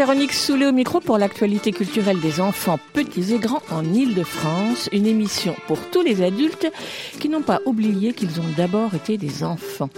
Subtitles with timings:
[0.00, 5.04] Véronique Soulet au micro pour l'actualité culturelle des enfants petits et grands en Île-de-France, une
[5.04, 6.72] émission pour tous les adultes
[7.18, 9.90] qui n'ont pas oublié qu'ils ont d'abord été des enfants.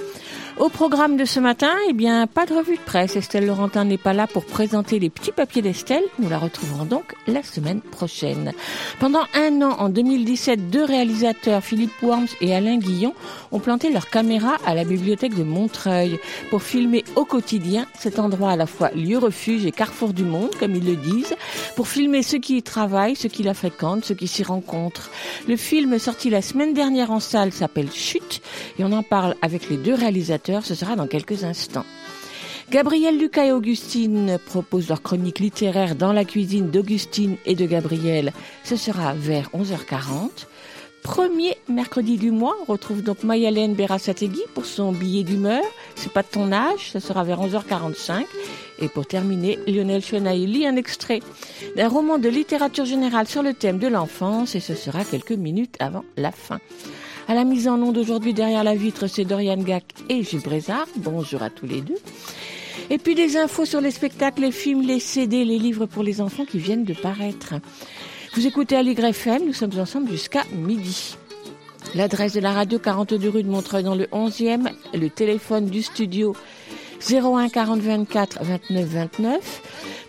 [0.59, 3.17] Au programme de ce matin, eh bien, pas de revue de presse.
[3.17, 6.03] Estelle Laurentin n'est pas là pour présenter les petits papiers d'Estelle.
[6.19, 8.53] Nous la retrouverons donc la semaine prochaine.
[9.01, 13.15] Pendant un an, en 2017, deux réalisateurs, Philippe Worms et Alain Guillon,
[13.51, 16.21] ont planté leur caméra à la bibliothèque de Montreuil
[16.51, 20.51] pour filmer au quotidien cet endroit à la fois lieu refuge et carrefour du monde,
[20.61, 21.35] comme ils le disent,
[21.77, 25.11] pour filmer ceux qui y travaillent, ceux qui la fréquentent, ceux qui s'y rencontrent.
[25.49, 28.43] Le film sorti la semaine dernière en salle s'appelle Chute
[28.79, 30.52] et on en parle avec les deux réalisateurs.
[30.61, 31.87] Ce sera dans quelques instants.
[32.71, 38.33] Gabriel Lucas et Augustine proposent leur chronique littéraire dans la cuisine d'Augustine et de Gabriel.
[38.65, 40.47] Ce sera vers 11h40.
[41.03, 45.63] Premier mercredi du mois, on retrouve donc Mayalène Berasategui pour son billet d'humeur.
[45.97, 48.25] C'est pas de ton âge, ce sera vers 11h45.
[48.79, 51.21] Et pour terminer, Lionel Chenaille lit un extrait
[51.77, 55.77] d'un roman de littérature générale sur le thème de l'enfance et ce sera quelques minutes
[55.81, 56.61] avant la fin.
[57.33, 60.87] À la mise en onde aujourd'hui derrière la vitre, c'est Dorian Gac et Gilles Brézard.
[60.97, 61.97] Bonjour à tous les deux.
[62.91, 66.21] Et puis des infos sur les spectacles, les films, les CD, les livres pour les
[66.21, 67.55] enfants qui viennent de paraître.
[68.35, 71.17] Vous écoutez Aligre FM, nous sommes ensemble jusqu'à midi.
[71.95, 76.37] L'adresse de la radio 42 rue de Montreuil dans le 11e, le téléphone du studio
[77.09, 79.63] 01 40 24 29 29.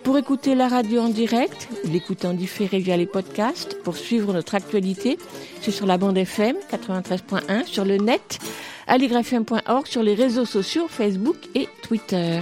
[0.03, 4.55] Pour écouter la radio en direct, l'écouter en différé via les podcasts, pour suivre notre
[4.55, 5.17] actualité,
[5.61, 8.39] c'est sur la bande FM 93.1, sur le net,
[8.87, 12.41] aligrefm.org, sur les réseaux sociaux Facebook et Twitter.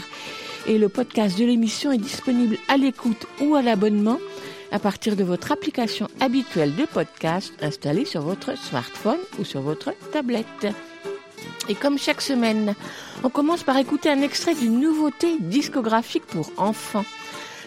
[0.67, 4.17] Et le podcast de l'émission est disponible à l'écoute ou à l'abonnement
[4.71, 9.93] à partir de votre application habituelle de podcast installée sur votre smartphone ou sur votre
[10.11, 10.67] tablette.
[11.69, 12.75] Et comme chaque semaine,
[13.23, 17.05] on commence par écouter un extrait d'une nouveauté discographique pour enfants.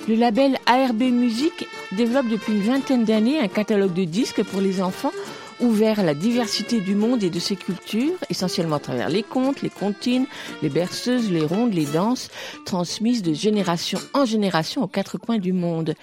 [0.08, 4.82] Le label ARB Music développe depuis une vingtaine d'années un catalogue de disques pour les
[4.82, 5.12] enfants
[5.60, 9.62] ouvert à la diversité du monde et de ses cultures, essentiellement à travers les contes,
[9.62, 10.26] les comptines,
[10.62, 12.30] les berceuses, les rondes, les danses,
[12.64, 15.94] transmises de génération en génération aux quatre coins du monde.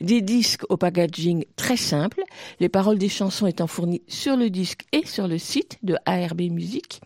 [0.00, 2.22] Des disques au packaging très simple,
[2.60, 6.42] les paroles des chansons étant fournies sur le disque et sur le site de ARB
[6.42, 7.00] Music.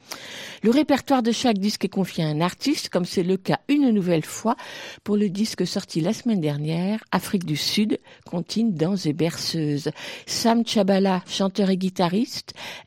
[0.62, 3.90] Le répertoire de chaque disque est confié à un artiste, comme c'est le cas une
[3.90, 4.56] nouvelle fois
[5.02, 9.90] pour le disque sorti la semaine dernière, Afrique du Sud, comptine, danse et berceuse.
[10.26, 11.94] Sam Chabala, chanteur et guitariste,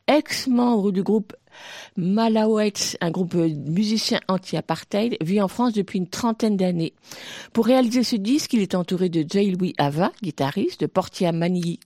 [0.06, 1.34] ex-membre du groupe
[1.96, 6.92] Malawets, un groupe musicien anti-apartheid, vit en France depuis une trentaine d'années.
[7.52, 11.80] Pour réaliser ce disque, il est entouré de Jay Louis Ava, guitariste, de Portia Mani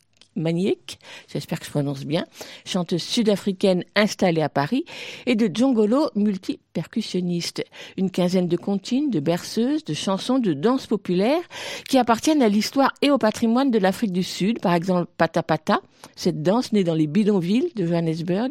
[1.29, 2.25] J'espère que je prononce bien,
[2.65, 4.85] chanteuse sud-africaine installée à Paris,
[5.27, 7.65] et de Djongolo, multi-percussionniste.
[7.97, 11.43] Une quinzaine de comptines, de berceuses, de chansons, de danses populaires
[11.89, 14.61] qui appartiennent à l'histoire et au patrimoine de l'Afrique du Sud.
[14.61, 15.81] Par exemple, Pata Pata,
[16.17, 18.51] cette danse née dans les bidonvilles de Johannesburg.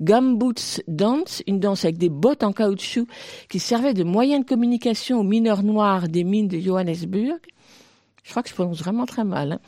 [0.00, 3.06] Gumboots Dance, une danse avec des bottes en caoutchouc
[3.48, 7.38] qui servait de moyen de communication aux mineurs noirs des mines de Johannesburg.
[8.28, 9.52] Je crois que je prononce vraiment très mal.
[9.52, 9.58] Hein.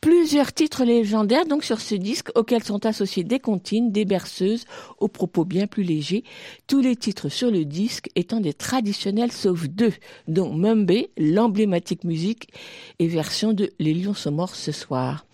[0.00, 4.64] Plusieurs titres légendaires donc sur ce disque auxquels sont associés des comptines, des berceuses,
[4.98, 6.24] aux propos bien plus légers.
[6.66, 9.92] Tous les titres sur le disque étant des traditionnels sauf deux,
[10.26, 12.48] dont Mumbe, l'emblématique musique,
[12.98, 15.24] et version de Les Lions sont morts ce soir.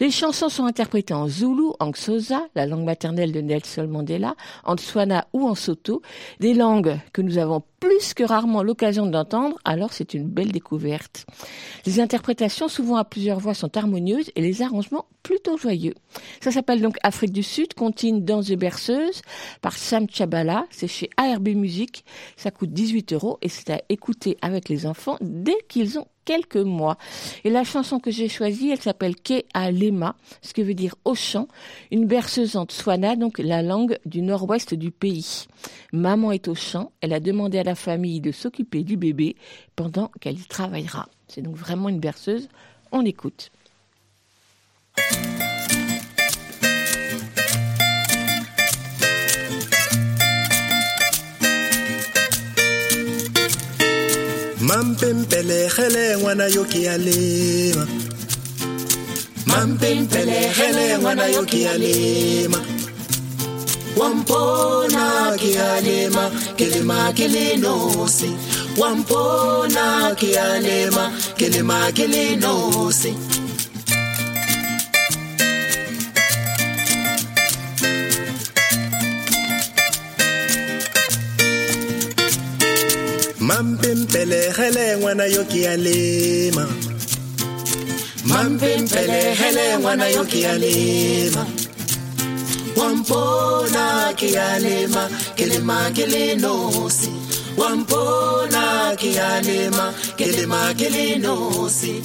[0.00, 4.76] Les chansons sont interprétées en Zulu, en Xhosa, la langue maternelle de Nelson Mandela, en
[4.76, 6.00] Tswana ou en Soto,
[6.40, 11.26] des langues que nous avons plus que rarement l'occasion d'entendre, alors c'est une belle découverte.
[11.84, 15.94] Les interprétations, souvent à plusieurs voix, sont harmonieuses et les arrangements plutôt joyeux.
[16.40, 19.22] Ça s'appelle donc Afrique du Sud, contine danse et berceuse
[19.60, 20.66] par Sam Chabala.
[20.70, 22.04] C'est chez ARB Music.
[22.36, 26.56] Ça coûte 18 euros et c'est à écouter avec les enfants dès qu'ils ont quelques
[26.56, 26.96] mois.
[27.44, 31.14] Et la chanson que j'ai choisie, elle s'appelle Ke Alema, ce qui veut dire au
[31.14, 31.48] chant,
[31.90, 35.46] une berceuse en Tswana, donc la langue du nord-ouest du pays.
[35.92, 39.36] Maman est au chant, elle a demandé à la famille de s'occuper du bébé
[39.76, 41.08] pendant qu'elle y travaillera.
[41.28, 42.48] C'est donc vraiment une berceuse.
[42.92, 43.50] On écoute.
[54.72, 57.84] Mampempelehele ngwana yo ke ya lema.
[59.46, 62.58] Mampempelehele ngwana yo ke ya lema.
[63.96, 66.24] Wampona ke ya lema
[66.56, 68.32] ke lema ke le nosi.
[68.78, 73.12] Wampona ke ya lema ke lema ke le nosi
[83.52, 86.64] mampempelehele ngwana yo ke ya lema.
[88.24, 91.46] Mampempelehele ngwana yo ke ya lema.
[92.76, 95.04] Wampona ke ya lema
[95.36, 97.12] ke lema ke le nosi.
[97.56, 102.00] Wampona ke ya lema ke lema ke le nosi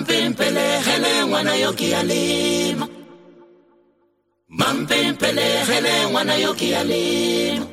[0.00, 2.88] mampempelehele ngwana yo ke a lema
[4.48, 7.66] mampempelehele ngwana yo ke a lema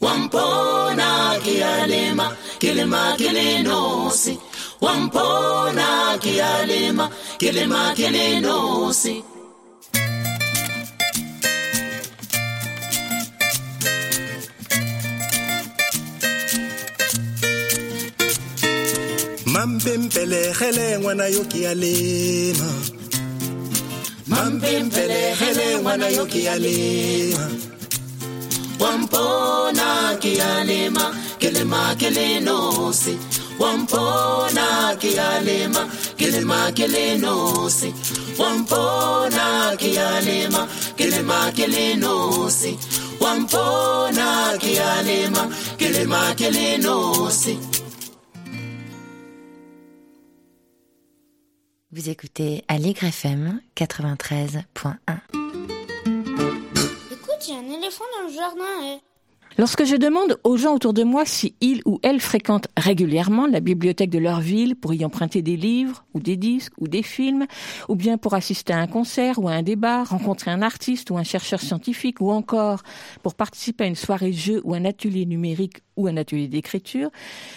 [0.00, 1.08] wampona
[1.44, 2.26] ke a lema
[2.60, 4.38] ke lema ke le nosi
[4.80, 7.10] wampona ke a lema
[7.40, 9.33] ke lema ke le nosi
[19.64, 22.70] mampempelehele ngwana yo ke ya lema.
[24.26, 27.48] Mampempelehele ngwana yo ke ya lema.
[28.78, 33.16] Wampona ke ya lema ke lema ke le nosi.
[33.58, 35.88] Wampona ke ya lema
[36.18, 37.88] ke lema ke le nosi.
[38.38, 42.76] Wampona ke ya lema ke lema ke le nosi.
[43.20, 47.73] Wampona ke ya lema ke lema ke le nosi
[51.96, 54.96] Vous écoutez Allegre FM 93.1.
[57.12, 58.64] Écoute, il y a un éléphant dans le jardin.
[58.82, 59.13] eh.
[59.56, 63.60] Lorsque je demande aux gens autour de moi si ils ou elles fréquentent régulièrement la
[63.60, 67.46] bibliothèque de leur ville pour y emprunter des livres ou des disques ou des films,
[67.88, 71.18] ou bien pour assister à un concert ou à un débat, rencontrer un artiste ou
[71.18, 72.82] un chercheur scientifique, ou encore
[73.22, 77.10] pour participer à une soirée jeu ou un atelier numérique ou un atelier d'écriture,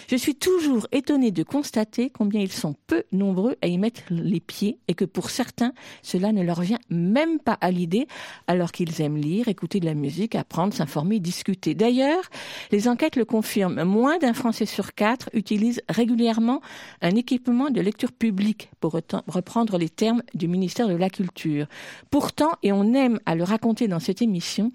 [0.08, 4.38] je suis toujours étonnée de constater combien ils sont peu nombreux à y mettre les
[4.38, 5.72] pieds et que pour certains,
[6.02, 8.06] cela ne leur vient même pas à l'idée
[8.46, 11.74] alors qu'ils aiment lire, écouter de la musique, apprendre, s'informer, discuter.
[11.88, 12.24] D'ailleurs,
[12.70, 16.60] les enquêtes le confirment, moins d'un Français sur quatre utilise régulièrement
[17.00, 21.66] un équipement de lecture publique, pour reprendre les termes du ministère de la Culture.
[22.10, 24.70] Pourtant, et on aime à le raconter dans cette émission,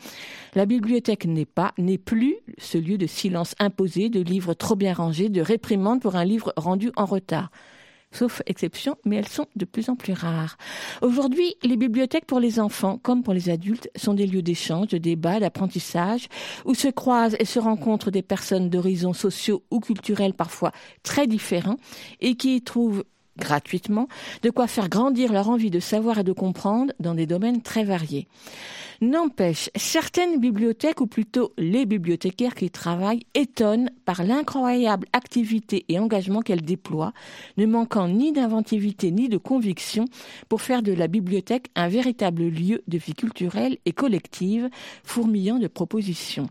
[0.55, 4.95] la bibliothèque n'est pas, n'est plus ce lieu de silence imposé, de livres trop bien
[4.95, 7.51] rangés, de réprimande pour un livre rendu en retard.
[8.13, 10.57] Sauf exception, mais elles sont de plus en plus rares.
[11.01, 14.99] Aujourd'hui, les bibliothèques pour les enfants, comme pour les adultes, sont des lieux d'échange, de
[14.99, 16.27] débat, d'apprentissage,
[16.65, 20.71] où se croisent et se rencontrent des personnes d'horizons sociaux ou culturels parfois
[21.01, 21.77] très différents
[22.21, 23.03] et qui trouvent
[23.37, 24.07] gratuitement
[24.41, 27.83] de quoi faire grandir leur envie de savoir et de comprendre dans des domaines très
[27.83, 28.27] variés.
[29.01, 35.99] N'empêche, certaines bibliothèques, ou plutôt les bibliothécaires qui y travaillent, étonnent par l'incroyable activité et
[35.99, 37.13] engagement qu'elles déploient,
[37.57, 40.05] ne manquant ni d'inventivité ni de conviction
[40.47, 44.69] pour faire de la bibliothèque un véritable lieu de vie culturelle et collective,
[45.03, 46.47] fourmillant de propositions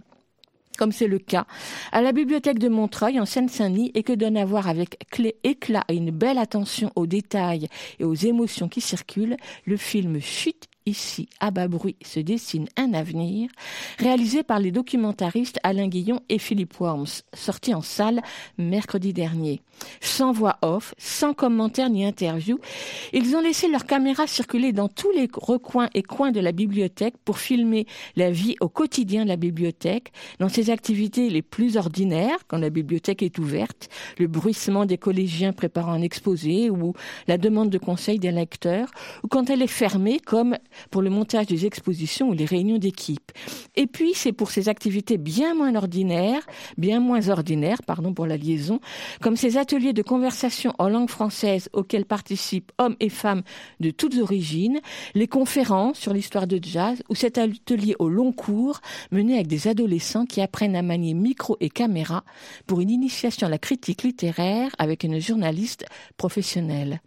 [0.76, 1.46] comme c'est le cas.
[1.92, 5.84] À la bibliothèque de Montreuil en Seine-Saint-Denis et que donne à voir avec clé, éclat
[5.88, 9.36] et une belle attention aux détails et aux émotions qui circulent
[9.66, 13.48] le film Chute ici, à bas bruit, se dessine un avenir,
[13.98, 18.22] réalisé par les documentaristes Alain Guillon et Philippe Worms, sorti en salle
[18.58, 19.60] mercredi dernier.
[20.00, 22.58] Sans voix off, sans commentaires ni interview,
[23.12, 27.14] ils ont laissé leur caméra circuler dans tous les recoins et coins de la bibliothèque
[27.24, 27.86] pour filmer
[28.16, 32.70] la vie au quotidien de la bibliothèque, dans ses activités les plus ordinaires, quand la
[32.70, 36.94] bibliothèque est ouverte, le bruissement des collégiens préparant un exposé ou
[37.26, 38.88] la demande de conseil des lecteurs,
[39.22, 40.56] ou quand elle est fermée, comme
[40.90, 43.32] pour le montage des expositions ou les réunions d'équipe.
[43.76, 48.36] Et puis, c'est pour ces activités bien moins ordinaires, bien moins ordinaires, pardon pour la
[48.36, 48.80] liaison,
[49.20, 53.42] comme ces ateliers de conversation en langue française auxquels participent hommes et femmes
[53.80, 54.80] de toutes origines,
[55.14, 59.68] les conférences sur l'histoire de jazz ou cet atelier au long cours mené avec des
[59.68, 62.24] adolescents qui apprennent à manier micro et caméra
[62.66, 65.86] pour une initiation à la critique littéraire avec une journaliste
[66.16, 67.00] professionnelle.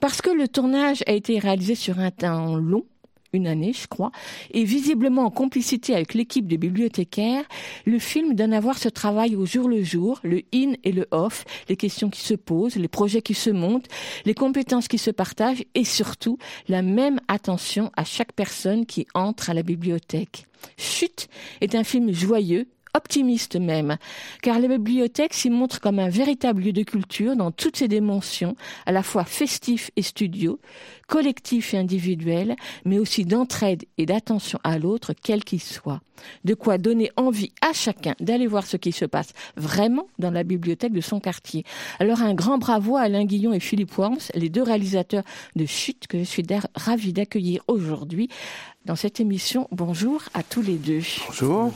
[0.00, 2.84] Parce que le tournage a été réalisé sur un temps long,
[3.32, 4.10] une année, je crois,
[4.50, 7.44] et visiblement en complicité avec l'équipe de bibliothécaires,
[7.86, 11.06] le film donne à voir ce travail au jour le jour, le in et le
[11.10, 13.88] off, les questions qui se posent, les projets qui se montent,
[14.24, 19.50] les compétences qui se partagent et surtout la même attention à chaque personne qui entre
[19.50, 20.46] à la bibliothèque.
[20.76, 21.28] Chute
[21.60, 23.96] est un film joyeux, optimiste même,
[24.42, 28.56] car la bibliothèque s'y montre comme un véritable lieu de culture dans toutes ses dimensions,
[28.86, 30.58] à la fois festif et studio,
[31.08, 36.00] collectif et individuel, mais aussi d'entraide et d'attention à l'autre, quel qu'il soit.
[36.44, 40.44] De quoi donner envie à chacun d'aller voir ce qui se passe vraiment dans la
[40.44, 41.64] bibliothèque de son quartier.
[41.98, 45.24] Alors un grand bravo à Alain Guillon et Philippe Worms, les deux réalisateurs
[45.56, 46.44] de Chute que je suis
[46.74, 48.28] ravi d'accueillir aujourd'hui
[48.84, 49.68] dans cette émission.
[49.70, 51.02] Bonjour à tous les deux.
[51.26, 51.72] Bonjour.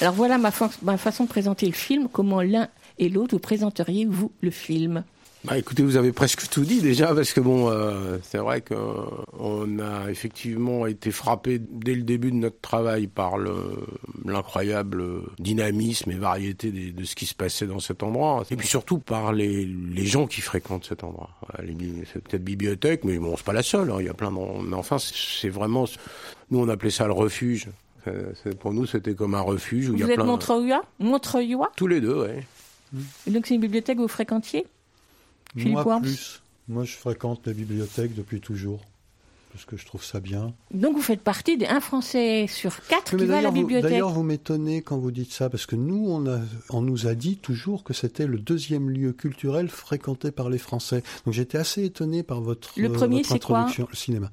[0.00, 0.50] Alors voilà ma,
[0.82, 2.08] ma façon de présenter le film.
[2.10, 2.68] Comment l'un
[2.98, 5.04] et l'autre vous présenteriez-vous le film?
[5.44, 9.78] Bah, écoutez, vous avez presque tout dit déjà, parce que bon, euh, c'est vrai qu'on
[9.78, 13.38] a effectivement été frappé dès le début de notre travail par
[14.26, 15.02] l'incroyable
[15.38, 18.98] dynamisme et variété de, de, ce qui se passait dans cet endroit, et puis surtout
[18.98, 21.30] par les, les gens qui fréquentent cet endroit.
[22.12, 23.90] C'est peut-être bibliothèque, mais bon, c'est pas la seule.
[23.90, 24.98] Hein, il y a plein d'enfants.
[24.98, 25.86] c'est vraiment,
[26.50, 27.68] nous on appelait ça le refuge.
[28.60, 30.24] pour nous, c'était comme un refuge où vous il y a êtes plein.
[30.24, 31.72] Montreuillois, Montreuillois.
[31.76, 33.00] Tous les deux, oui.
[33.26, 34.66] Et donc c'est une bibliothèque que vous fréquentiez?
[35.56, 36.42] Philippe Moi Worms plus.
[36.68, 38.80] Moi je fréquente la bibliothèque depuis toujours.
[39.52, 40.52] Parce que je trouve ça bien.
[40.72, 43.90] Donc vous faites partie des un Français sur quatre Mais qui va à la bibliothèque.
[43.90, 46.38] D'ailleurs, vous m'étonnez quand vous dites ça, parce que nous, on, a,
[46.68, 51.02] on nous a dit toujours que c'était le deuxième lieu culturel fréquenté par les Français.
[51.24, 54.30] Donc j'étais assez étonné par votre, Le premier, votre c'est quoi introduction, le cinéma.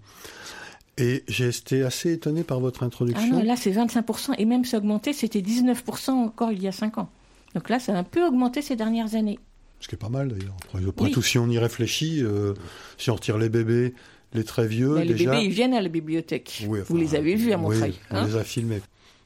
[0.99, 3.27] Et j'ai été assez étonné par votre Ah introduction.
[3.37, 6.97] non, là c'est 25% et même c'est augmenté, c'était 19% encore il y a 5
[6.99, 7.09] ans.
[7.55, 9.39] Donc là ça a un peu augmenté ces dernières années.
[9.79, 10.55] Ce qui est pas mal d'ailleurs.
[10.65, 11.11] Après, après Oui.
[11.11, 12.53] tout, si on y réfléchit, euh,
[12.97, 13.93] si on retire les bébés,
[14.33, 16.65] les très vieux, Mais les bébés ils viennent à la bibliothèque.
[16.67, 17.93] Oui, vous les avez vus à oui, Montreuil.
[18.11, 18.81] on hein les a filmés.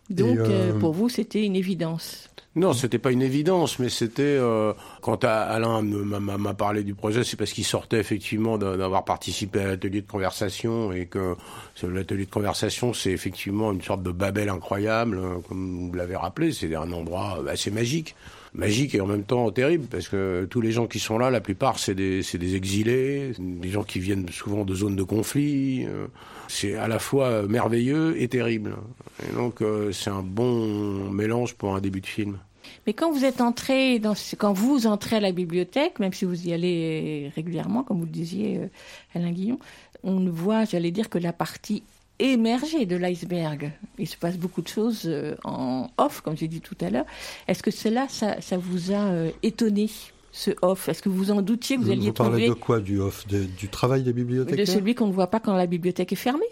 [0.09, 2.27] Donc euh, euh, pour vous c'était une évidence.
[2.53, 7.23] Non, c'était pas une évidence, mais c'était euh, quand a- Alain m'a parlé du projet,
[7.23, 11.35] c'est parce qu'il sortait effectivement d'a- d'avoir participé à l'atelier de conversation et que
[11.81, 16.51] l'atelier de conversation, c'est effectivement une sorte de Babel incroyable, euh, comme vous l'avez rappelé,
[16.51, 18.15] c'est un endroit assez magique.
[18.53, 21.39] Magique et en même temps terrible, parce que tous les gens qui sont là, la
[21.39, 25.85] plupart, c'est des, des exilés, des gens qui viennent souvent de zones de conflit.
[25.87, 26.07] euh,
[26.49, 28.75] C'est à la fois merveilleux et terrible.
[29.23, 32.39] Et donc, euh, c'est un bon mélange pour un début de film.
[32.85, 36.47] Mais quand vous êtes entré dans quand vous entrez à la bibliothèque, même si vous
[36.47, 38.67] y allez régulièrement, comme vous le disiez, euh,
[39.15, 39.59] Alain Guillon,
[40.03, 41.83] on ne voit, j'allais dire, que la partie
[42.21, 43.71] émergée de l'iceberg.
[43.97, 47.05] Il se passe beaucoup de choses euh, en off, comme j'ai dit tout à l'heure.
[47.47, 49.89] Est-ce que cela, ça, ça vous a euh, étonné,
[50.31, 50.87] ce off?
[50.89, 53.27] Est-ce que vous en doutiez que vous alliez vous parlez de quoi Du off?
[53.27, 54.67] De- Du travail des de bibliothécaires?
[54.67, 56.45] celui qu'on ne voit pas quand la bibliothèque est fermée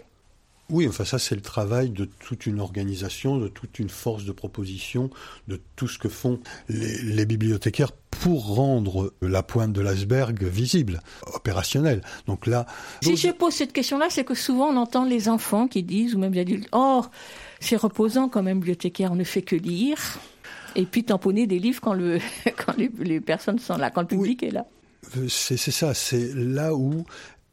[0.68, 4.32] Oui, enfin ça c'est le travail de toute une organisation, de toute une force de
[4.32, 5.10] proposition,
[5.48, 11.00] de tout ce que font les, les bibliothécaires pour rendre la pointe de l'iceberg visible,
[11.34, 12.02] opérationnelle.
[12.26, 12.66] Donc là,
[13.02, 16.18] Si je pose cette question-là, c'est que souvent on entend les enfants qui disent, ou
[16.18, 17.02] même les adultes, oh,
[17.60, 19.98] c'est reposant quand même, bibliothécaire, on ne fait que lire.
[20.76, 22.18] Et puis tamponner des livres quand, le,
[22.56, 24.66] quand les, les personnes sont là, quand le public est là.
[25.16, 27.04] euh, c'est ça, c'est là où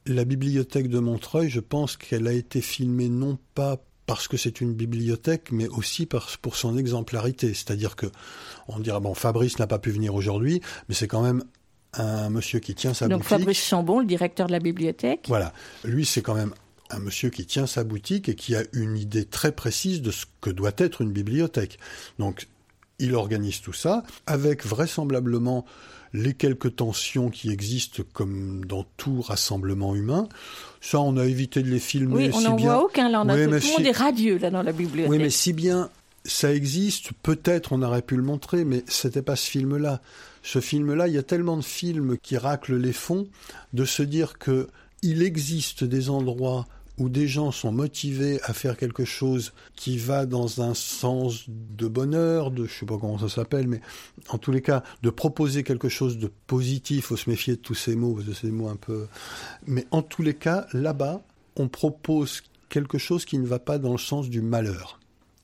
[0.06, 3.78] la bibliothèque de Montreuil, je pense qu'elle a été filmée non pas
[4.08, 7.54] parce que c'est une bibliothèque, mais aussi par, pour son exemplarité.
[7.54, 8.08] C'est-à-dire que
[8.68, 11.44] on dira bon, Fabrice n'a pas pu venir aujourd'hui, mais c'est quand même
[11.94, 13.30] un monsieur qui tient sa Donc boutique.
[13.30, 15.26] Fabrice Chambon, le directeur de la bibliothèque.
[15.28, 15.54] Voilà.
[15.84, 16.54] Lui, c'est quand même
[16.90, 20.26] un monsieur qui tient sa boutique et qui a une idée très précise de ce
[20.42, 21.78] que doit être une bibliothèque.
[22.18, 22.48] Donc,
[23.00, 25.66] il organise tout ça avec vraisemblablement
[26.14, 30.28] les quelques tensions qui existent comme dans tout rassemblement humain.
[30.82, 32.16] Ça, on a évité de les filmer.
[32.16, 32.74] Oui, on si n'en bien...
[32.74, 33.22] voit aucun là.
[33.22, 35.12] On a Oui, tout, le monde est radieux là dans la bibliothèque.
[35.12, 35.90] Oui, mais si bien
[36.24, 40.02] ça existe, peut-être on aurait pu le montrer, mais c'était pas ce film-là.
[40.44, 43.28] Ce film-là, il y a tellement de films qui raclent les fonds
[43.74, 44.68] de se dire que
[45.04, 50.26] il existe des endroits où des gens sont motivés à faire quelque chose qui va
[50.26, 53.82] dans un sens de bonheur, de je sais pas comment ça s'appelle, mais
[54.30, 57.76] en tous les cas, de proposer quelque chose de positif, faut se méfier de tous
[57.76, 59.08] ces mots, c'est des mots un peu...
[59.68, 61.22] Mais en tous les cas, là-bas,
[61.56, 65.00] on propose quelque chose qui ne va pas dans le sens du malheur.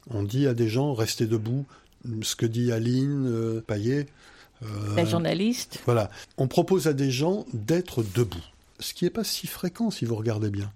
[0.09, 1.65] On dit à des gens, restez debout,
[2.23, 4.07] ce que dit Aline euh, Payet.
[4.63, 5.79] euh, La journaliste.
[5.85, 6.09] voilà.
[6.37, 8.43] On propose à des gens d'être debout.
[8.79, 10.71] Ce qui n'est pas si fréquent si vous regardez bien.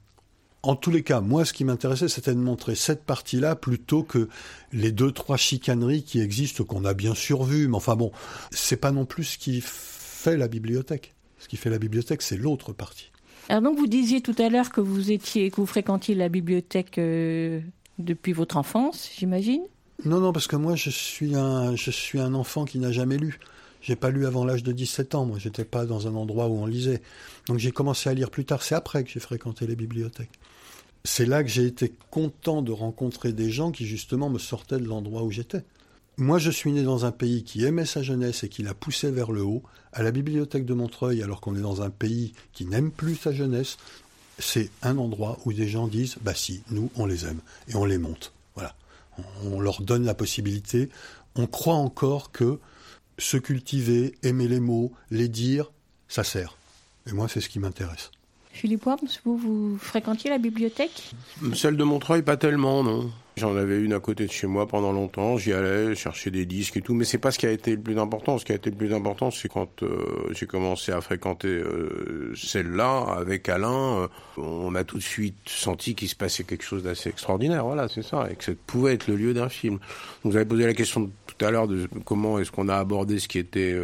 [0.68, 4.28] En tous les cas, moi, ce qui m'intéressait, c'était de montrer cette partie-là plutôt que
[4.74, 7.70] les deux, trois chicaneries qui existent, qu'on a bien survues.
[7.70, 8.12] Mais enfin bon,
[8.52, 11.16] c'est pas non plus ce qui fait la bibliothèque.
[11.40, 13.12] Ce qui fait la bibliothèque, c'est l'autre partie.
[13.48, 16.98] Alors donc vous disiez tout à l'heure que vous étiez, que vous fréquentiez la bibliothèque
[16.98, 17.62] euh,
[17.98, 19.62] depuis votre enfance, j'imagine?
[20.04, 23.18] Non, non, parce que moi, je suis un, je suis un enfant qui n'a jamais
[23.18, 23.40] lu.
[23.82, 25.26] J'ai pas lu avant l'âge de 17 ans.
[25.26, 27.02] Moi, j'étais pas dans un endroit où on lisait.
[27.48, 28.64] Donc, j'ai commencé à lire plus tard.
[28.64, 30.38] C'est après que j'ai fréquenté les bibliothèques.
[31.08, 34.84] C'est là que j'ai été content de rencontrer des gens qui, justement, me sortaient de
[34.84, 35.64] l'endroit où j'étais.
[36.18, 39.10] Moi, je suis né dans un pays qui aimait sa jeunesse et qui la poussait
[39.10, 39.64] vers le haut.
[39.94, 43.32] À la bibliothèque de Montreuil, alors qu'on est dans un pays qui n'aime plus sa
[43.32, 43.78] jeunesse,
[44.38, 47.86] c'est un endroit où des gens disent Bah si, nous, on les aime et on
[47.86, 48.34] les monte.
[48.56, 48.76] Voilà.
[49.46, 50.90] On leur donne la possibilité.
[51.36, 52.60] On croit encore que
[53.18, 55.72] se cultiver, aimer les mots, les dire,
[56.10, 56.58] ça sert.
[57.06, 58.12] Et moi, c'est ce qui m'intéresse.
[58.58, 61.12] Philippe Worms, vous, vous fréquentiez la bibliothèque?
[61.54, 63.12] Celle de Montreuil, pas tellement, non.
[63.38, 65.38] J'en avais une à côté de chez moi pendant longtemps.
[65.38, 67.82] J'y allais chercher des disques et tout, mais c'est pas ce qui a été le
[67.82, 68.40] plus important.
[68.40, 72.34] Ce qui a été le plus important, c'est quand euh, j'ai commencé à fréquenter euh,
[72.36, 74.00] celle-là avec Alain.
[74.00, 77.64] Euh, on a tout de suite senti qu'il se passait quelque chose d'assez extraordinaire.
[77.64, 79.78] Voilà, c'est ça, et que ça pouvait être le lieu d'un film.
[80.24, 83.28] Vous avez posé la question tout à l'heure de comment est-ce qu'on a abordé ce
[83.28, 83.80] qui était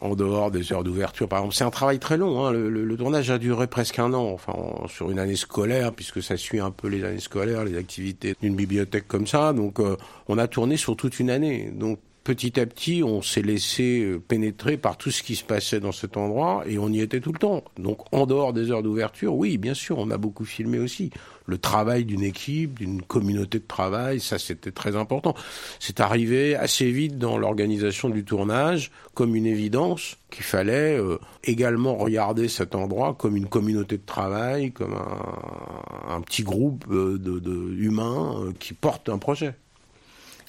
[0.00, 1.28] en dehors des heures d'ouverture.
[1.28, 2.46] Par exemple, c'est un travail très long.
[2.46, 2.52] Hein.
[2.52, 4.54] Le, tournage a duré presque un an, enfin
[4.86, 8.54] sur une année scolaire, puisque ça suit un peu les années scolaires, les activités d'une
[8.54, 9.52] bibliothèque comme ça.
[9.52, 9.96] Donc, euh,
[10.28, 11.70] on a tourné sur toute une année.
[11.70, 15.80] Donc, petit à petit, on s'est laissé euh, pénétrer par tout ce qui se passait
[15.80, 17.64] dans cet endroit et on y était tout le temps.
[17.78, 21.10] Donc, en dehors des heures d'ouverture, oui, bien sûr, on a beaucoup filmé aussi.
[21.46, 25.34] Le travail d'une équipe, d'une communauté de travail, ça c'était très important.
[25.80, 31.96] C'est arrivé assez vite dans l'organisation du tournage comme une évidence qu'il fallait euh, également
[31.96, 34.94] regarder cet endroit comme une communauté de travail, comme
[36.08, 39.54] un, petit groupe euh, de, de humains qui portent un projet.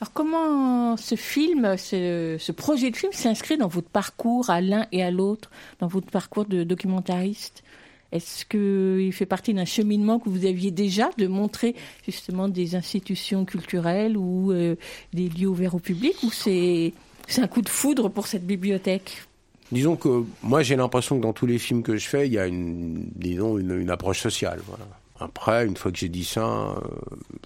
[0.02, 5.04] Alors comment ce film, ce, projet de film s'inscrit dans votre parcours à l'un et
[5.04, 7.64] à l'autre, dans votre parcours de documentariste?
[8.12, 13.44] Est-ce qu'il fait partie d'un cheminement que vous aviez déjà de montrer justement des institutions
[13.44, 14.76] culturelles ou euh,
[15.14, 16.94] des lieux ouverts au public ou c'est
[17.38, 19.24] un coup de foudre pour cette bibliothèque?
[19.72, 22.38] Disons que moi j'ai l'impression que dans tous les films que je fais, il y
[22.38, 24.60] a une, disons, une approche sociale.
[24.68, 24.86] Voilà.
[25.24, 26.76] Après, une fois que j'ai dit ça, euh,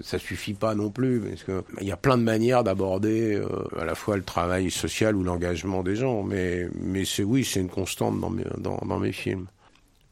[0.02, 3.48] ça suffit pas non plus, parce que il y a plein de manières d'aborder euh,
[3.80, 6.24] à la fois le travail social ou l'engagement des gens.
[6.24, 9.46] Mais, mais c'est oui, c'est une constante dans mes, dans, mes films.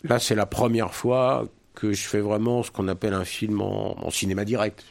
[0.04, 4.10] Là, c'est la première fois que je fais vraiment ce qu'on appelle un film en
[4.12, 4.84] cinéma direct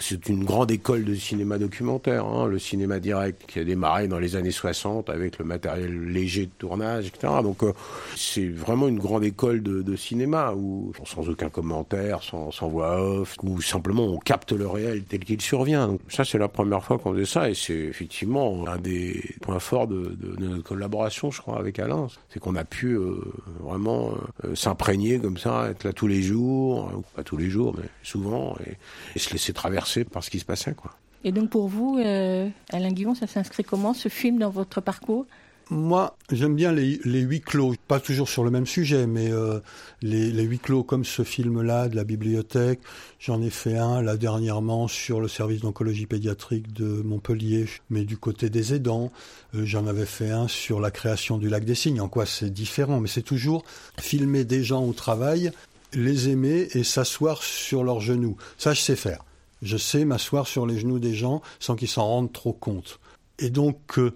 [0.00, 4.18] c'est une grande école de cinéma documentaire, hein, le cinéma direct qui a démarré dans
[4.18, 7.32] les années 60 avec le matériel léger de tournage, etc.
[7.42, 7.72] Donc euh,
[8.16, 13.60] c'est vraiment une grande école de, cinéma où sans aucun commentaire, sans, voix off, où
[13.62, 15.86] simplement on capte le réel tel qu'il survient.
[15.86, 19.60] Donc ça c'est la première fois qu'on faisait ça et c'est effectivement un des points
[19.60, 23.20] forts de, notre collaboration, je crois, avec Alain, c'est qu'on a pu euh,
[23.60, 24.12] vraiment
[24.44, 28.56] euh, s'imprégner comme ça, être là tous les jours, pas tous les jours, mais souvent,
[29.14, 30.74] et se laisser traverser par ce qui se passait.
[30.74, 30.92] Quoi.
[31.24, 35.26] Et donc pour vous, euh, Alain Guillon, ça s'inscrit comment ce film dans votre parcours?
[35.70, 39.60] Moi, j'aime bien les, les, huis clos, pas toujours sur le même sujet, mais euh,
[40.02, 42.80] les, les, huis clos comme ce film-là de la bibliothèque.
[43.18, 48.18] J'en ai fait un là dernièrement sur le service d'oncologie pédiatrique de Montpellier, mais du
[48.18, 49.10] côté des aidants.
[49.54, 52.02] Euh, J'en avais fait un sur la création du lac des Cygnes.
[52.02, 53.64] En quoi c'est différent, mais c'est toujours
[53.98, 55.50] filmer des gens au travail,
[55.94, 58.36] les aimer et s'asseoir sur leurs genoux.
[58.58, 59.24] Ça, je sais faire.
[59.64, 63.00] Je sais m'asseoir sur les genoux des gens sans qu'ils s'en rendent trop compte.
[63.40, 64.12] Et donc, euh,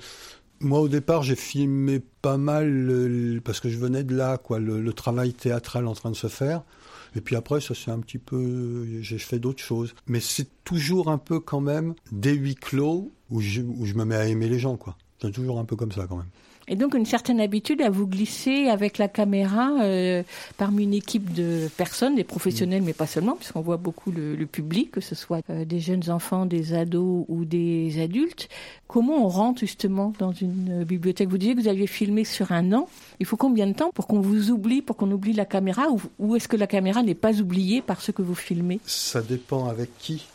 [0.60, 4.58] moi au départ, j'ai filmé pas mal euh, parce que je venais de là, quoi,
[4.58, 6.62] le, travail théâtral en train de se faire.
[7.16, 9.94] Et puis après, ça c'est un petit peu, j'ai fait d'autres choses.
[10.06, 14.04] Mais c'est toujours un peu quand même des huis clos où je, où je me
[14.04, 14.96] mets à aimer les gens, quoi.
[15.20, 16.30] C'est toujours un peu comme ça quand même.
[16.68, 20.22] Et donc une certaine habitude à vous glisser avec la caméra euh,
[20.58, 24.90] parmi une équipe de personnes, des professionnels, mais pas seulement, puisqu'on voit beaucoup le, public,
[24.90, 28.48] que ce soit euh, des jeunes enfants, des ados ou des adultes.
[28.86, 31.28] Comment on rentre justement dans une bibliothèque?
[31.28, 32.88] Vous disiez que vous aviez filmé sur un an.
[33.20, 36.00] Il faut combien de temps pour qu'on vous oublie, pour qu'on oublie la caméra, ou,
[36.18, 38.80] ou est-ce que la caméra n'est pas oubliée par ce que vous filmez?
[38.84, 40.26] Ça dépend avec qui.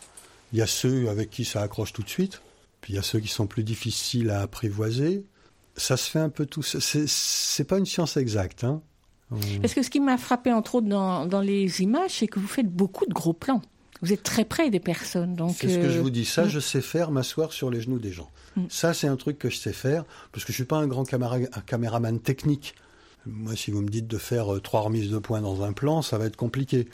[0.52, 2.40] Il y a ceux avec qui ça accroche tout de suite,
[2.80, 5.24] puis il y a ceux qui sont plus difficiles à apprivoiser
[5.76, 6.62] ça se fait un peu tout.
[6.62, 8.64] C'est pas une science exacte.
[8.64, 8.82] Hein.
[9.60, 12.46] Parce que ce qui m'a frappé entre autres dans, dans les images, c'est que vous
[12.46, 13.62] faites beaucoup de gros plans.
[14.02, 15.36] Vous êtes très près des personnes.
[15.56, 16.24] C'est ce que je vous dis.
[16.24, 18.30] Ça, je sais faire, m'asseoir sur les genoux des gens.
[18.56, 18.64] Mm.
[18.68, 21.04] Ça, c'est un truc que je sais faire, parce que je suis pas un grand
[21.04, 22.74] caméra, un caméraman technique.
[23.26, 26.18] Moi, si vous me dites de faire trois remises de points dans un plan, ça
[26.18, 26.88] va être compliqué.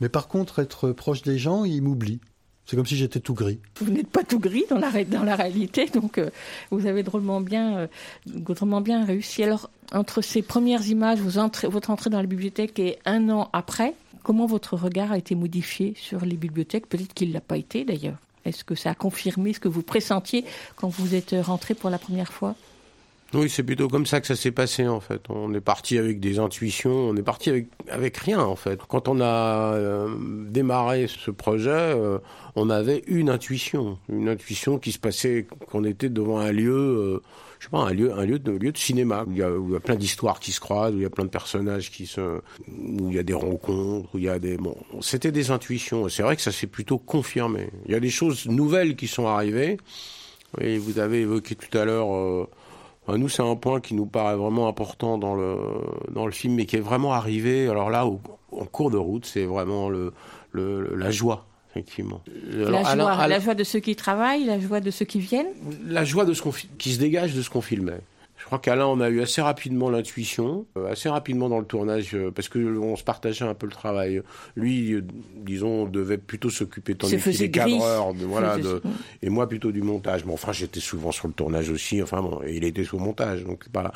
[0.00, 2.20] Mais par contre, être proche des gens, ils m'oublient.
[2.66, 3.58] C'est comme si j'étais tout gris.
[3.80, 6.30] Vous n'êtes pas tout gris dans la, réalité, donc euh,
[6.70, 7.88] vous avez drôlement bien,
[8.26, 9.42] euh, bien réussi.
[9.42, 14.46] Alors, Entre ces premières images, votre entrée dans la bibliothèque et un an après, comment
[14.46, 16.88] votre regard a été modifié sur les bibliothèques?
[16.88, 18.16] Peut-être qu'il ne l'a pas été d'ailleurs.
[18.44, 20.44] Est-ce que ça a confirmé ce que vous pressentiez
[20.76, 22.54] quand vous êtes rentré pour la première fois?
[23.34, 25.22] Oui, c'est plutôt comme ça que ça s'est passé en fait.
[25.28, 28.80] On est parti avec des intuitions, on est parti avec avec rien en fait.
[28.88, 30.08] Quand on a euh,
[30.48, 32.18] démarré ce projet, euh,
[32.56, 37.22] on avait une intuition, une intuition qui se passait qu'on était devant un lieu, euh,
[37.58, 39.80] je sais pas, un lieu, un lieu de cinéma il y où il y a
[39.80, 42.20] plein d'histoires qui se croisent, où il y a plein de personnages qui se,
[42.68, 46.08] où il y a des rencontres, où il y a des bon, c'était des intuitions.
[46.08, 47.70] C'est vrai que ça s'est plutôt confirmé.
[47.86, 49.78] Il y a des choses nouvelles qui sont arrivées.
[50.60, 52.46] Et vous avez évoqué tout à l'heure
[53.08, 55.56] nous, c'est un point qui nous paraît vraiment important dans le,
[56.10, 59.44] dans le film, mais qui est vraiment arrivé, alors là, en cours de route, c'est
[59.44, 60.12] vraiment le,
[60.52, 62.22] le, la joie, effectivement.
[62.50, 65.52] la, joie, la joie de ceux qui travaillent, la joie de ceux qui viennent?
[65.86, 68.00] La joie de ce qu'on, qui se dégage de ce qu'on filmait.
[68.44, 72.14] Je crois qu'Alain, on a eu assez rapidement l'intuition, euh, assez rapidement dans le tournage,
[72.14, 74.20] euh, parce que on se partageait un peu le travail.
[74.54, 75.02] Lui, euh,
[75.34, 78.82] disons, devait plutôt s'occuper des cadreurs, de, voilà, de,
[79.22, 80.26] et moi plutôt du montage.
[80.26, 82.02] Mais enfin, j'étais souvent sur le tournage aussi.
[82.02, 83.92] Enfin bon, et il était sous montage, donc voilà.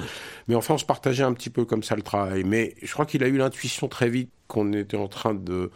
[0.48, 2.42] Mais enfin, on se partageait un petit peu comme ça le travail.
[2.42, 5.70] Mais je crois qu'il a eu l'intuition très vite qu'on était en train de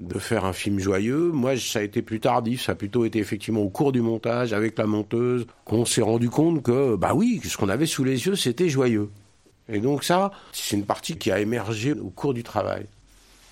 [0.00, 1.30] de faire un film joyeux.
[1.32, 2.62] Moi, ça a été plus tardif.
[2.62, 6.30] Ça a plutôt été effectivement au cours du montage, avec la monteuse, qu'on s'est rendu
[6.30, 9.10] compte que, bah oui, ce qu'on avait sous les yeux, c'était joyeux.
[9.68, 12.86] Et donc ça, c'est une partie qui a émergé au cours du travail.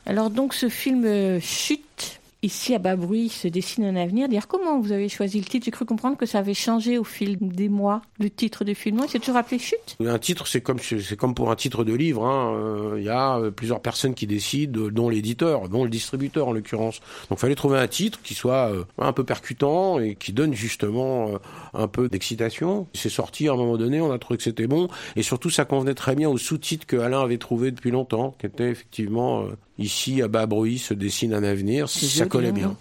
[0.07, 4.29] Alors donc ce film euh, Chute, Ici, à bas bruit, se dessine un avenir.
[4.29, 5.65] Dire comment vous avez choisi le titre?
[5.65, 9.01] J'ai cru comprendre que ça avait changé au fil des mois, le titre du film.
[9.09, 9.97] C'est toujours appelé Chute?
[9.99, 12.25] Un titre, c'est comme, c'est comme pour un titre de livre.
[12.25, 12.55] Hein.
[12.55, 16.53] Euh, il y a euh, plusieurs personnes qui décident, dont l'éditeur, dont le distributeur en
[16.53, 17.01] l'occurrence.
[17.29, 20.55] Donc il fallait trouver un titre qui soit euh, un peu percutant et qui donne
[20.55, 21.33] justement
[21.75, 22.87] un peu d'excitation.
[22.95, 24.87] C'est sorti à un moment donné, on a trouvé que c'était bon.
[25.17, 28.47] Et surtout, ça convenait très bien au sous-titre que Alain avait trouvé depuis longtemps, qui
[28.47, 29.45] était effectivement
[29.79, 31.89] Ici, à bas bruit, se dessine un avenir.
[31.89, 32.77] Ça collait bien.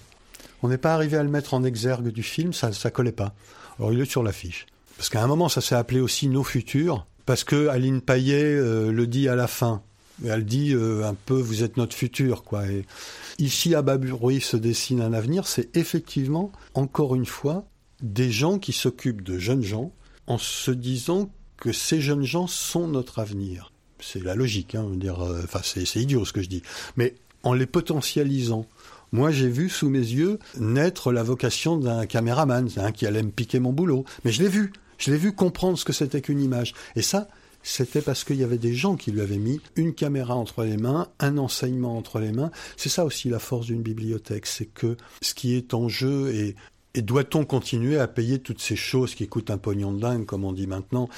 [0.63, 3.35] On n'est pas arrivé à le mettre en exergue du film, ça ne collait pas.
[3.77, 4.65] Alors il est sur l'affiche.
[4.97, 8.91] Parce qu'à un moment, ça s'est appelé aussi Nos Futurs, parce que Aline Paillet euh,
[8.91, 9.83] le dit à la fin.
[10.25, 12.65] Elle dit euh, un peu, vous êtes notre futur, quoi.
[12.65, 12.85] Et
[13.37, 15.45] ici, à bas bruit, se dessine un avenir.
[15.45, 17.65] C'est effectivement, encore une fois,
[18.01, 19.91] des gens qui s'occupent de jeunes gens
[20.25, 25.21] en se disant que ces jeunes gens sont notre avenir c'est la logique, hein, dire,
[25.21, 26.61] euh, enfin c'est idiot ce que je dis,
[26.95, 28.65] mais en les potentialisant.
[29.13, 33.59] Moi, j'ai vu sous mes yeux naître la vocation d'un caméraman, qui allait me piquer
[33.59, 34.03] mon boulot.
[34.25, 36.73] Mais je l'ai vu, je l'ai vu comprendre ce que c'était qu'une image.
[36.97, 37.29] Et ça,
[37.63, 40.77] c'était parce qu'il y avait des gens qui lui avaient mis une caméra entre les
[40.77, 42.51] mains, un enseignement entre les mains.
[42.75, 46.55] C'est ça aussi la force d'une bibliothèque, c'est que ce qui est en jeu est
[46.93, 50.43] et doit-on continuer à payer toutes ces choses qui coûtent un pognon de dingue, comme
[50.43, 51.09] on dit maintenant,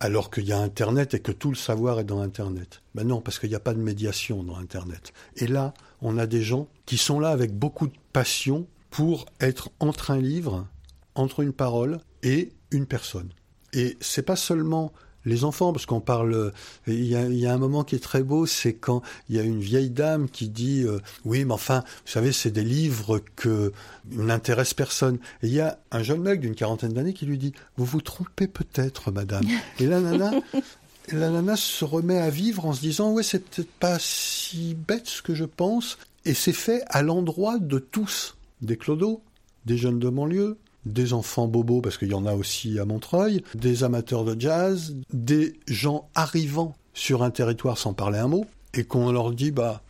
[0.00, 2.82] alors qu'il y a Internet et que tout le savoir est dans Internet?
[2.94, 5.12] Ben non, parce qu'il n'y a pas de médiation dans Internet.
[5.36, 9.70] Et là, on a des gens qui sont là avec beaucoup de passion pour être
[9.80, 10.66] entre un livre,
[11.14, 13.30] entre une parole et une personne.
[13.72, 14.92] Et c'est pas seulement
[15.24, 16.52] les enfants, parce qu'on parle,
[16.86, 19.60] il y, a, un moment qui est très beau, c'est quand il y a une
[19.60, 23.72] vieille dame qui dit, euh, oui, mais enfin, vous savez, c'est des livres que
[24.10, 25.18] n'intéressent personne.
[25.42, 28.00] Et il y a un jeune mec d'une quarantaine d'années qui lui dit, vous vous
[28.00, 29.46] trompez peut-être, madame.
[29.78, 30.32] Et la nana,
[31.12, 35.06] la nana se remet à vivre en se disant, ouais, c'est peut-être pas si bête
[35.06, 35.98] ce que je pense.
[36.24, 39.22] Et c'est fait à l'endroit de tous, des clodos,
[39.66, 43.42] des jeunes de banlieue, des enfants bobos, parce qu'il y en a aussi à Montreuil,
[43.54, 48.84] des amateurs de jazz, des gens arrivant sur un territoire sans parler un mot, et
[48.84, 49.82] qu'on leur dit, bah,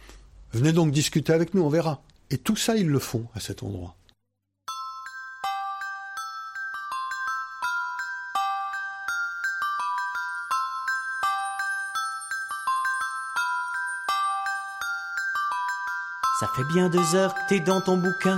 [0.53, 2.03] venez donc discuter avec nous, on verra.
[2.31, 3.95] Et tout ça, ils le font à cet endroit.
[16.41, 18.37] Ça fait bien deux heures que t'es dans ton bouquin.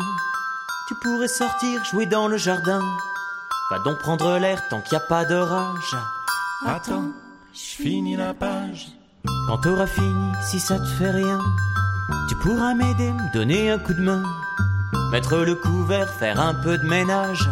[0.86, 2.82] Tu pourrais sortir, jouer dans le jardin.
[3.70, 5.96] Va donc prendre l'air tant qu'il n'y a pas d'orage.
[6.66, 7.06] Attends,
[7.54, 8.88] je finis la page.
[9.46, 11.38] Quand t'auras fini, si ça te fait rien,
[12.28, 14.22] tu pourras m'aider, me donner un coup de main.
[15.10, 17.48] Mettre le couvert, faire un peu de ménage.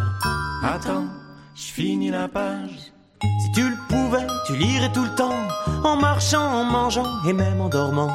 [0.62, 1.06] Attends,
[1.54, 2.92] je finis la page.
[3.22, 5.48] Si tu le pouvais, tu lirais tout le temps,
[5.84, 8.10] en marchant, en mangeant et même en dormant.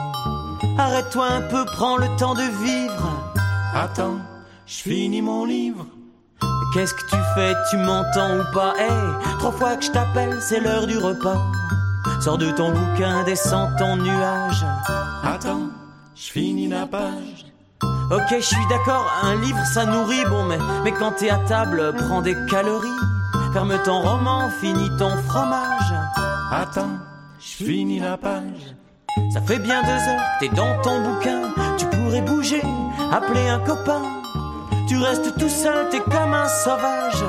[0.78, 3.34] Arrête-toi un peu, prends le temps de vivre.
[3.74, 4.20] Attends
[4.68, 5.86] je finis mon livre.
[6.74, 7.54] Qu'est-ce que tu fais?
[7.72, 8.74] Tu m'entends ou pas?
[8.78, 11.42] Hey, trois fois que je t'appelle, c'est l'heure du repas.
[12.22, 14.66] Sors de ton bouquin, descends ton nuage.
[15.24, 15.70] Attends,
[16.16, 17.46] je finis la page.
[18.12, 21.94] Ok, je suis d'accord, un livre ça nourrit, bon, mais, mais quand t'es à table,
[21.98, 22.88] prends des calories.
[23.54, 25.94] Ferme ton roman, finis ton fromage.
[26.52, 26.98] Attends,
[27.40, 28.76] je finis la page.
[29.34, 31.54] Ça fait bien deux heures, t'es dans ton bouquin.
[31.78, 32.62] Tu pourrais bouger,
[33.12, 34.17] appeler un copain.
[34.88, 37.24] Tu restes tout seul, t'es comme un sauvage.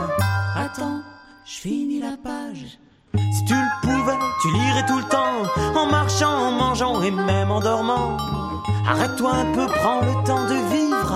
[0.57, 1.01] Attends,
[1.45, 2.79] je finis la page.
[3.15, 5.43] Si tu le pouvais, tu lirais tout le temps,
[5.79, 8.17] en marchant, en mangeant et même en dormant.
[8.87, 11.15] Arrête-toi un peu, prends le temps de vivre.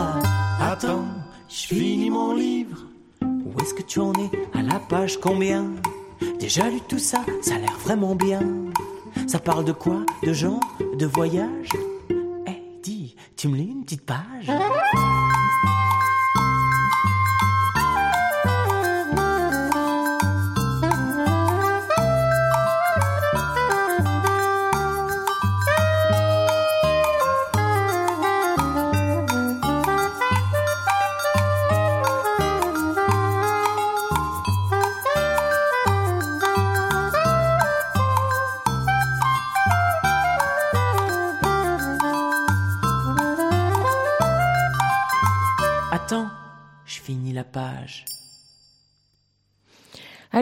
[0.60, 1.04] Attends,
[1.48, 2.78] je finis mon livre.
[3.22, 5.66] Où est-ce que tu en es À la page combien?
[6.40, 8.40] Déjà lu tout ça, ça a l'air vraiment bien.
[9.28, 10.00] Ça parle de quoi?
[10.24, 10.60] De gens?
[10.98, 11.68] De voyage
[12.46, 14.50] Eh, dis, tu me lis une petite page?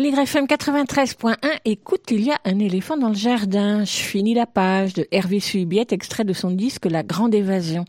[0.00, 1.36] Aligre FM 93.1,
[1.66, 3.84] écoute, il y a un éléphant dans le jardin.
[3.84, 7.84] Je finis la page de Hervé Suibiette, extrait de son disque La Grande Évasion.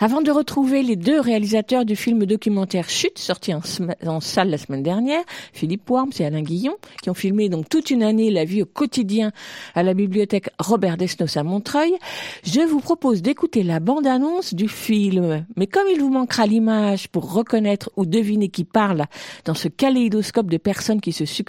[0.00, 3.60] Avant de retrouver les deux réalisateurs du film documentaire Chute, sorti en,
[4.04, 7.92] en, salle la semaine dernière, Philippe Worms et Alain Guillon, qui ont filmé donc toute
[7.92, 9.30] une année la vie au quotidien
[9.76, 11.94] à la bibliothèque Robert Desnos à Montreuil,
[12.42, 15.46] je vous propose d'écouter la bande-annonce du film.
[15.54, 19.04] Mais comme il vous manquera l'image pour reconnaître ou deviner qui parle
[19.44, 21.43] dans ce kaléidoscope de personnes qui se succèdent,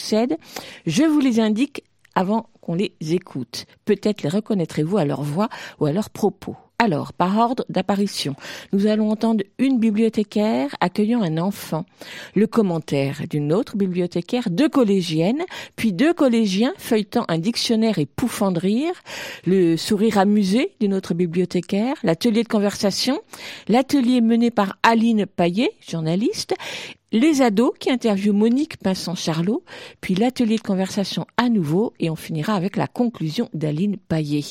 [0.85, 1.83] je vous les indique
[2.15, 3.65] avant qu'on les écoute.
[3.85, 6.55] Peut-être les reconnaîtrez-vous à leur voix ou à leurs propos.
[6.77, 8.35] Alors, par ordre d'apparition,
[8.73, 11.85] nous allons entendre une bibliothécaire accueillant un enfant,
[12.35, 15.43] le commentaire d'une autre bibliothécaire, deux collégiennes,
[15.77, 18.93] puis deux collégiens feuilletant un dictionnaire et pouffant de rire,
[19.45, 23.21] le sourire amusé d'une autre bibliothécaire, l'atelier de conversation,
[23.69, 26.55] l'atelier mené par Aline Paillet, journaliste,
[27.11, 29.63] les ados qui interviewent Monique Pinson-Charlot,
[30.01, 34.43] puis l'atelier de conversation à nouveau, et on finira avec la conclusion d'Aline Paillet.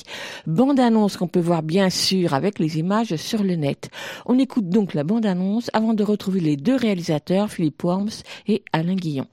[0.46, 3.90] Bande-annonce qu'on peut voir bien sûr avec les images sur le net.
[4.26, 8.94] On écoute donc la bande-annonce avant de retrouver les deux réalisateurs, Philippe Worms et Alain
[8.94, 9.26] Guillon.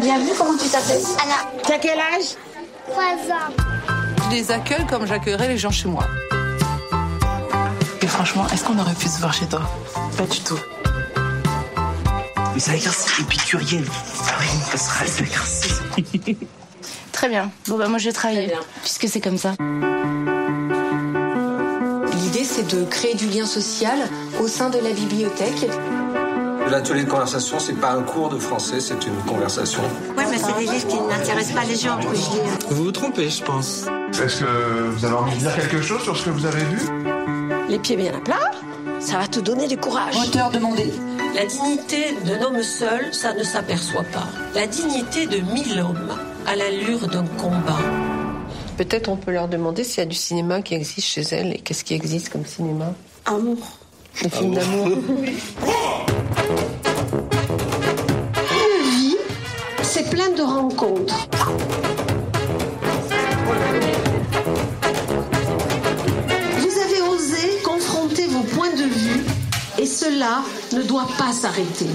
[0.00, 1.02] Bienvenue, comment tu t'appelles?
[1.22, 1.62] Anna.
[1.62, 2.36] T'as quel âge?
[2.88, 3.52] 3 ans.
[4.30, 6.06] Je les accueille comme j'accueillerais les gens chez moi.
[8.10, 9.60] Et franchement, est-ce qu'on aurait pu se voir chez toi?
[10.16, 10.58] Pas du tout.
[12.52, 13.84] Mais ça l'exercice épicurienne.
[14.26, 15.04] Ah oui, ça sera.
[17.12, 17.52] Très bien.
[17.68, 19.52] Bon, bah, moi, je vais travailler, puisque c'est comme ça.
[22.12, 23.96] L'idée, c'est de créer du lien social
[24.42, 25.68] au sein de la bibliothèque.
[26.68, 29.82] L'atelier de conversation, c'est pas un cours de français, c'est une conversation.
[30.18, 32.00] Oui, mais c'est des livres qui n'intéressent pas les gens.
[32.70, 33.86] Vous vous trompez, je pense.
[34.20, 37.39] Est-ce que vous avez envie de dire quelque chose sur ce que vous avez vu?
[37.70, 38.50] Les pieds bien à plat,
[38.98, 40.16] ça va te donner du courage.
[40.26, 40.90] Auteur demandé.
[41.36, 44.26] La dignité d'un homme seul, ça ne s'aperçoit pas.
[44.56, 47.78] La dignité de mille hommes, à l'allure d'un combat.
[48.76, 51.58] Peut-être on peut leur demander s'il y a du cinéma qui existe chez elles et
[51.58, 52.92] qu'est-ce qui existe comme cinéma?
[53.24, 53.58] Amour.
[54.20, 54.88] Des films d'amour.
[54.88, 54.98] Une
[58.90, 59.16] vie,
[59.82, 61.28] c'est plein de rencontres.
[70.00, 71.90] Cela ne doit pas s'arrêter.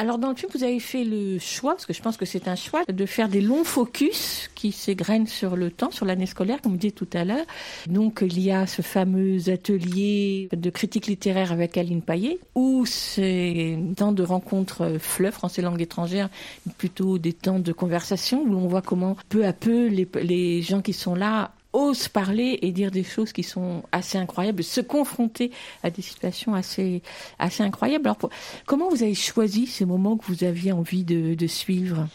[0.00, 2.46] Alors dans le film, vous avez fait le choix, parce que je pense que c'est
[2.46, 6.62] un choix, de faire des longs focus qui s'égrènent sur le temps, sur l'année scolaire,
[6.62, 7.44] comme vous disiez tout à l'heure.
[7.88, 13.76] Donc il y a ce fameux atelier de critique littéraire avec Aline Paillet, où c'est
[13.96, 16.28] temps de rencontres fleuve, français langue étrangère,
[16.78, 20.92] plutôt des temps de conversation, où on voit comment peu à peu les gens qui
[20.92, 25.50] sont là osent parler et dire des choses qui sont assez incroyables, se confronter
[25.82, 27.02] à des situations assez,
[27.38, 28.06] assez incroyables.
[28.06, 28.30] Alors,
[28.66, 32.08] comment vous avez choisi ces moments que vous aviez envie de, suivre?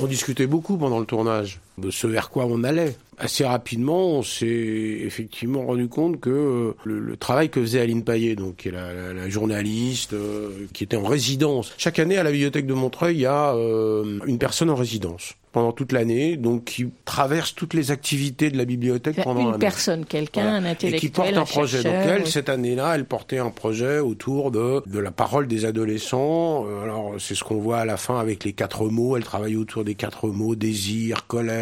[0.00, 1.60] On discutait beaucoup pendant le tournage
[1.90, 2.96] ce vers quoi on allait.
[3.18, 8.34] Assez rapidement, on s'est effectivement rendu compte que le, le, travail que faisait Aline Paillet,
[8.34, 11.72] donc qui est la, la, la journaliste, euh, qui était en résidence.
[11.78, 15.34] Chaque année à la bibliothèque de Montreuil, il y a euh, une personne en résidence
[15.52, 20.06] pendant toute l'année, donc qui traverse toutes les activités de la bibliothèque pendant Une personne,
[20.06, 20.56] quelqu'un, voilà.
[20.56, 21.82] un intellectuel, Et qui porte un, un projet.
[21.82, 22.30] Donc elle, oui.
[22.30, 26.66] cette année-là, elle portait un projet autour de, de la parole des adolescents.
[26.66, 29.16] Euh, alors c'est ce qu'on voit à la fin avec les quatre mots.
[29.16, 31.61] Elle travaille autour des quatre mots, désir, colère,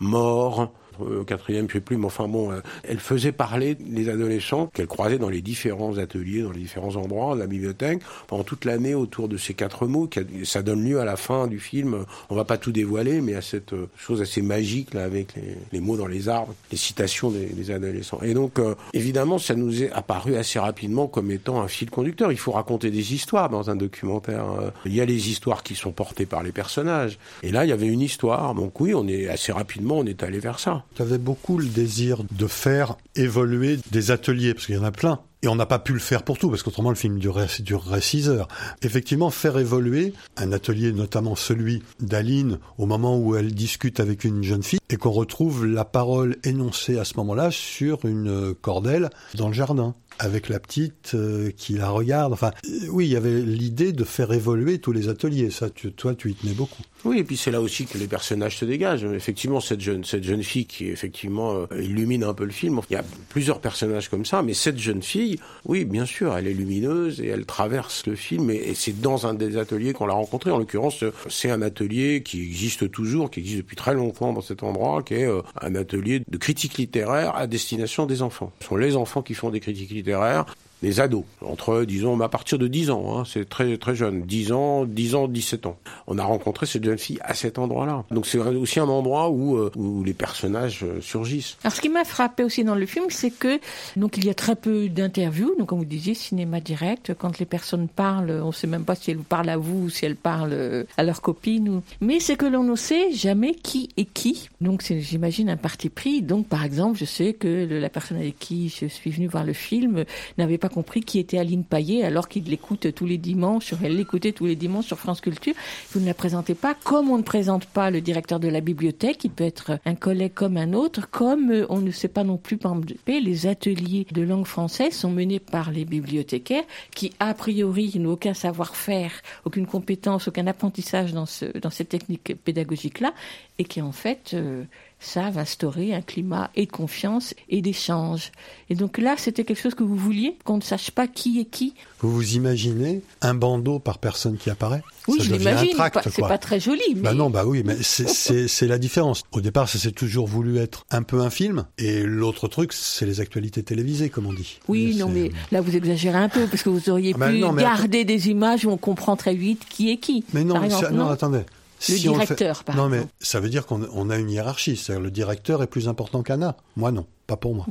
[0.00, 0.70] mort.
[1.04, 4.86] Euh, quatrième, je sais plus, mais enfin bon, euh, elle faisait parler les adolescents qu'elle
[4.86, 8.94] croisait dans les différents ateliers, dans les différents endroits de la bibliothèque pendant toute l'année
[8.94, 10.08] autour de ces quatre mots.
[10.44, 12.04] Ça donne lieu à la fin du film.
[12.30, 15.34] On va pas tout dévoiler, mais à cette euh, chose assez magique là avec
[15.72, 18.20] les, mots dans les arbres, les citations des, des adolescents.
[18.22, 22.32] Et donc euh, évidemment, ça nous est apparu assez rapidement comme étant un fil conducteur.
[22.32, 24.44] Il faut raconter des histoires dans un documentaire.
[24.84, 27.18] Il y a les histoires qui sont portées par les personnages.
[27.42, 28.54] Et là, il y avait une histoire.
[28.54, 30.84] Donc oui, on est assez rapidement, on est allé vers ça.
[30.94, 34.92] Tu avais beaucoup le désir de faire évoluer des ateliers, parce qu'il y en a
[34.92, 35.20] plein.
[35.42, 38.00] Et on n'a pas pu le faire pour tout, parce qu'autrement le film durerait, durerait
[38.00, 38.48] 6 heures.
[38.82, 44.42] Effectivement, faire évoluer un atelier, notamment celui d'Aline, au moment où elle discute avec une
[44.42, 49.48] jeune fille, et qu'on retrouve la parole énoncée à ce moment-là sur une cordelle dans
[49.48, 52.32] le jardin avec la petite euh, qui la regarde.
[52.32, 52.50] Enfin,
[52.90, 55.50] oui, il y avait l'idée de faire évoluer tous les ateliers.
[55.50, 56.82] Ça, toi, tu y tenais beaucoup.
[57.04, 59.04] Oui, et puis c'est là aussi que les personnages se dégagent.
[59.04, 62.80] Effectivement, cette jeune, cette jeune fille qui effectivement euh, illumine un peu le film.
[62.90, 66.48] Il y a plusieurs personnages comme ça, mais cette jeune fille, oui, bien sûr, elle
[66.48, 68.50] est lumineuse et elle traverse le film.
[68.50, 70.50] Et, c'est dans un des ateliers qu'on l'a rencontrée.
[70.50, 74.42] En l'occurrence, euh, c'est un atelier qui existe toujours, qui existe depuis très longtemps dans
[74.42, 78.52] cet endroit, qui est euh, un atelier de critique littéraire à destination des enfants.
[78.60, 80.46] Ce sont les enfants qui font des critiques littéraires.
[80.82, 84.52] Les ados, entre, disons, à partir de 10 ans, hein, c'est très très jeune, 10
[84.52, 85.76] ans, 10 ans, 17 ans.
[86.06, 88.04] On a rencontré cette jeune fille à cet endroit-là.
[88.10, 91.56] Donc c'est aussi un endroit où, euh, où les personnages euh, surgissent.
[91.64, 93.58] Alors, ce qui m'a frappé aussi dans le film, c'est que
[93.96, 95.54] donc il y a très peu d'interviews.
[95.58, 97.12] Donc, comme vous disiez, cinéma direct.
[97.18, 99.90] Quand les personnes parlent, on ne sait même pas si elles parlent à vous ou
[99.90, 101.68] si elles parlent euh, à leurs copines.
[101.68, 101.82] Ou...
[102.00, 104.48] Mais c'est que l'on ne sait jamais qui est qui.
[104.60, 106.22] Donc, c'est, j'imagine, un parti pris.
[106.22, 109.52] Donc, par exemple, je sais que la personne avec qui je suis venue voir le
[109.52, 110.04] film
[110.36, 113.74] n'avait pas compris qui était Aline Paillet, alors qu'il l'écoute tous les dimanches.
[113.82, 115.54] Elle l'écoutait tous les dimanches sur France Culture.
[115.92, 119.24] Vous ne la présentez pas comme on ne présente pas le directeur de la bibliothèque.
[119.24, 122.36] Il peut être un collègue comme un autre, comme euh, on ne sait pas non
[122.36, 122.76] plus, par
[123.06, 128.34] les ateliers de langue française sont menés par les bibliothécaires qui, a priori, n'ont aucun
[128.34, 129.12] savoir-faire,
[129.44, 133.12] aucune compétence, aucun apprentissage dans, ce, dans cette technique pédagogique-là,
[133.58, 134.64] et qui, en fait, euh,
[135.00, 138.32] savent instaurer un climat et de confiance et d'échange.
[138.70, 141.44] Et donc là, c'était quelque chose que vous vouliez, qu'on ne sache pas qui est
[141.44, 141.74] qui.
[142.00, 144.82] Vous vous imaginez un bandeau par personne qui apparaît?
[145.06, 145.76] Oui, Ça je l'imagine.
[145.76, 149.22] pas- C'est pas très joli, mais Bah non, bah oui, mais c'est- la différence.
[149.32, 153.06] Au départ, ça s'est toujours voulu être un peu un film, et l'autre truc, c'est
[153.06, 154.58] les actualités télévisées, comme on dit.
[154.68, 157.38] Oui, non, mais là vous exagérez un peu parce que vous auriez Ah ben pu
[157.38, 160.24] non, garder des images où on comprend très vite qui est qui.
[160.32, 160.60] Mais non,
[160.92, 161.42] non, attendez.
[161.80, 163.12] Le Si on fait- directeur, par Non, mais exemple.
[163.20, 164.76] ça veut dire qu'on on a une hiérarchie.
[164.76, 166.56] C'est-à-dire le directeur est plus important qu'Anna.
[166.76, 167.66] Moi, non, pas pour moi.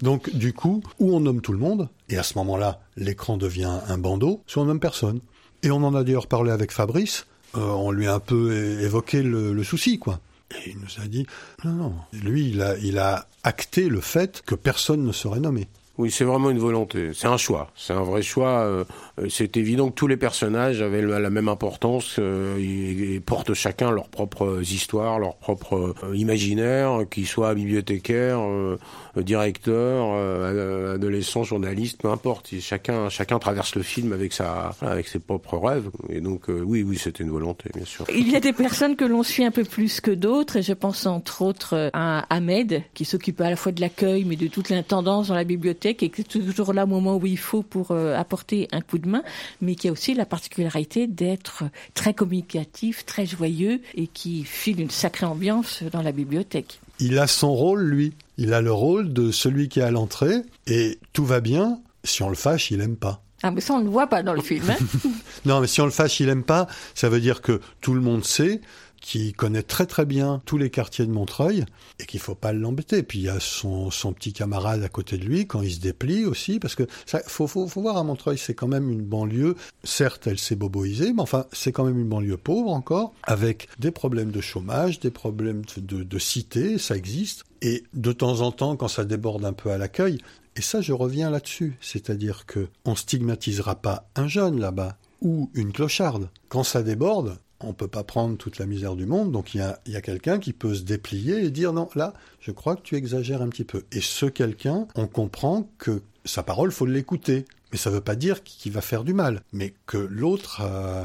[0.00, 3.80] Donc, du coup, où on nomme tout le monde, et à ce moment-là, l'écran devient
[3.86, 5.20] un bandeau, soit on nomme personne.
[5.62, 7.26] Et on en a d'ailleurs parlé avec Fabrice.
[7.56, 10.20] euh, on lui a un peu évoqué le, le souci, quoi.
[10.52, 11.26] Et il nous a dit,
[11.64, 11.94] non, non.
[12.12, 15.68] Lui, il a, il a acté le fait que personne ne serait nommé.
[15.98, 17.10] Oui, c'est vraiment une volonté.
[17.12, 17.70] C'est un choix.
[17.76, 18.60] C'est un vrai choix.
[18.60, 18.84] euh,
[19.20, 23.52] euh, C'est évident que tous les personnages avaient la même importance euh, et, et portent
[23.52, 28.78] chacun leurs propres histoires, leurs propres euh, imaginaires, qu'ils soient bibliothécaires, euh,
[29.18, 32.48] euh, directeurs, euh, adolescents, journalistes, peu importe.
[32.60, 35.90] Chacun, chacun traverse le film avec sa, avec ses propres rêves.
[36.08, 38.06] Et donc, euh, oui, oui, c'était une volonté, bien sûr.
[38.14, 40.72] Il y a des personnes que l'on suit un peu plus que d'autres, et je
[40.72, 44.70] pense entre autres à Ahmed, qui s'occupe à la fois de l'accueil, mais de toute
[44.70, 47.90] l'intendance dans la bibliothèque, et qui est toujours là au moment où il faut pour
[47.90, 49.22] euh, apporter un coup de main,
[49.60, 51.64] mais qui a aussi la particularité d'être
[51.94, 56.80] très communicatif, très joyeux, et qui file une sacrée ambiance dans la bibliothèque.
[56.98, 58.12] Il a son rôle, lui.
[58.36, 61.80] Il a le rôle de celui qui est à l'entrée, et tout va bien.
[62.04, 63.22] Si on le fâche, il aime pas.
[63.42, 64.68] Ah, mais ça, on ne le voit pas dans le film.
[64.68, 64.76] Hein
[65.46, 68.00] Non, mais si on le fâche, il aime pas, ça veut dire que tout le
[68.00, 68.60] monde sait
[69.00, 71.64] qu'il connaît très très bien tous les quartiers de Montreuil
[71.98, 73.02] et qu'il faut pas l'embêter.
[73.02, 75.80] Puis il y a son, son petit camarade à côté de lui quand il se
[75.80, 79.02] déplie aussi, parce que ça, faut, faut, faut voir à Montreuil, c'est quand même une
[79.02, 79.56] banlieue.
[79.84, 83.90] Certes, elle s'est boboisée, mais enfin, c'est quand même une banlieue pauvre encore, avec des
[83.90, 87.44] problèmes de chômage, des problèmes de, de cité, ça existe.
[87.62, 90.18] Et de temps en temps, quand ça déborde un peu à l'accueil,
[90.56, 95.72] et ça, je reviens là-dessus, c'est-à-dire que on stigmatisera pas un jeune là-bas ou une
[95.72, 96.28] clocharde.
[96.48, 99.60] Quand ça déborde, on peut pas prendre toute la misère du monde, donc il y
[99.60, 102.82] a, y a quelqu'un qui peut se déplier et dire non, là, je crois que
[102.82, 103.84] tu exagères un petit peu.
[103.92, 107.44] Et ce quelqu'un, on comprend que sa parole, faut l'écouter.
[107.72, 111.04] Mais ça veut pas dire qu'il va faire du mal, mais que l'autre, euh,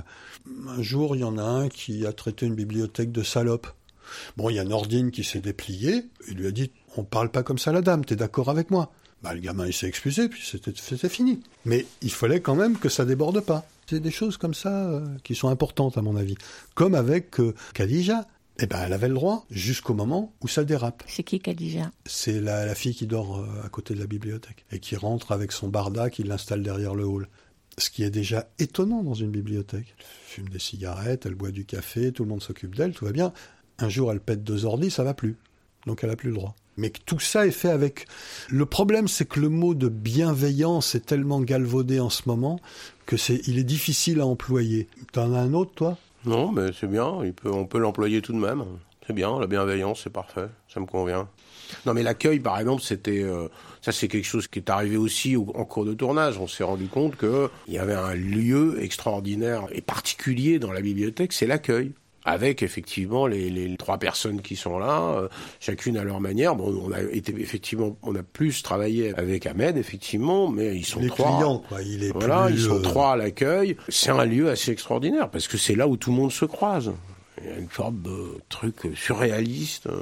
[0.68, 3.68] un jour, il y en a un qui a traité une bibliothèque de salope.
[4.36, 7.44] Bon, il y a Nordine qui s'est déplié, il lui a dit, on parle pas
[7.44, 8.92] comme ça la dame, t'es d'accord avec moi?
[9.22, 11.40] Bah, le gamin, il s'est excusé, puis c'était fini.
[11.66, 13.66] Mais il fallait quand même que ça déborde pas.
[13.88, 16.36] C'est des choses comme ça euh, qui sont importantes, à mon avis.
[16.74, 18.28] Comme avec euh, Khadija.
[18.58, 21.04] Eh ben, elle avait le droit jusqu'au moment où ça dérape.
[21.08, 21.92] C'est qui Khadija?
[22.06, 25.34] C'est la, la, fille qui dort euh, à côté de la bibliothèque et qui rentre
[25.34, 27.28] avec son barda, qui l'installe derrière le hall.
[27.78, 29.94] Ce qui est déjà étonnant dans une bibliothèque.
[30.00, 33.12] Elle fume des cigarettes, elle boit du café, tout le monde s'occupe d'elle, tout va
[33.12, 33.34] bien.
[33.78, 35.36] Un jour, elle pète deux ordi, ça va plus.
[35.86, 36.56] Donc elle a plus le droit.
[36.78, 38.08] Mais tout ça est fait avec.
[38.50, 42.60] Le problème, c'est que le mot de bienveillance est tellement galvaudé en ce moment
[43.06, 44.88] que c'est, il est difficile à employer.
[45.12, 45.98] T'en as un autre, toi?
[46.26, 47.14] Non, mais c'est bien.
[47.46, 48.64] On peut l'employer tout de même.
[49.06, 49.40] C'est bien.
[49.40, 50.48] La bienveillance, c'est parfait.
[50.68, 51.28] Ça me convient.
[51.86, 53.48] Non, mais l'accueil, par exemple, c'était, euh,
[53.82, 56.38] ça, c'est quelque chose qui est arrivé aussi au, en cours de tournage.
[56.40, 60.82] On s'est rendu compte que il y avait un lieu extraordinaire et particulier dans la
[60.82, 61.94] bibliothèque, c'est l'accueil
[62.26, 65.28] avec effectivement les, les, trois personnes qui sont là, euh,
[65.60, 66.56] chacune à leur manière.
[66.56, 71.00] Bon, on a été effectivement, on a plus travaillé avec Ahmed effectivement, mais ils sont
[71.00, 71.38] les trois.
[71.38, 71.82] Clients, quoi.
[71.82, 72.82] Il est voilà, plus, ils sont euh...
[72.82, 73.78] trois à l'accueil.
[73.90, 76.92] C'est un lieu assez extraordinaire parce que c'est là où tout le monde se croise.
[77.42, 80.02] Il y a une sorte de truc surréaliste euh,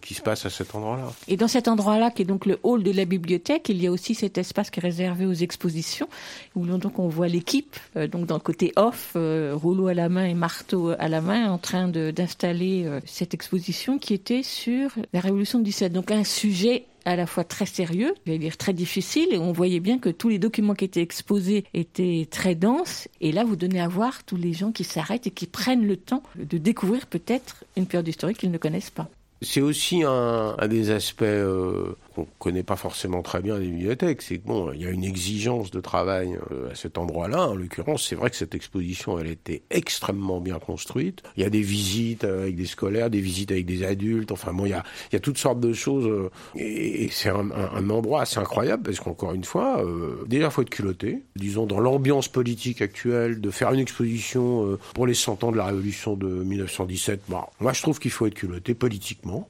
[0.00, 1.12] qui se passe à cet endroit-là.
[1.26, 3.90] Et dans cet endroit-là, qui est donc le hall de la bibliothèque, il y a
[3.90, 6.08] aussi cet espace qui est réservé aux expositions,
[6.54, 10.08] où donc on voit l'équipe, euh, donc dans le côté off, euh, rouleau à la
[10.08, 15.20] main et marteau à la main, en train d'installer cette exposition qui était sur la
[15.20, 15.92] Révolution du 17.
[15.92, 19.52] Donc un sujet à la fois très sérieux, je vais dire très difficile, et on
[19.52, 23.56] voyait bien que tous les documents qui étaient exposés étaient très denses, et là vous
[23.56, 27.06] donnez à voir tous les gens qui s'arrêtent et qui prennent le temps de découvrir
[27.06, 29.08] peut-être une période historique qu'ils ne connaissent pas.
[29.42, 34.22] C'est aussi un, des aspects euh, qu'on connaît pas forcément très bien des bibliothèques.
[34.22, 37.48] C'est que bon, il y a une exigence de travail euh, à cet endroit-là.
[37.48, 41.22] En l'occurrence, c'est vrai que cette exposition, elle était extrêmement bien construite.
[41.36, 44.32] Il y a des visites avec des scolaires, des visites avec des adultes.
[44.32, 44.82] Enfin bon, il y a,
[45.12, 46.06] il toutes sortes de choses.
[46.06, 50.70] Euh, et, c'est un, endroit assez incroyable parce qu'encore une fois, euh, déjà faut être
[50.70, 51.22] culotté.
[51.36, 55.56] Disons dans l'ambiance politique actuelle, de faire une exposition euh, pour les 100 ans de
[55.56, 57.22] la Révolution de 1917.
[57.28, 59.48] Bon, moi, je trouve qu'il faut être culotté politiquement.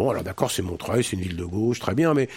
[0.00, 2.30] Bon, alors d'accord, c'est Montreuil, c'est une ville de gauche, très bien, mais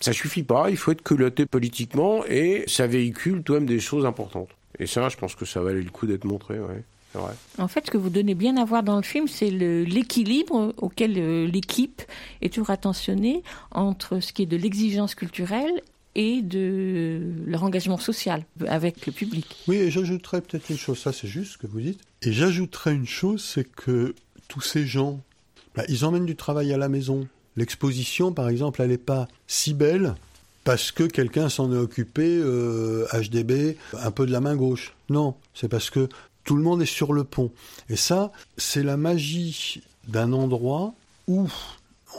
[0.00, 0.70] ça suffit pas.
[0.70, 4.48] Il faut être culotté politiquement et ça véhicule tout de même des choses importantes.
[4.78, 6.82] Et ça, je pense que ça valait le coup d'être montré, ouais.
[7.12, 7.34] Vrai.
[7.58, 11.18] En fait, ce que vous donnez bien à voir dans le film, c'est l'équilibre auquel
[11.18, 12.00] euh, l'équipe
[12.40, 15.82] est toujours attentionnée entre ce qui est de l'exigence culturelle
[16.14, 19.44] et de leur engagement social avec le public.
[19.68, 22.94] Oui, et j'ajouterais peut-être une chose, ça c'est juste ce que vous dites, et j'ajouterais
[22.94, 24.14] une chose, c'est que
[24.48, 25.20] tous ces gens
[25.74, 27.26] bah, ils emmènent du travail à la maison.
[27.56, 30.14] L'exposition, par exemple, elle n'est pas si belle
[30.64, 34.94] parce que quelqu'un s'en est occupé, euh, HDB, un peu de la main gauche.
[35.10, 36.08] Non, c'est parce que
[36.42, 37.52] tout le monde est sur le pont.
[37.88, 40.94] Et ça, c'est la magie d'un endroit
[41.28, 41.48] où,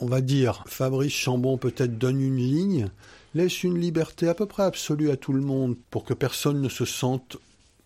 [0.01, 2.89] on va dire, Fabrice Chambon peut-être donne une ligne,
[3.33, 6.69] laisse une liberté à peu près absolue à tout le monde pour que personne ne
[6.69, 7.37] se sente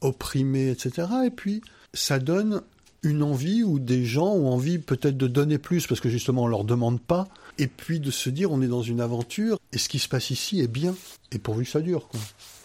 [0.01, 1.07] opprimé, etc.
[1.25, 1.61] Et puis,
[1.93, 2.61] ça donne
[3.03, 6.47] une envie ou des gens ont envie peut-être de donner plus parce que justement on
[6.47, 7.27] leur demande pas
[7.57, 10.31] et puis de se dire on est dans une aventure et ce qui se passe
[10.31, 10.95] ici est bien
[11.31, 12.19] et pourvu que ça dure quoi.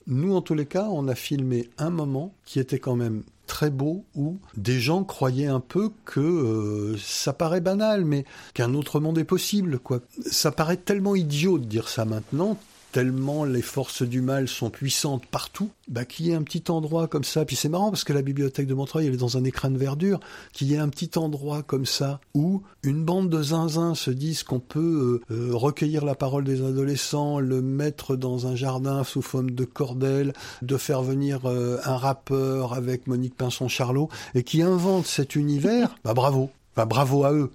[0.07, 3.71] Nous en tous les cas on a filmé un moment qui était quand même très
[3.71, 8.25] beau où des gens croyaient un peu que euh, ça paraît banal mais
[8.55, 10.01] qu'un autre monde est possible quoi.
[10.27, 12.59] Ça paraît tellement idiot de dire ça maintenant
[12.95, 17.09] tellement les forces du mal sont puissantes partout, bah, qu'il y ait un petit endroit
[17.09, 19.43] comme ça, puis c'est marrant parce que la bibliothèque de Montreuil, elle est dans un
[19.43, 20.21] écran de verdure,
[20.53, 24.45] qu'il y ait un petit endroit comme ça où une bande de zinzins se disent
[24.45, 29.23] qu'on peut euh, euh, recueillir la parole des adolescents, le mettre dans un jardin sous
[29.23, 30.33] forme de cordelle,
[30.63, 36.15] de faire venir euh, un rappeur avec Monique Pinson-Charlot, et qui invente cet univers, bah
[36.15, 37.51] bravo, bah bravo à eux.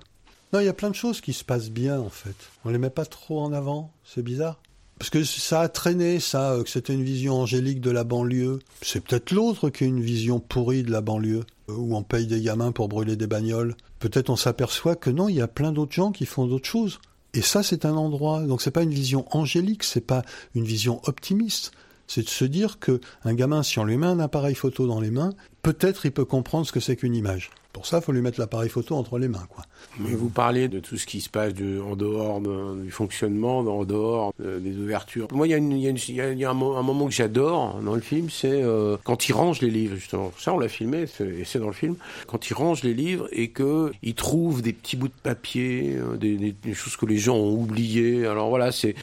[0.52, 2.36] Non, il y a plein de choses qui se passent bien en fait.
[2.66, 4.60] On les met pas trop en avant, c'est bizarre.
[5.00, 8.60] Parce que ça a traîné, ça, que c'était une vision angélique de la banlieue.
[8.82, 12.42] C'est peut-être l'autre qui a une vision pourrie de la banlieue, où on paye des
[12.42, 13.76] gamins pour brûler des bagnoles.
[14.00, 17.00] Peut-être on s'aperçoit que non, il y a plein d'autres gens qui font d'autres choses.
[17.34, 18.42] Et ça, c'est un endroit.
[18.42, 20.24] Donc c'est pas une vision angélique, c'est pas
[20.54, 21.72] une vision optimiste.
[22.08, 25.00] C'est de se dire que un gamin, si on lui met un appareil photo dans
[25.00, 25.32] les mains,
[25.62, 27.52] peut-être il peut comprendre ce que c'est qu'une image.
[27.72, 29.46] Pour ça, il faut lui mettre l'appareil photo entre les mains.
[29.48, 29.64] Quoi.
[30.00, 34.34] Vous parlez de tout ce qui se passe en dehors de, du fonctionnement, en dehors
[34.40, 35.28] de, des ouvertures.
[35.32, 39.34] Moi, il y a, un, moment que j'adore dans le film, c'est euh, quand il
[39.34, 40.32] range les livres, justement.
[40.38, 41.96] Ça, on l'a filmé, et c'est dans le film.
[42.28, 46.74] Quand il range les livres et qu'il trouve des petits bouts de papier, des, des,
[46.74, 48.26] choses que les gens ont oubliées.
[48.26, 48.96] Alors voilà, c'est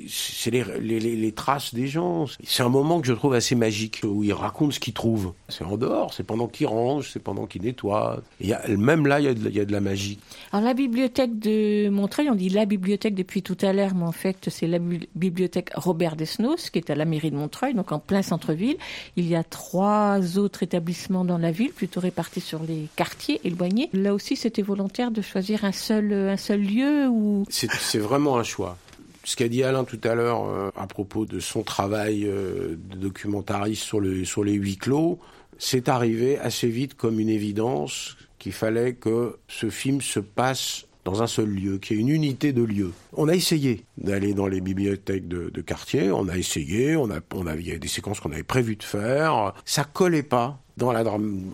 [0.50, 2.26] les, traces des gens.
[2.44, 5.32] C'est un moment que je trouve assez magique, où il raconte ce qu'il trouve.
[5.48, 8.22] C'est en dehors, c'est pendant qu'il range, c'est pendant qu'il nettoie.
[8.68, 10.18] Même là, il y, a de, la magie.
[10.66, 14.48] La bibliothèque de Montreuil, on dit la bibliothèque depuis tout à l'heure, mais en fait
[14.48, 18.00] c'est la bi- bibliothèque Robert Desnos, qui est à la mairie de Montreuil, donc en
[18.00, 18.76] plein centre-ville.
[19.16, 23.90] Il y a trois autres établissements dans la ville, plutôt répartis sur les quartiers éloignés.
[23.92, 27.44] Là aussi, c'était volontaire de choisir un seul, un seul lieu ou?
[27.48, 28.76] C'est vraiment un choix.
[29.22, 32.96] Ce qu'a dit Alain tout à l'heure euh, à propos de son travail euh, de
[32.96, 35.18] documentariste sur, sur les huis clos,
[35.58, 41.20] c'est arrivé assez vite comme une évidence qu'il fallait que ce film se passe dans
[41.20, 42.92] un seul lieu, qu'il y ait une unité de lieu.
[43.12, 47.18] On a essayé d'aller dans les bibliothèques de, quartier, on a essayé, on a,
[47.58, 51.04] il y a des séquences qu'on avait prévu de faire, ça collait pas dans la,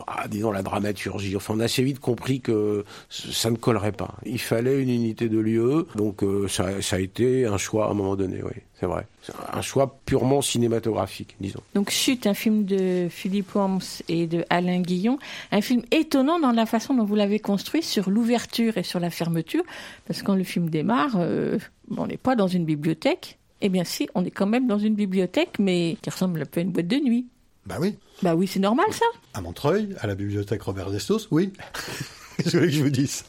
[0.06, 1.36] ah, dramaturgie.
[1.48, 4.14] On a assez vite compris que ça ne collerait pas.
[4.24, 7.94] Il fallait une unité de lieu, donc euh, ça, a été un choix à un
[7.94, 9.06] moment donné, oui, c'est vrai.
[9.52, 11.60] Un choix purement cinématographique, disons.
[11.74, 15.18] Donc Chute, un film de Philippe Worms et de Alain Guillon,
[15.52, 19.10] un film étonnant dans la façon dont vous l'avez construit sur l'ouverture et sur la
[19.10, 19.62] fermeture,
[20.06, 21.58] parce que quand le film démarre, euh,
[21.96, 23.38] on n'est pas dans une bibliothèque.
[23.64, 26.58] Eh bien si, on est quand même dans une bibliothèque, mais qui ressemble un peu
[26.58, 27.26] à une boîte de nuit.
[27.66, 27.96] Bah oui.
[28.22, 29.04] Bah oui, c'est normal ça.
[29.34, 31.52] À Montreuil, à la bibliothèque Robert Destos, oui.
[32.36, 33.24] Qu'est-ce que vous voulez que je vous dise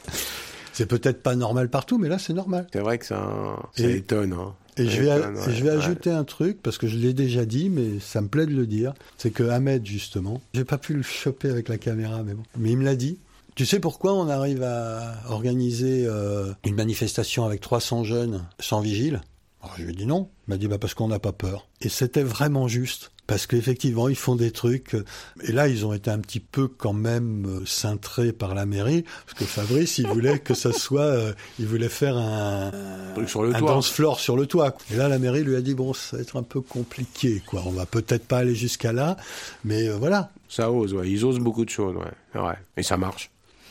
[0.72, 2.66] C'est peut-être pas normal partout, mais là c'est normal.
[2.72, 4.32] C'est vrai que ça, ça Et- étonne.
[4.32, 4.54] Hein.
[4.76, 5.76] Et Ça je vais, étonne, et ouais, je vais ouais.
[5.76, 8.66] ajouter un truc, parce que je l'ai déjà dit, mais ça me plaît de le
[8.66, 8.92] dire.
[9.18, 12.42] C'est que Ahmed, justement, j'ai pas pu le choper avec la caméra, mais bon.
[12.58, 13.18] Mais il me l'a dit.
[13.54, 19.20] Tu sais pourquoi on arrive à organiser euh, une manifestation avec 300 jeunes sans vigile?
[19.64, 20.30] Alors, Je lui ai dit non.
[20.46, 21.68] Il m'a dit bah, parce qu'on n'a pas peur.
[21.80, 23.10] Et c'était vraiment juste.
[23.26, 24.94] Parce qu'effectivement, ils font des trucs.
[24.94, 25.04] euh,
[25.42, 29.04] Et là, ils ont été un petit peu quand même euh, cintrés par la mairie.
[29.24, 31.00] Parce que Fabrice, il voulait que ça soit.
[31.00, 32.70] euh, il voulait faire un,
[33.14, 33.68] truc sur le un toit.
[33.70, 34.76] danse floor sur le toit.
[34.92, 37.62] Et là, la mairie lui a dit bon, ça va être un peu compliqué, quoi.
[37.64, 39.16] On va peut-être pas aller jusqu'à là,
[39.64, 40.30] mais euh, voilà.
[40.50, 41.08] Ça ose, ouais.
[41.10, 42.38] Ils osent beaucoup de choses, ouais.
[42.38, 42.58] Vrai.
[42.76, 43.30] Et ça marche.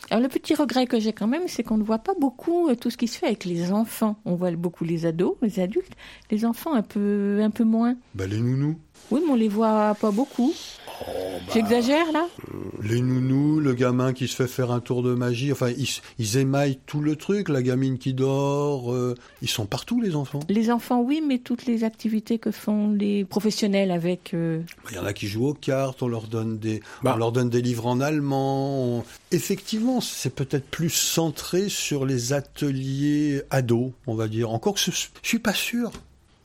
[0.10, 2.76] Alors le petit regret que j'ai quand même, c'est qu'on ne voit pas beaucoup euh,
[2.76, 4.18] tout ce qui se fait avec les enfants.
[4.26, 5.94] On voit beaucoup les ados, les adultes,
[6.30, 7.96] les enfants un peu, un peu moins.
[8.14, 8.78] Bah, les nounous.
[9.12, 10.54] Oui, mais on les voit pas beaucoup.
[11.02, 11.52] Oh, bah.
[11.54, 12.28] J'exagère là
[12.82, 15.88] Les nounous, le gamin qui se fait faire un tour de magie, enfin, ils,
[16.20, 20.40] ils émaillent tout le truc, la gamine qui dort, euh, ils sont partout, les enfants.
[20.50, 24.34] Les enfants, oui, mais toutes les activités que font les professionnels avec.
[24.34, 27.14] euh, Bah, Il y en a qui jouent aux cartes, on leur donne des, Bah.
[27.16, 28.98] on leur donne des livres en allemand.
[29.00, 34.52] on- Effectivement, c'est peut-être plus centré sur les ateliers ados, on va dire.
[34.52, 34.92] Encore que je
[35.24, 35.92] suis pas sûr.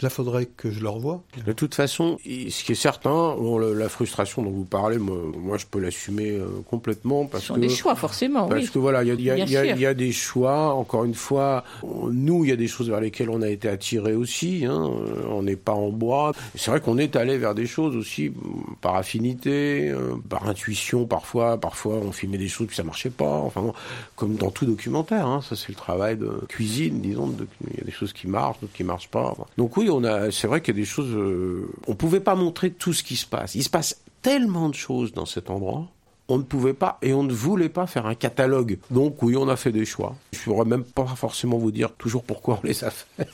[0.01, 1.22] Là, faudrait que je le revoie.
[1.44, 5.59] De toute façon, ce qui est certain, bon, la frustration dont vous parlez, moi, moi,
[5.59, 8.70] je peux l'assumer euh, complètement parce Ce sont que des choix, forcément, parce oui.
[8.70, 9.42] que voilà, il y a, y
[9.80, 10.72] y y des choix.
[10.74, 13.68] Encore une fois, on- nous, il y a des choses vers lesquelles on a été
[13.68, 14.64] attirés aussi.
[14.66, 16.32] Hein, euh, on n'est pas en bois.
[16.55, 18.34] C'est vrai qu'on est allé vers des choses aussi mm,
[18.80, 21.07] par affinité, euh, par intuition.
[21.07, 23.38] Parfois, parfois, on filmait des choses puis ça marchait pas.
[23.38, 23.72] Enfin, bon,
[24.16, 27.26] comme dans tout documentaire, hein, ça c'est le travail de cuisine, disons.
[27.26, 29.24] de- Il y a des choses qui marchent, d'autres qui marchent pas.
[29.32, 30.30] Enfin, Donc oui, on a.
[30.30, 31.14] C'est vrai qu'il y a des choses.
[31.14, 33.55] euh, on pouvait pas montrer tout ce qui se passe.
[33.55, 35.86] Il se passe tellement de choses dans cet endroit.
[36.28, 38.78] On ne pouvait pas et on ne voulait pas faire un catalogue.
[38.91, 40.14] Donc oui, on a fait des choix.
[40.32, 43.28] Je ne pourrais même pas forcément vous dire toujours pourquoi on les a fait.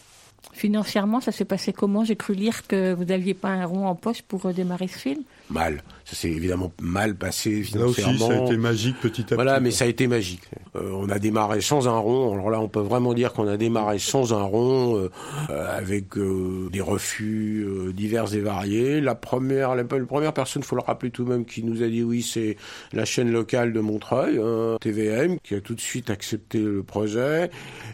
[0.53, 2.05] Financièrement, ça s'est passé comment?
[2.05, 4.99] J'ai cru lire que vous n'aviez pas un rond en poche pour euh, démarrer ce
[4.99, 5.23] film.
[5.51, 5.83] Mal.
[6.07, 8.29] Ça s'est évidemment mal passé Là aussi, financièrement.
[8.37, 9.35] ça a été magique petit à petit.
[9.35, 10.43] Voilà, mais ça a été magique.
[10.77, 12.33] Euh, on a démarré sans un rond.
[12.35, 15.11] Alors là, on peut vraiment dire qu'on a démarré sans un rond, euh,
[15.51, 19.01] euh, avec euh, des refus euh, divers et variés.
[19.01, 22.03] La première, la, première personne, faut le rappeler tout de même, qui nous a dit
[22.03, 22.57] oui, c'est
[22.93, 27.51] la chaîne locale de Montreuil, hein, TVM, qui a tout de suite accepté le projet.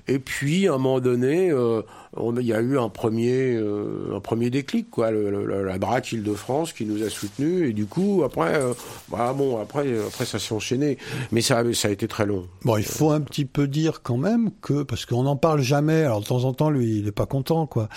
[0.08, 1.82] Et puis, à un moment donné, euh,
[2.16, 5.78] on, il y a eu un premier, euh, un premier déclic, quoi, le, le- la
[5.78, 7.39] DRAC Île-de-France qui nous a soutenus.
[7.42, 8.74] Et du coup, après, euh,
[9.08, 10.98] bah, bon, après, après ça s'est enchaîné.
[11.32, 12.46] Mais ça, ça a été très long.
[12.64, 16.02] Bon, il faut un petit peu dire quand même que, parce qu'on n'en parle jamais,
[16.02, 17.88] alors de temps en temps, lui, il n'est pas content, quoi.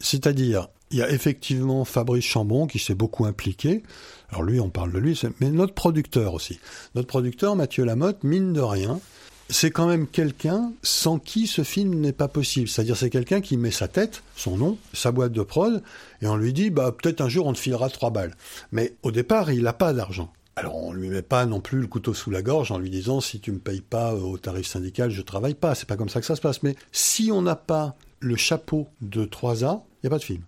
[0.00, 3.82] C'est-à-dire, il y a effectivement Fabrice Chambon qui s'est beaucoup impliqué.
[4.30, 6.58] Alors lui, on parle de lui, mais notre producteur aussi.
[6.94, 9.00] Notre producteur, Mathieu Lamotte, mine de rien,
[9.48, 12.68] c'est quand même quelqu'un sans qui ce film n'est pas possible.
[12.68, 15.82] C'est-à-dire, c'est quelqu'un qui met sa tête, son nom, sa boîte de prod,
[16.22, 18.34] et on lui dit, bah, peut-être un jour on te filera trois balles.
[18.72, 20.32] Mais au départ, il n'a pas d'argent.
[20.58, 23.20] Alors on lui met pas non plus le couteau sous la gorge en lui disant
[23.20, 25.74] si tu me payes pas euh, au tarif syndical, je travaille pas.
[25.74, 26.62] C'est pas comme ça que ça se passe.
[26.62, 30.42] Mais si on n'a pas le chapeau de 3A, il y a pas de film.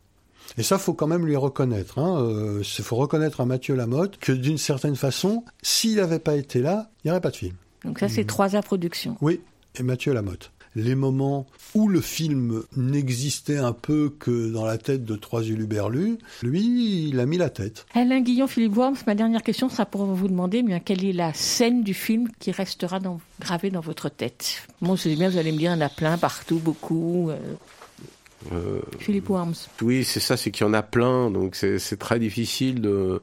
[0.56, 1.94] Et ça, faut quand même lui reconnaître.
[1.98, 2.20] Il hein.
[2.20, 6.90] euh, faut reconnaître à Mathieu Lamotte que d'une certaine façon, s'il n'avait pas été là,
[7.04, 7.54] il n'y aurait pas de film.
[7.84, 9.16] Donc ça, c'est 3A Productions.
[9.20, 9.40] Oui,
[9.78, 10.50] et Mathieu Lamotte.
[10.74, 16.18] les moments où le film n'existait un peu que dans la tête de trois uluberlus,
[16.42, 17.86] lui, il a mis la tête.
[17.94, 21.32] Alain Guillon, Philippe Worms, ma dernière question sera pour vous demander bien, quelle est la
[21.34, 24.66] scène du film qui restera dans, gravée dans votre tête?
[24.80, 27.30] Moi, je sais bien, vous allez me dire, il y en a plein, partout, beaucoup.
[27.30, 27.38] Euh...
[28.52, 29.54] Euh, Philippe Worms.
[29.82, 33.20] Oui, c'est ça, c'est qu'il y en a plein, donc c'est très difficile de.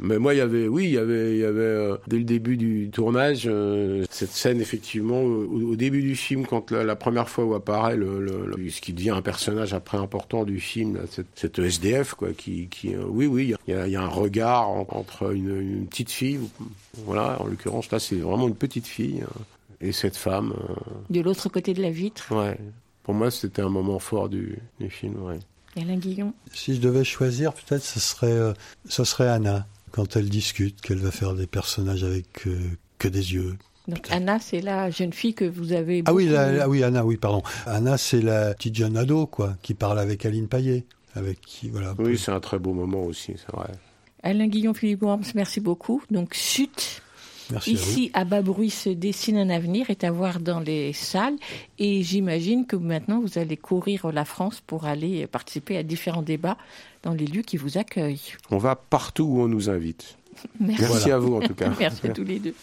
[0.00, 2.24] Mais moi, il y avait, oui, il y avait, il y avait euh, dès le
[2.24, 6.96] début du tournage euh, cette scène effectivement au, au, début du film quand la, la
[6.96, 10.60] première fois où apparaît le, le, le, ce qui devient un personnage après important du
[10.60, 13.92] film, là, cette, cette, SDF quoi, qui, qui euh, oui, oui, il y, a, il
[13.92, 16.40] y a un regard entre une, une, petite fille,
[17.04, 19.22] voilà, en l'occurrence là, c'est vraiment une petite fille
[19.80, 20.54] et cette femme.
[21.10, 22.26] de l'autre côté de la vitre.
[22.32, 22.58] Ouais.
[23.06, 25.14] Pour moi, c'était un moment fort du, du film.
[25.22, 25.38] Ouais.
[25.76, 28.52] Et Alain Guillon Si je devais choisir, peut-être ce serait, euh,
[28.88, 29.66] ce serait Anna,
[29.96, 32.58] quand elle discute, qu'elle va faire des personnages avec euh,
[32.98, 33.56] que des yeux.
[33.88, 36.02] Donc Anna, c'est la jeune fille que vous avez.
[36.04, 37.42] Ah oui, la, la, oui, Anna, oui, pardon.
[37.64, 40.84] Anna, c'est la petite jeune ado, quoi, qui parle avec Aline Paillet.
[41.14, 41.94] Avec qui, voilà.
[41.98, 43.72] Oui, c'est un très beau moment aussi, c'est vrai.
[44.22, 46.02] Alain Guillon, Philippe Worms, merci beaucoup.
[46.10, 47.00] Donc, chute.
[47.50, 50.92] Merci Ici, à, à bas bruit se dessine un avenir, est à voir dans les
[50.92, 51.36] salles.
[51.78, 56.56] Et j'imagine que maintenant, vous allez courir la France pour aller participer à différents débats
[57.02, 58.32] dans les lieux qui vous accueillent.
[58.50, 60.16] On va partout où on nous invite.
[60.60, 61.14] Merci, Merci voilà.
[61.14, 61.70] à vous, en tout cas.
[61.78, 62.54] Merci à tous les deux.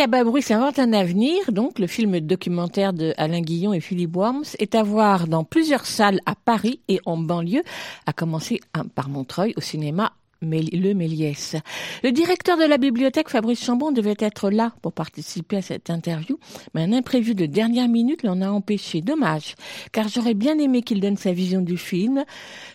[0.00, 1.50] À Babrouille, ça invente un avenir.
[1.50, 5.86] Donc, le film documentaire de Alain Guillon et Philippe Worms est à voir dans plusieurs
[5.86, 7.62] salles à Paris et en banlieue,
[8.06, 8.60] à commencer
[8.94, 11.56] par Montreuil au cinéma le Méliès.
[12.04, 16.38] Le directeur de la bibliothèque, Fabrice Chambon, devait être là pour participer à cette interview,
[16.74, 19.00] mais un imprévu de dernière minute l'en a empêché.
[19.00, 19.56] Dommage,
[19.90, 22.24] car j'aurais bien aimé qu'il donne sa vision du film,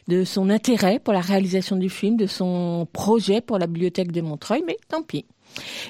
[0.09, 4.19] de son intérêt pour la réalisation du film, de son projet pour la bibliothèque de
[4.19, 5.26] Montreuil, mais tant pis.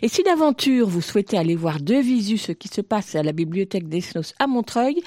[0.01, 3.31] Et si d'aventure vous souhaitez aller voir de visu ce qui se passe à la
[3.31, 5.01] bibliothèque d'Esnos à Montreuil,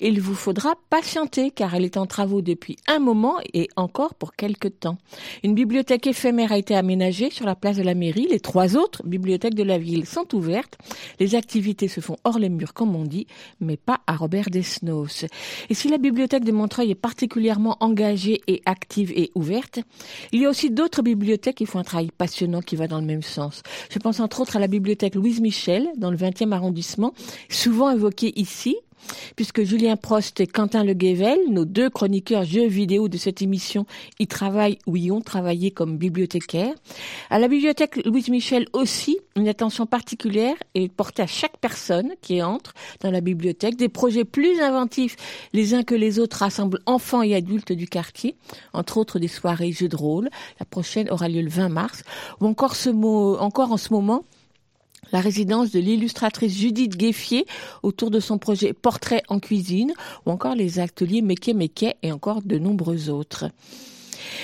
[0.00, 4.34] il vous faudra patienter car elle est en travaux depuis un moment et encore pour
[4.34, 4.98] quelque temps.
[5.42, 8.26] Une bibliothèque éphémère a été aménagée sur la place de la mairie.
[8.30, 10.78] Les trois autres bibliothèques de la ville sont ouvertes.
[11.18, 13.26] Les activités se font hors les murs comme on dit,
[13.60, 15.26] mais pas à Robert Desnos.
[15.68, 19.80] Et si la bibliothèque de Montreuil est particulièrement engagée et active et ouverte,
[20.32, 23.06] il y a aussi d'autres bibliothèques qui font un travail passionnant qui va dans le
[23.06, 23.62] même sens.
[24.00, 27.14] Pense entre autres à la bibliothèque Louise Michel dans le 20e arrondissement,
[27.48, 28.76] souvent évoquée ici,
[29.36, 33.86] puisque Julien Prost et Quentin Le Guével, nos deux chroniqueurs jeux vidéo de cette émission,
[34.18, 36.74] y travaillent ou y ont travaillé comme bibliothécaires.
[37.30, 42.42] À la bibliothèque Louise Michel aussi, une attention particulière est portée à chaque personne qui
[42.42, 43.76] entre dans la bibliothèque.
[43.76, 45.16] Des projets plus inventifs
[45.52, 48.36] les uns que les autres rassemblent enfants et adultes du quartier,
[48.72, 50.28] entre autres des soirées jeux de rôle.
[50.58, 52.02] La prochaine aura lieu le 20 mars,
[52.40, 54.24] ou encore, ce mot, encore en ce moment,
[55.12, 57.46] la résidence de l'illustratrice Judith Gueffier
[57.82, 59.92] autour de son projet Portrait en cuisine
[60.26, 63.46] ou encore les ateliers Méquet Méquet et encore de nombreux autres.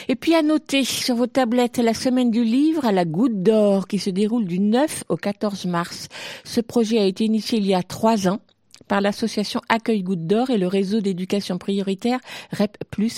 [0.09, 3.87] Et puis à noter sur vos tablettes la semaine du livre à la goutte d'or
[3.87, 6.09] qui se déroule du 9 au 14 mars.
[6.45, 8.41] Ce projet a été initié il y a trois ans
[8.89, 12.21] par l'association Accueil Goutte d'Or et le réseau d'éducation prioritaire
[12.53, 12.77] REP+,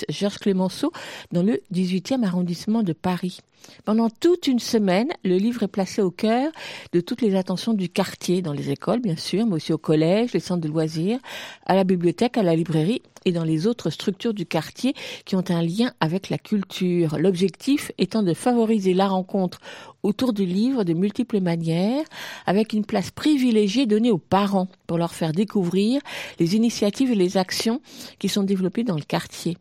[0.09, 0.91] Georges Clémenceau,
[1.31, 3.39] dans le 18e arrondissement de Paris.
[3.85, 6.51] Pendant toute une semaine, le livre est placé au cœur
[6.93, 10.33] de toutes les attentions du quartier, dans les écoles bien sûr, mais aussi au collège,
[10.33, 11.19] les centres de loisirs,
[11.65, 14.93] à la bibliothèque, à la librairie et dans les autres structures du quartier
[15.25, 17.17] qui ont un lien avec la culture.
[17.17, 19.59] L'objectif étant de favoriser la rencontre
[20.03, 22.05] autour du livre de multiples manières,
[22.45, 26.01] avec une place privilégiée donnée aux parents pour leur faire découvrir
[26.39, 27.81] les initiatives et les actions
[28.17, 29.57] qui sont développées dans le quartier.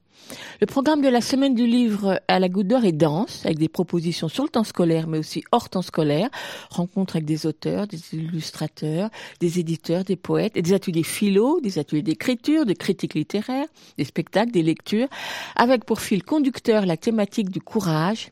[0.61, 3.69] Le programme de la semaine du livre à la Goutte d'Or est dense, avec des
[3.69, 6.29] propositions sur le temps scolaire, mais aussi hors temps scolaire,
[6.71, 9.11] rencontres avec des auteurs, des illustrateurs,
[9.41, 13.67] des éditeurs, des poètes, des ateliers philo, des ateliers d'écriture, de critique littéraire,
[13.97, 15.09] des spectacles, des lectures,
[15.57, 18.31] avec pour fil conducteur la thématique du courage,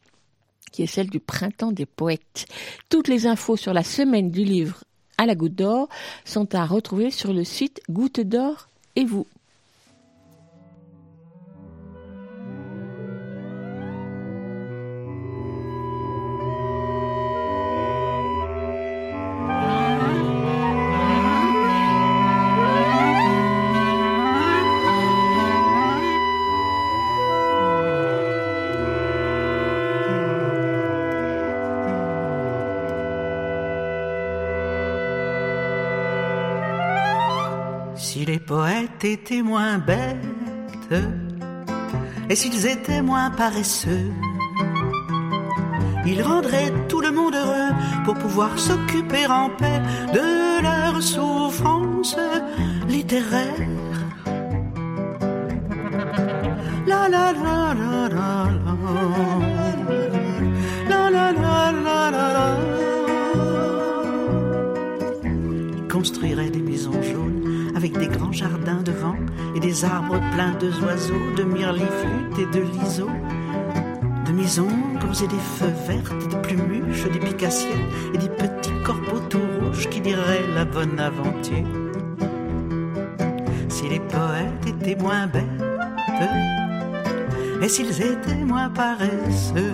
[0.72, 2.46] qui est celle du printemps des poètes.
[2.90, 4.84] Toutes les infos sur la semaine du livre
[5.18, 5.88] à la Goutte d'Or
[6.24, 9.26] sont à retrouver sur le site Goutte d'Or et vous.
[38.16, 40.94] Si les poètes étaient moins bêtes,
[42.30, 44.10] et s'ils étaient moins paresseux,
[46.06, 47.74] ils rendraient tout le monde heureux
[48.06, 49.82] pour pouvoir s'occuper en paix
[50.14, 52.16] de leurs souffrances
[52.88, 53.68] littéraires.
[56.86, 58.48] La la la la la
[60.88, 62.46] la la la la la la
[65.76, 66.65] Ils construiraient des
[67.98, 69.16] des grands jardins devant
[69.54, 73.10] et des arbres pleins de oiseaux, de myrliflutes et de liseaux,
[74.26, 74.68] de maisons
[75.22, 79.88] et des feux vertes, et des plumuches, des picassiers et des petits corbeaux tout rouges
[79.88, 81.64] qui diraient la bonne aventure.
[83.68, 85.42] Si les poètes étaient moins bêtes
[87.62, 89.72] et s'ils étaient moins paresseux,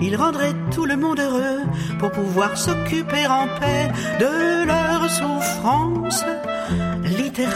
[0.00, 1.62] ils rendraient tout le monde heureux
[1.98, 3.90] pour pouvoir s'occuper en paix
[4.20, 6.24] de leurs souffrances
[7.38, 7.46] Il y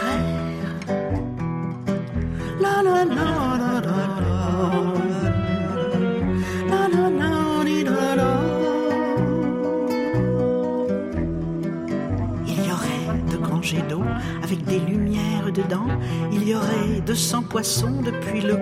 [12.71, 14.03] aurait de grands jets d'eau
[14.43, 15.87] avec des lumières dedans.
[16.31, 18.57] Il y aurait de cent poissons depuis le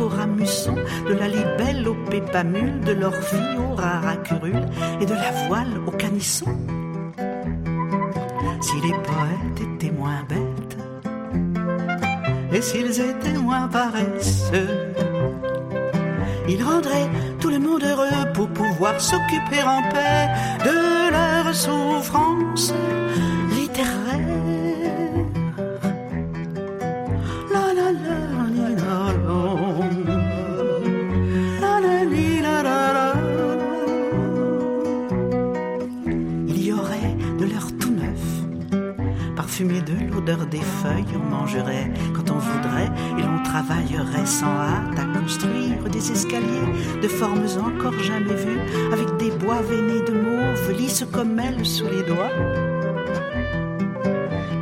[0.00, 0.74] au ramusson,
[1.06, 4.66] de la libelle au pépamule, de l'orphie au raracurule
[5.02, 6.56] et de la voile au canisson.
[8.62, 10.22] Si les poètes étaient moins
[12.52, 14.92] et s'ils étaient moins paresseux,
[16.48, 17.08] ils rendraient
[17.40, 20.28] tout le monde heureux pour pouvoir s'occuper en paix
[20.64, 22.74] de leurs souffrances
[23.50, 24.18] littéraires.
[27.52, 28.22] La la la
[39.52, 41.90] parfumé de l'odeur des feuilles, on mangerait
[42.42, 46.72] voudrait et l'on travaillerait sans hâte à construire des escaliers
[47.02, 48.60] de formes encore jamais vues,
[48.92, 52.36] avec des bois veinés de mauve, lisses comme elles sous les doigts.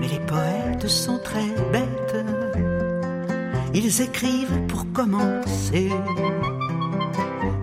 [0.01, 2.27] Mais les poètes sont très bêtes,
[3.75, 5.91] ils écrivent pour commencer.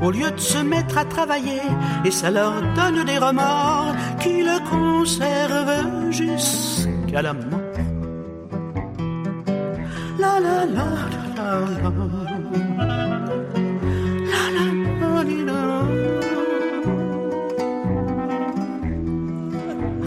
[0.01, 1.61] Au lieu de se mettre à travailler,
[2.05, 7.56] et ça leur donne des remords qui le conservent jusqu'à la mort.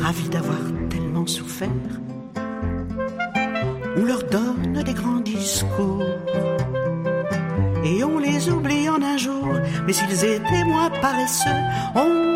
[0.02, 0.58] Ravis d'avoir
[0.88, 1.68] tellement souffert,
[3.96, 6.02] on leur donne des grands discours.
[7.84, 9.48] Et on les oublie en un jour.
[9.86, 11.50] Mais s'ils étaient moins paresseux,
[11.94, 12.29] on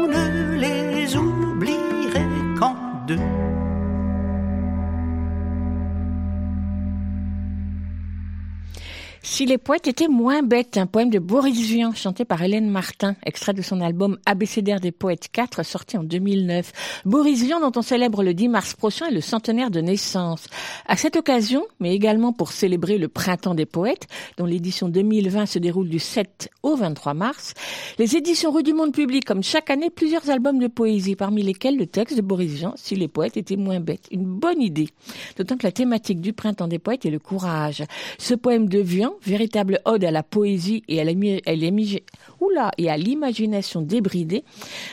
[9.45, 13.15] Si les poètes étaient moins bêtes, un poème de Boris Vian chanté par Hélène Martin,
[13.27, 17.03] extrait de son album Abécédaire des poètes 4 sorti en 2009.
[17.05, 20.47] Boris Vian dont on célèbre le 10 mars prochain le centenaire de naissance.
[20.87, 24.07] À cette occasion, mais également pour célébrer le printemps des poètes,
[24.39, 27.53] dont l'édition 2020 se déroule du 7 au 23 mars,
[27.99, 31.77] les éditions Rue du Monde publient comme chaque année plusieurs albums de poésie, parmi lesquels
[31.77, 34.09] le texte de Boris Vian, Si les poètes étaient moins bêtes.
[34.11, 34.89] Une bonne idée.
[35.37, 37.85] D'autant que la thématique du printemps des poètes est le courage.
[38.17, 44.45] Ce poème de Vian véritable ode à la poésie et à l'imagination débridée,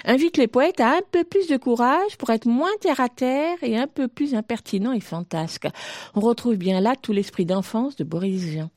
[0.04, 3.58] invite les poètes à un peu plus de courage pour être moins terre à terre
[3.62, 5.68] et un peu plus impertinent et fantasque.
[6.16, 8.72] On retrouve bien là tout l'esprit d'enfance de Boris Vian.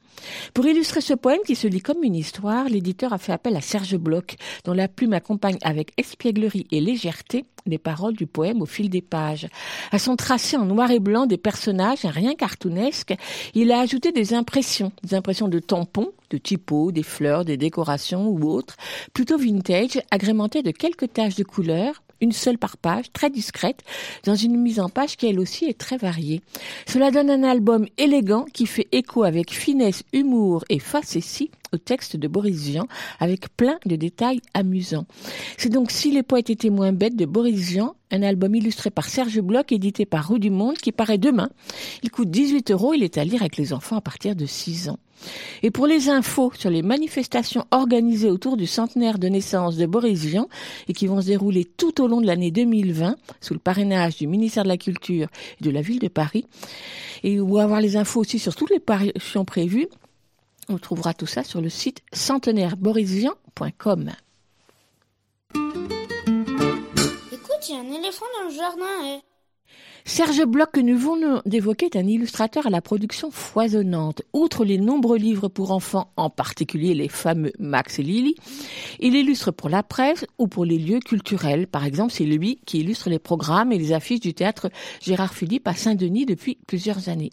[0.53, 3.61] Pour illustrer ce poème qui se lit comme une histoire, l'éditeur a fait appel à
[3.61, 8.67] Serge Bloch, dont la plume accompagne avec espièglerie et légèreté les paroles du poème au
[8.67, 9.49] fil des pages.
[9.91, 13.15] À son tracé en noir et blanc des personnages, rien cartoonesque,
[13.55, 18.29] il a ajouté des impressions, des impressions de tampons, de typos, des fleurs, des décorations
[18.29, 18.77] ou autres,
[19.12, 23.83] plutôt vintage, agrémentées de quelques taches de couleur, une seule par page, très discrète,
[24.25, 26.41] dans une mise en page qui elle aussi est très variée.
[26.87, 32.16] Cela donne un album élégant qui fait écho avec finesse, humour et facétie au texte
[32.16, 32.87] de Boris Vian,
[33.20, 35.07] avec plein de détails amusants.
[35.59, 39.09] C'est donc Si les poètes étaient moins bêtes de Boris Vian, un album illustré par
[39.09, 41.51] Serge Bloch, édité par Rue du Monde, qui paraît demain.
[42.03, 44.89] Il coûte 18 euros, il est à lire avec les enfants à partir de 6
[44.89, 44.99] ans.
[45.62, 50.25] Et pour les infos sur les manifestations organisées autour du centenaire de naissance de Boris
[50.25, 50.49] Vian
[50.89, 54.27] et qui vont se dérouler tout au long de l'année 2020 sous le parrainage du
[54.27, 55.29] ministère de la Culture
[55.61, 56.47] et de la ville de Paris,
[57.23, 59.89] et ou avoir les infos aussi sur toutes les parutions prévues,
[60.69, 64.11] on trouvera tout ça sur le site centenaireBorisvian.com.
[67.33, 68.85] Écoute, il y a un éléphant dans le jardin.
[69.05, 69.34] Eh.
[70.07, 74.20] Serge Bloch, que nous venons d'évoquer, est un illustrateur à la production foisonnante.
[74.34, 78.34] Outre les nombreux livres pour enfants, en particulier les fameux Max et Lily,
[79.00, 81.66] il illustre pour la presse ou pour les lieux culturels.
[81.66, 85.66] Par exemple, c'est lui qui illustre les programmes et les affiches du théâtre Gérard Philippe
[85.66, 87.32] à Saint-Denis depuis plusieurs années.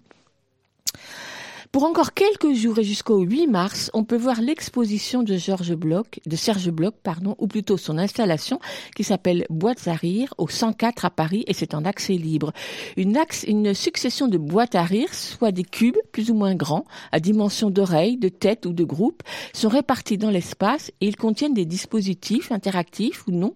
[1.72, 6.20] Pour encore quelques jours et jusqu'au 8 mars, on peut voir l'exposition de Georges Bloch,
[6.26, 8.60] de Serge Bloch, pardon, ou plutôt son installation
[8.94, 12.52] qui s'appelle Boîtes à rire au 104 à Paris et c'est en accès libre.
[12.98, 16.84] Une, axe, une succession de boîtes à rire, soit des cubes plus ou moins grands,
[17.14, 21.54] à dimension d'oreille, de tête ou de groupe, sont répartis dans l'espace et ils contiennent
[21.54, 23.54] des dispositifs interactifs ou non,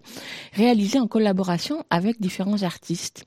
[0.54, 3.26] réalisés en collaboration avec différents artistes.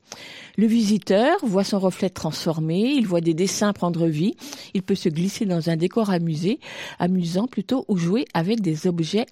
[0.56, 4.34] Le visiteur voit son reflet transformé, il voit des dessins prendre vie,
[4.80, 6.60] peut se glisser dans un décor amusé,
[6.98, 9.26] amusant plutôt, ou jouer avec des objets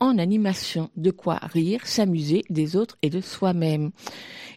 [0.00, 3.90] en animation, de quoi rire, s'amuser des autres et de soi-même.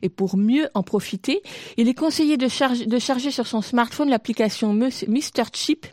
[0.02, 1.42] Et pour mieux en profiter,
[1.78, 2.48] il est conseillé de,
[2.86, 5.44] de charger sur son smartphone l'application Mr.
[5.54, 5.86] Chip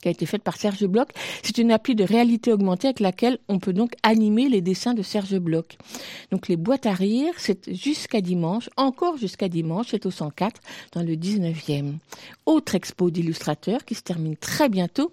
[0.00, 1.08] qui a été faite par Serge Bloch.
[1.42, 5.02] C'est une appli de réalité augmentée avec laquelle on peut donc animer les dessins de
[5.02, 5.76] Serge Bloch.
[6.30, 10.60] Donc les boîtes à rire, c'est jusqu'à dimanche, encore jusqu'à dimanche, c'est au 104
[10.92, 11.94] dans le 19e.
[12.44, 15.12] Autre expo d'illustrateurs qui se termine très bientôt,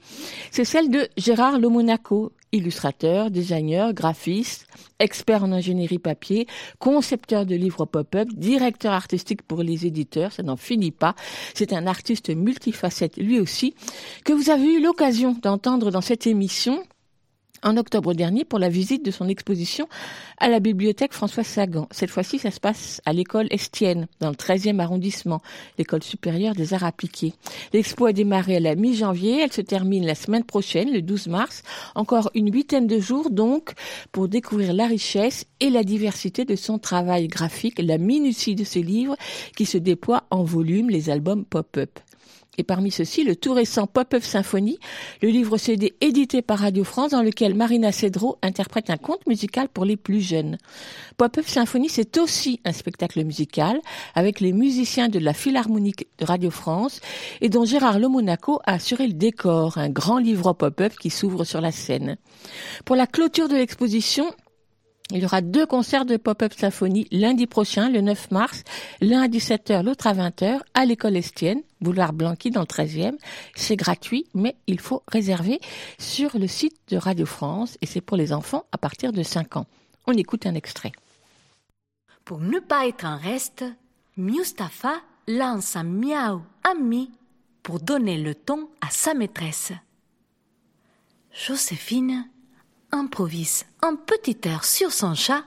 [0.51, 4.67] c'est celle de Gérard Lomonaco, illustrateur, designer, graphiste,
[4.99, 6.47] expert en ingénierie papier,
[6.79, 11.15] concepteur de livres pop-up, directeur artistique pour les éditeurs, ça n'en finit pas.
[11.53, 13.75] C'est un artiste multifacette lui aussi,
[14.23, 16.83] que vous avez eu l'occasion d'entendre dans cette émission
[17.63, 19.87] en octobre dernier pour la visite de son exposition
[20.37, 21.87] à la bibliothèque François Sagan.
[21.91, 25.41] Cette fois-ci, ça se passe à l'école Estienne, dans le 13e arrondissement,
[25.77, 27.33] l'école supérieure des arts appliqués.
[27.73, 31.63] L'expo a démarré à la mi-janvier, elle se termine la semaine prochaine, le 12 mars.
[31.95, 33.73] Encore une huitaine de jours, donc,
[34.11, 38.81] pour découvrir la richesse et la diversité de son travail graphique, la minutie de ses
[38.81, 39.15] livres
[39.55, 41.99] qui se déploient en volume, les albums pop-up.
[42.57, 44.77] Et parmi ceux-ci, le tout récent Pop-Up Symphonie,
[45.21, 49.69] le livre CD édité par Radio France dans lequel Marina Cedro interprète un conte musical
[49.69, 50.57] pour les plus jeunes.
[51.17, 53.79] Pop-Up Symphonie, c'est aussi un spectacle musical
[54.13, 57.01] avec les musiciens de la Philharmonique de Radio France
[57.41, 61.59] et dont Gérard Lemonaco a assuré le décor, un grand livre pop-up qui s'ouvre sur
[61.59, 62.17] la scène.
[62.85, 64.25] Pour la clôture de l'exposition,
[65.11, 68.63] il y aura deux concerts de Pop-Up Symphonie lundi prochain, le 9 mars,
[69.01, 73.17] l'un à 17h, l'autre à 20h, à l'école Estienne, boulevard Blanqui dans le 13e.
[73.55, 75.59] C'est gratuit, mais il faut réserver
[75.99, 79.57] sur le site de Radio France et c'est pour les enfants à partir de 5
[79.57, 79.67] ans.
[80.07, 80.93] On écoute un extrait.
[82.25, 83.65] Pour ne pas être en reste,
[84.15, 84.95] Mustapha
[85.27, 87.11] lance un miaou ami
[87.61, 89.73] pour donner le ton à sa maîtresse.
[91.31, 92.29] Joséphine
[92.93, 95.43] improvise un petit air sur son chat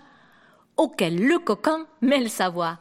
[0.76, 2.78] auquel le coquin mêle sa voix.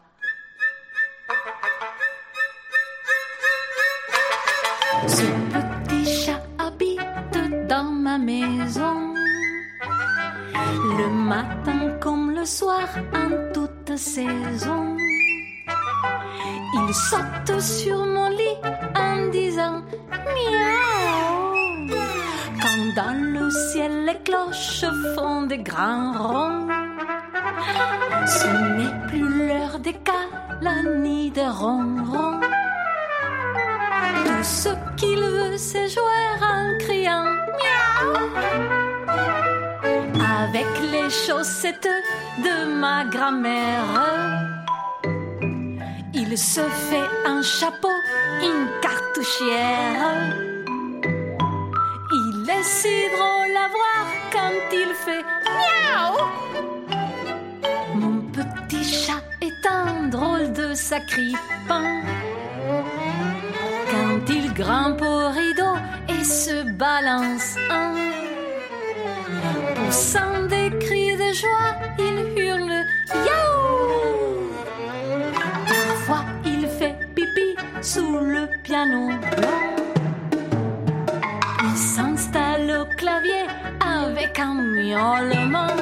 [5.08, 6.72] Ce petit chat a
[8.18, 9.14] maison.
[10.98, 14.98] Le matin comme le soir, en toute saison.
[16.74, 18.58] Il saute sur mon lit
[18.96, 19.84] en disant
[20.34, 21.25] miaou.
[22.96, 24.86] Dans le ciel les cloches
[25.16, 26.68] font des grands ronds.
[28.26, 32.40] Ce n'est plus l'heure des câlins ni des ronrons.
[34.26, 37.26] Tout ce qu'il veut, c'est jouer en criant
[37.60, 38.14] miaou.
[40.44, 41.90] Avec les chaussettes
[42.46, 43.92] de ma grand-mère.
[46.14, 47.96] Il se fait un chapeau,
[48.42, 50.45] une cartouchière.
[52.48, 55.26] Si drôle à voir quand il fait
[55.58, 56.18] miaou.
[57.96, 62.02] Mon petit chat est un drôle de sacripant.
[63.92, 65.76] Quand il grimpe au rideau
[66.08, 67.96] et se balance un.
[69.76, 72.86] Poussant des cris de joie, il hurle
[73.28, 74.50] Yaou!
[75.68, 79.10] Parfois il fait pipi sous le piano.
[83.06, 83.46] Clavier
[83.80, 85.76] avec un miaulement.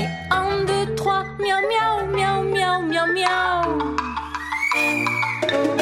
[0.00, 3.68] Et un, deux, trois, miaou, miaou, miaou, miaou, miaou, miaou.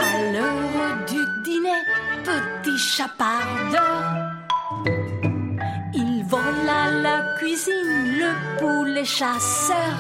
[0.09, 1.83] À l'heure du dîner,
[2.29, 3.97] petit chapardeur.
[5.95, 9.97] Il vole à la cuisine le poulet chasseur.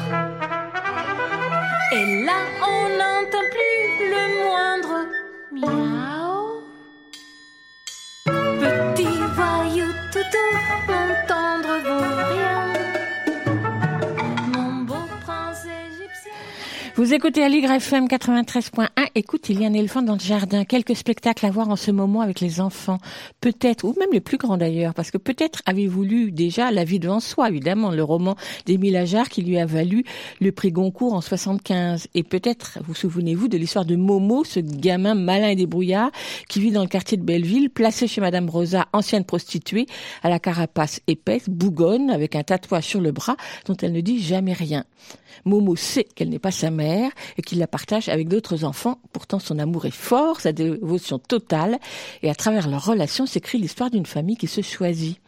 [1.92, 2.38] Et là,
[2.72, 4.96] on n'entend plus le moindre
[5.50, 6.21] miaou.
[10.32, 12.11] Voyou toutou,
[16.94, 18.86] Vous écoutez Aligre FM 93.1.
[19.14, 20.66] Écoute, il y a un éléphant dans le jardin.
[20.66, 22.98] Quelques spectacles à voir en ce moment avec les enfants.
[23.40, 26.98] Peut-être, ou même les plus grands d'ailleurs, parce que peut-être avez-vous lu déjà La vie
[26.98, 28.36] devant soi, évidemment, le roman
[28.66, 30.04] d'Émile Ajar qui lui a valu
[30.42, 32.08] le prix Goncourt en 75.
[32.12, 36.10] Et peut-être vous souvenez-vous de l'histoire de Momo, ce gamin malin et débrouillard
[36.50, 39.86] qui vit dans le quartier de Belleville, placé chez Madame Rosa, ancienne prostituée,
[40.22, 44.22] à la carapace épaisse, bougonne, avec un tatouage sur le bras dont elle ne dit
[44.22, 44.84] jamais rien.
[45.44, 48.98] Momo sait qu'elle n'est pas sa mère et qu'il la partage avec d'autres enfants.
[49.12, 51.78] Pourtant, son amour est fort, sa dévotion totale,
[52.22, 55.18] et à travers leur relation s'écrit l'histoire d'une famille qui se choisit.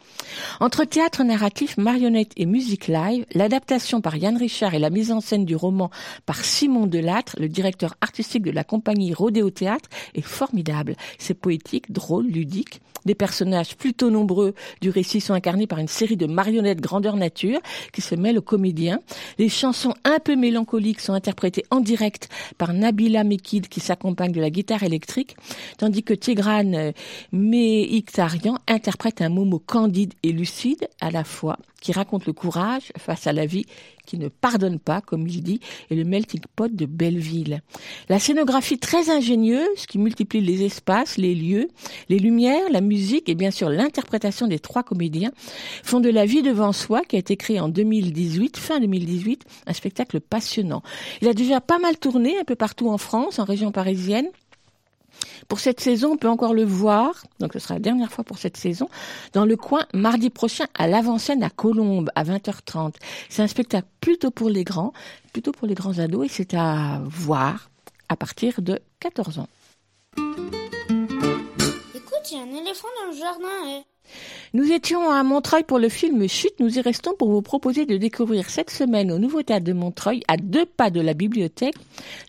[0.59, 5.21] Entre théâtre narratif, marionnette et musique live, l'adaptation par Yann Richard et la mise en
[5.21, 5.89] scène du roman
[6.25, 10.95] par Simon Delattre, le directeur artistique de la compagnie Rodéo Théâtre, est formidable.
[11.17, 12.81] C'est poétique, drôle, ludique.
[13.05, 17.59] Des personnages plutôt nombreux du récit sont incarnés par une série de marionnettes grandeur nature
[17.93, 18.99] qui se mêlent aux comédiens.
[19.37, 24.41] Les chansons un peu mélancoliques sont interprétées en direct par Nabila Mekid qui s'accompagne de
[24.41, 25.35] la guitare électrique,
[25.77, 26.91] tandis que Tigran
[27.31, 33.27] Mehiktarian interprète un Momo candide et lucide à la fois, qui raconte le courage face
[33.27, 33.65] à la vie
[34.05, 37.61] qui ne pardonne pas, comme il dit, et le melting pot de Belleville.
[38.09, 41.67] La scénographie très ingénieuse qui multiplie les espaces, les lieux,
[42.09, 45.31] les lumières, la musique et bien sûr l'interprétation des trois comédiens
[45.83, 49.73] font de La vie devant soi, qui a été créé en 2018, fin 2018, un
[49.73, 50.81] spectacle passionnant.
[51.21, 54.27] Il a déjà pas mal tourné un peu partout en France, en région parisienne.
[55.47, 58.37] Pour cette saison, on peut encore le voir, donc ce sera la dernière fois pour
[58.37, 58.89] cette saison,
[59.33, 62.95] dans le coin mardi prochain à l'avant-scène à Colombes à 20h30.
[63.29, 64.93] C'est un spectacle plutôt pour les grands,
[65.33, 67.69] plutôt pour les grands ados et c'est à voir
[68.09, 69.47] à partir de 14 ans.
[71.95, 73.47] Écoute, il y a un éléphant dans le jardin.
[73.67, 73.94] eh.
[74.53, 76.59] Nous étions à Montreuil pour le film Chute.
[76.59, 80.21] Nous y restons pour vous proposer de découvrir cette semaine au Nouveau Théâtre de Montreuil,
[80.27, 81.75] à deux pas de la bibliothèque,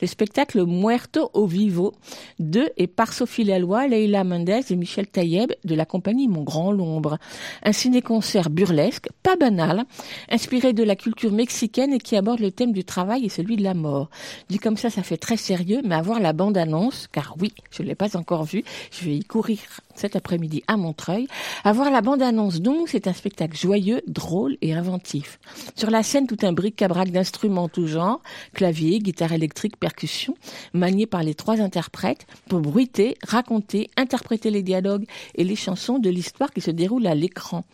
[0.00, 1.94] le spectacle Muerto au Vivo
[2.38, 6.72] de et par Sophie Laloy, Leila Mendez et Michel Taïeb de la compagnie Mon Grand
[6.72, 7.18] L'Ombre.
[7.62, 9.84] Un ciné-concert burlesque, pas banal,
[10.30, 13.62] inspiré de la culture mexicaine et qui aborde le thème du travail et celui de
[13.62, 14.10] la mort.
[14.48, 17.82] Dit comme ça, ça fait très sérieux, mais à voir la bande-annonce, car oui, je
[17.82, 19.58] ne l'ai pas encore vue, je vais y courir
[19.94, 21.28] cet après-midi à Montreuil.
[21.66, 25.40] À voir la bande-annonce donc, c'est un spectacle joyeux, drôle et inventif.
[25.74, 28.22] Sur la scène, tout un bric-à-brac d'instruments tout genre,
[28.54, 30.36] clavier, guitare électrique, percussion,
[30.74, 36.08] maniés par les trois interprètes pour bruiter, raconter, interpréter les dialogues et les chansons de
[36.08, 37.64] l'histoire qui se déroule à l'écran.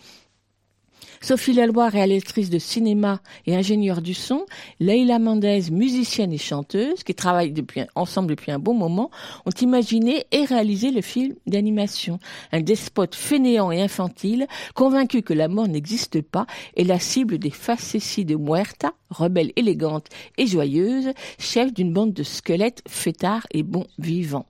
[1.23, 4.45] Sophie Laloy, réalisatrice de cinéma et ingénieure du son,
[4.81, 7.55] Leila Mendez, musicienne et chanteuse, qui travaillent
[7.95, 9.09] ensemble depuis un bon moment,
[9.47, 12.18] ont imaginé et réalisé le film d'animation.
[12.51, 17.51] Un despote fainéant et infantile, convaincu que la mort n'existe pas, est la cible des
[17.51, 20.09] facéties de Muerta, rebelle élégante
[20.39, 24.47] et joyeuse, chef d'une bande de squelettes fêtards et bons vivants.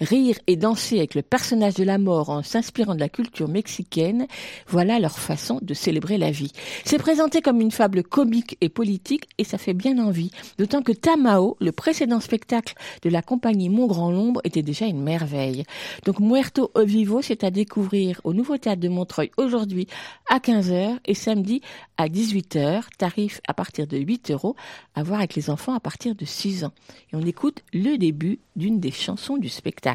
[0.00, 4.26] Rire et danser avec le personnage de la mort en s'inspirant de la culture mexicaine,
[4.68, 6.52] voilà leur façon de célébrer la vie.
[6.84, 10.30] C'est présenté comme une fable comique et politique et ça fait bien envie.
[10.58, 15.02] D'autant que Tamao, le précédent spectacle de la compagnie Mon Grand Lombre, était déjà une
[15.02, 15.64] merveille.
[16.04, 19.88] Donc Muerto au Vivo, c'est à découvrir au Nouveau Théâtre de Montreuil aujourd'hui
[20.28, 21.60] à 15h et samedi
[21.96, 24.54] à 18h, tarif à partir de 8 euros,
[24.94, 26.72] à voir avec les enfants à partir de 6 ans.
[27.12, 29.87] Et on écoute le début d'une des chansons du spectacle,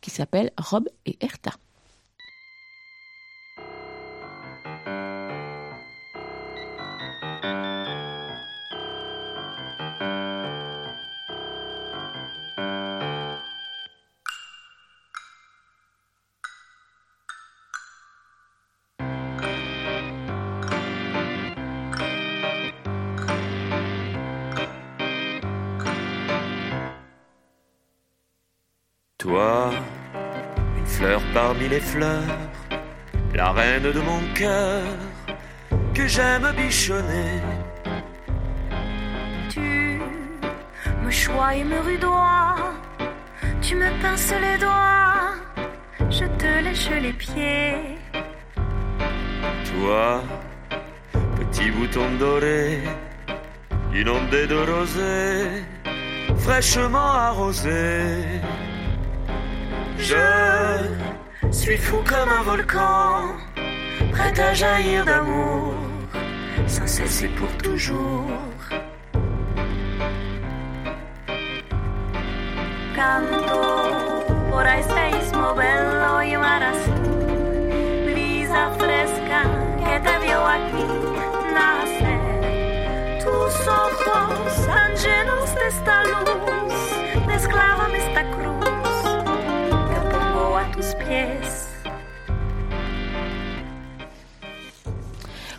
[0.00, 1.52] qui s'appelle Rob et Herta.
[29.36, 29.70] Toi,
[30.78, 32.38] une fleur parmi les fleurs,
[33.34, 34.82] la reine de mon cœur,
[35.92, 37.42] que j'aime bichonner.
[39.50, 40.00] Tu
[41.04, 42.56] me choix et me rudoies,
[43.60, 45.34] tu me pinces les doigts,
[46.08, 47.98] je te lèche les pieds.
[49.70, 50.22] Toi,
[51.38, 52.80] petit bouton doré,
[53.94, 55.62] inondé de rosée,
[56.38, 58.45] fraîchement arrosé.
[59.98, 63.36] Je suis fou comme un volcan,
[64.12, 65.74] prêt à jaillir d'amour,
[66.66, 68.30] sans cesser pour toujours.
[72.94, 79.42] Canto por este istmo bello y mar azul, brisa fresca
[79.82, 80.86] que te vio aquí
[81.54, 82.20] nacer.
[83.22, 84.66] Tus ojos
[85.02, 86.55] llenos de esta luz,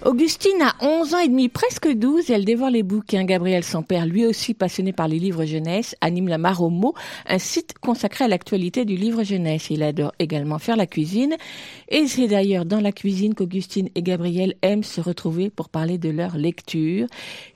[0.07, 3.25] Augustine a 11 ans et demi, presque 12, et elle dévore les bouquins.
[3.25, 6.93] Gabriel Sampère, lui aussi passionné par les livres jeunesse, anime la mot,
[7.27, 9.69] un site consacré à l'actualité du livre jeunesse.
[9.69, 11.35] Il adore également faire la cuisine.
[11.89, 16.09] Et c'est d'ailleurs dans la cuisine qu'Augustine et Gabriel aiment se retrouver pour parler de
[16.09, 17.07] leur lecture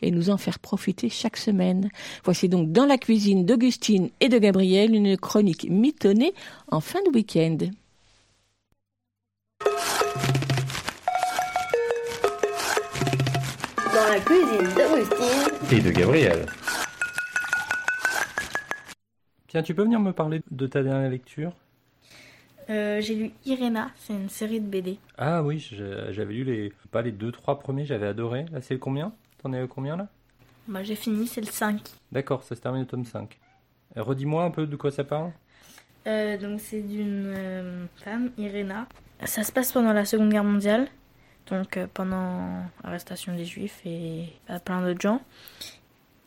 [0.01, 1.89] et nous en faire profiter chaque semaine.
[2.25, 6.33] Voici donc dans la cuisine d'Augustine et de Gabriel une chronique mitonnée
[6.69, 7.57] en fin de week-end.
[13.93, 15.78] Dans la cuisine d'Augustine.
[15.78, 16.45] Et de Gabriel.
[19.47, 21.51] Tiens, tu peux venir me parler de ta dernière lecture?
[22.70, 24.97] Euh, j'ai lu Irena, c'est une série de BD.
[25.18, 25.59] Ah oui,
[26.09, 28.45] j'avais lu les pas les deux trois premiers, j'avais adoré.
[28.51, 29.12] Là, c'est le combien?
[29.41, 30.07] T'en es au combien là?
[30.68, 31.82] Moi j'ai fini, c'est le 5.
[32.12, 33.38] D'accord, ça se termine au tome 5.
[33.97, 35.32] Euh, Redis-moi un peu de quoi ça parle?
[36.07, 38.88] Euh, donc c'est d'une euh, femme, Irena.
[39.26, 40.88] Ça se passe pendant la Seconde Guerre mondiale,
[41.47, 45.22] donc euh, pendant l'arrestation des Juifs et euh, plein d'autres gens.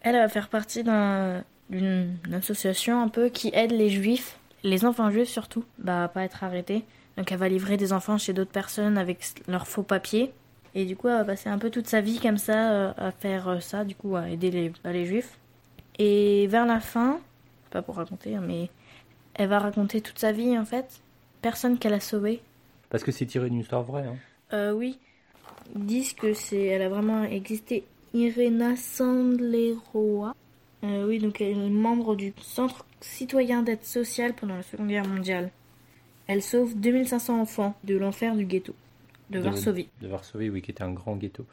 [0.01, 5.11] Elle va faire partie d'un- d'une association un peu qui aide les Juifs, les enfants
[5.11, 6.85] juifs surtout, bah à pas être arrêtés.
[7.17, 9.19] Donc elle va livrer des enfants chez d'autres personnes avec
[9.49, 10.33] leurs faux papiers.
[10.77, 13.11] Et du coup, elle va passer un peu toute sa vie comme ça euh, à
[13.13, 15.39] faire ça, du coup à aider les, les Juifs.
[15.99, 17.19] Et vers la fin,
[17.71, 18.71] pas pour raconter, hein, mais
[19.35, 21.01] elle va raconter toute sa vie en fait.
[21.43, 22.41] Personne qu'elle a sauvé.
[22.91, 24.07] Parce que c'est tiré d'une histoire vraie.
[24.07, 24.17] Hein.
[24.53, 24.99] Euh, oui.
[25.75, 27.85] Ils disent que c'est, elle a vraiment existé.
[28.13, 30.35] Irena Sandleroa.
[30.85, 35.09] Euh, oui, donc elle est membre du Centre citoyen d'aide sociale pendant la Seconde Guerre
[35.09, 35.51] mondiale.
[36.27, 38.75] Elle sauve 2500 enfants de l'enfer du ghetto
[39.31, 39.89] de Varsovie.
[40.01, 41.47] De Varsovie, oui, qui était un grand ghetto.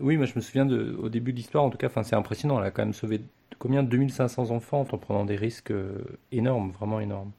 [0.00, 2.60] Oui, moi je me souviens de, au début de l'histoire, en tout cas, c'est impressionnant.
[2.60, 3.20] Elle a quand même sauvé
[3.58, 5.98] combien 2500 enfants en prenant des risques euh,
[6.32, 7.32] énormes, vraiment énormes.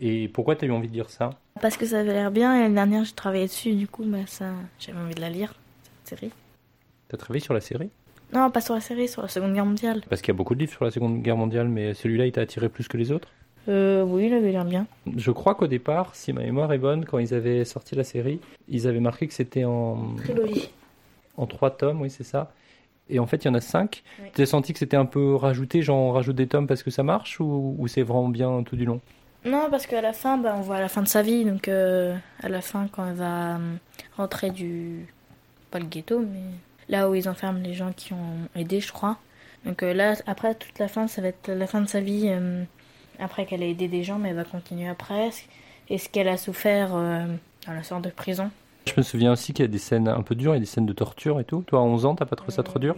[0.00, 1.30] Et pourquoi tu as eu envie de dire ça?
[1.60, 4.18] Parce que ça avait l'air bien et l'année dernière j'ai travaillé dessus, du coup bah,
[4.26, 4.46] ça,
[4.78, 5.54] j'avais envie de la lire,
[6.04, 6.32] cette série.
[7.08, 7.90] Tu as travaillé sur la série?
[8.32, 10.02] Non, pas sur la série, sur la Seconde Guerre mondiale.
[10.08, 12.32] Parce qu'il y a beaucoup de livres sur la Seconde Guerre mondiale, mais celui-là, il
[12.32, 13.28] t'a attiré plus que les autres?
[13.68, 14.86] Euh, oui, il avait l'air bien.
[15.16, 18.40] Je crois qu'au départ, si ma mémoire est bonne, quand ils avaient sorti la série,
[18.68, 20.14] ils avaient marqué que c'était en...
[20.16, 20.70] Trilogie.
[21.36, 22.52] En trois tomes, oui, c'est ça.
[23.08, 24.04] Et en fait, il y en a cinq.
[24.22, 24.28] Oui.
[24.34, 26.90] Tu as senti que c'était un peu rajouté, genre on rajoute des tomes parce que
[26.90, 29.00] ça marche, ou, ou c'est vraiment bien tout du long?
[29.44, 31.44] Non, parce qu'à la fin, bah, on voit la fin de sa vie.
[31.44, 33.74] Donc, euh, à la fin, quand elle va euh,
[34.16, 35.06] rentrer du.
[35.70, 36.42] Pas le ghetto, mais
[36.88, 39.18] là où ils enferment les gens qui ont aidé, je crois.
[39.64, 42.30] Donc, euh, là, après, toute la fin, ça va être la fin de sa vie.
[43.18, 45.30] après qu'elle ait aidé des gens, mais elle va continuer après.
[45.88, 48.50] Et ce qu'elle a souffert dans la sorte de prison?
[48.86, 50.60] Je me souviens aussi qu'il y a des scènes un peu dures, il y a
[50.60, 51.62] des scènes de torture et tout.
[51.66, 52.96] Toi, à 11 ans, t'as pas trouvé ça trop dur?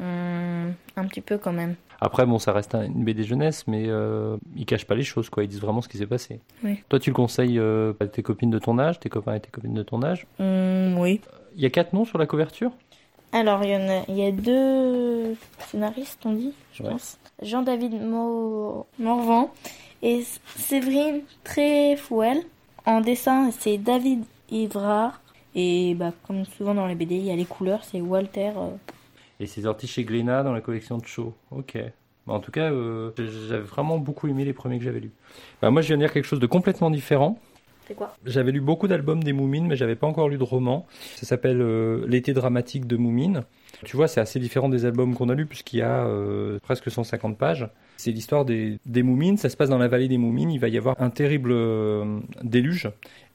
[0.00, 1.74] Hum, un petit peu quand même.
[2.00, 5.28] Après, bon, ça reste un- une BD jeunesse, mais euh, ils cachent pas les choses,
[5.28, 5.44] quoi.
[5.44, 6.40] Ils disent vraiment ce qui s'est passé.
[6.64, 6.82] Oui.
[6.88, 9.50] Toi, tu le conseilles euh, à tes copines de ton âge, tes copains et tes
[9.50, 11.20] copines de ton âge Hum, oui.
[11.56, 12.70] Il y a quatre noms sur la couverture?
[13.32, 15.36] Alors, il y, en a, il y a deux
[15.68, 16.90] scénaristes, on dit, je Ouais.
[16.90, 17.18] pense.
[17.42, 19.50] Jean-David Mo- Morvan
[20.02, 20.24] et
[20.56, 22.38] Séverine Tréfouel.
[22.86, 25.20] En dessin, c'est David Ivrard.
[25.54, 28.52] Et bah, comme souvent dans les BD, il y a les couleurs, c'est Walter.
[28.56, 28.70] euh,
[29.40, 31.34] Et c'est sorti chez Glénat dans la collection de show.
[31.50, 31.78] Ok.
[32.26, 33.10] Bah, en tout cas, euh,
[33.48, 35.12] j'avais vraiment beaucoup aimé les premiers que j'avais lus.
[35.62, 37.38] Bah, moi, je viens de lire quelque chose de complètement différent.
[37.88, 38.14] C'est quoi?
[38.24, 40.86] J'avais lu beaucoup d'albums des Moumines, mais j'avais pas encore lu de roman.
[41.16, 43.42] Ça s'appelle euh, L'été dramatique de Moumine.
[43.84, 46.90] Tu vois, c'est assez différent des albums qu'on a lus, puisqu'il y a euh, presque
[46.90, 47.68] 150 pages.
[47.96, 49.38] C'est l'histoire des, des Moumines.
[49.38, 50.50] Ça se passe dans la vallée des Moumines.
[50.50, 52.90] Il va y avoir un terrible euh, déluge.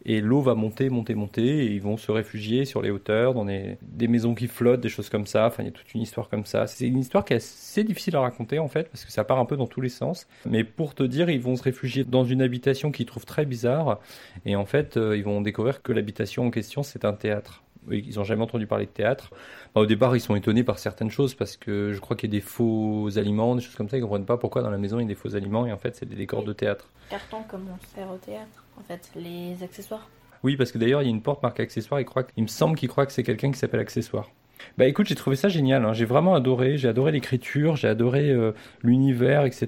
[0.05, 1.65] Et l'eau va monter, monter, monter.
[1.65, 4.89] Et ils vont se réfugier sur les hauteurs, dans des, des maisons qui flottent, des
[4.89, 5.47] choses comme ça.
[5.47, 6.67] Enfin, il y a toute une histoire comme ça.
[6.67, 9.39] C'est une histoire qui est assez difficile à raconter, en fait, parce que ça part
[9.39, 10.27] un peu dans tous les sens.
[10.45, 13.99] Mais pour te dire, ils vont se réfugier dans une habitation qu'ils trouvent très bizarre.
[14.45, 17.63] Et en fait, euh, ils vont découvrir que l'habitation en question, c'est un théâtre.
[17.91, 19.29] Ils n'ont jamais entendu parler de théâtre.
[19.73, 22.35] Bah, au départ, ils sont étonnés par certaines choses parce que je crois qu'il y
[22.35, 23.97] a des faux aliments, des choses comme ça.
[23.97, 25.71] Ils ne comprennent pas pourquoi dans la maison il y a des faux aliments et
[25.71, 26.89] en fait, c'est des décors de théâtre.
[27.09, 30.09] carton comme on sert au théâtre, en fait, les accessoires.
[30.43, 31.99] Oui, parce que d'ailleurs, il y a une porte marquée accessoire.
[31.99, 34.29] Il, croit il me semble qu'il croit que c'est quelqu'un qui s'appelle accessoire.
[34.77, 35.83] Bah écoute, j'ai trouvé ça génial.
[35.85, 35.93] hein.
[35.93, 36.77] J'ai vraiment adoré.
[36.77, 38.51] J'ai adoré l'écriture, j'ai adoré euh,
[38.83, 39.67] l'univers, etc.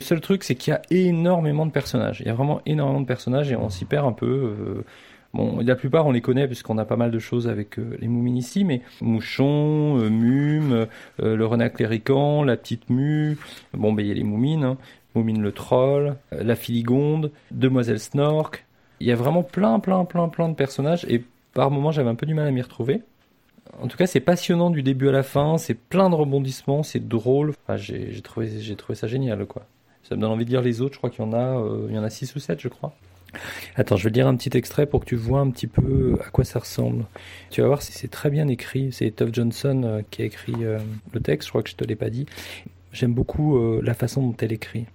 [0.00, 2.20] Le seul truc, c'est qu'il y a énormément de personnages.
[2.20, 4.26] Il y a vraiment énormément de personnages et on s'y perd un peu.
[4.26, 4.84] euh,
[5.34, 8.06] Bon, la plupart on les connaît puisqu'on a pas mal de choses avec euh, les
[8.06, 10.86] moumines ici, mais Mouchon, euh, Mume,
[11.20, 13.36] le renard clérican, la petite mue,
[13.72, 14.76] bon ben il y a les moumines, hein.
[15.14, 18.64] Moumine le troll, euh, la filigonde, Demoiselle Snork.
[19.00, 21.22] Il y a vraiment plein, plein, plein, plein de personnages et
[21.52, 23.02] par moments j'avais un peu du mal à m'y retrouver.
[23.80, 27.08] En tout cas, c'est passionnant du début à la fin, c'est plein de rebondissements, c'est
[27.08, 27.54] drôle.
[27.76, 28.48] J'ai trouvé,
[28.94, 29.44] ça génial.
[30.02, 31.86] Ça me donne envie de lire les autres, je crois qu'il y en a, euh,
[31.88, 32.94] il y en a 6 ou 7, je crois.
[33.76, 36.30] Attends, je vais lire un petit extrait pour que tu vois un petit peu à
[36.30, 37.04] quoi ça ressemble.
[37.50, 38.92] Tu vas voir si c'est très bien écrit.
[38.92, 40.78] C'est Tove Johnson euh, qui a écrit euh,
[41.12, 42.26] le texte, je crois que je te l'ai pas dit.
[42.92, 44.86] J'aime beaucoup euh, la façon dont elle écrit.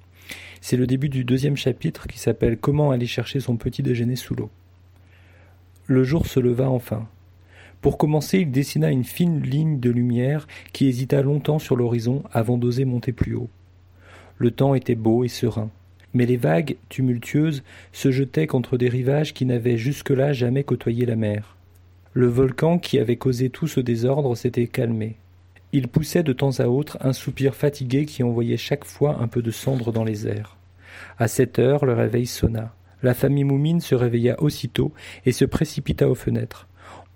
[0.62, 4.36] C'est le début du deuxième chapitre qui s'appelle Comment aller chercher son petit déjeuner sous
[4.36, 4.50] l'eau.
[5.88, 7.08] Le jour se leva enfin.
[7.82, 12.58] Pour commencer, il dessina une fine ligne de lumière qui hésita longtemps sur l'horizon avant
[12.58, 13.50] d'oser monter plus haut.
[14.38, 15.70] Le temps était beau et serein,
[16.14, 21.16] mais les vagues, tumultueuses, se jetaient contre des rivages qui n'avaient jusque-là jamais côtoyé la
[21.16, 21.56] mer.
[22.14, 25.16] Le volcan qui avait causé tout ce désordre s'était calmé.
[25.72, 29.44] Il poussait de temps à autre un soupir fatigué qui envoyait chaque fois un peu
[29.44, 30.58] de cendre dans les airs.
[31.20, 32.74] À sept heures, le réveil sonna.
[33.04, 34.92] La famille Moumine se réveilla aussitôt
[35.28, 36.68] et se précipita aux fenêtres.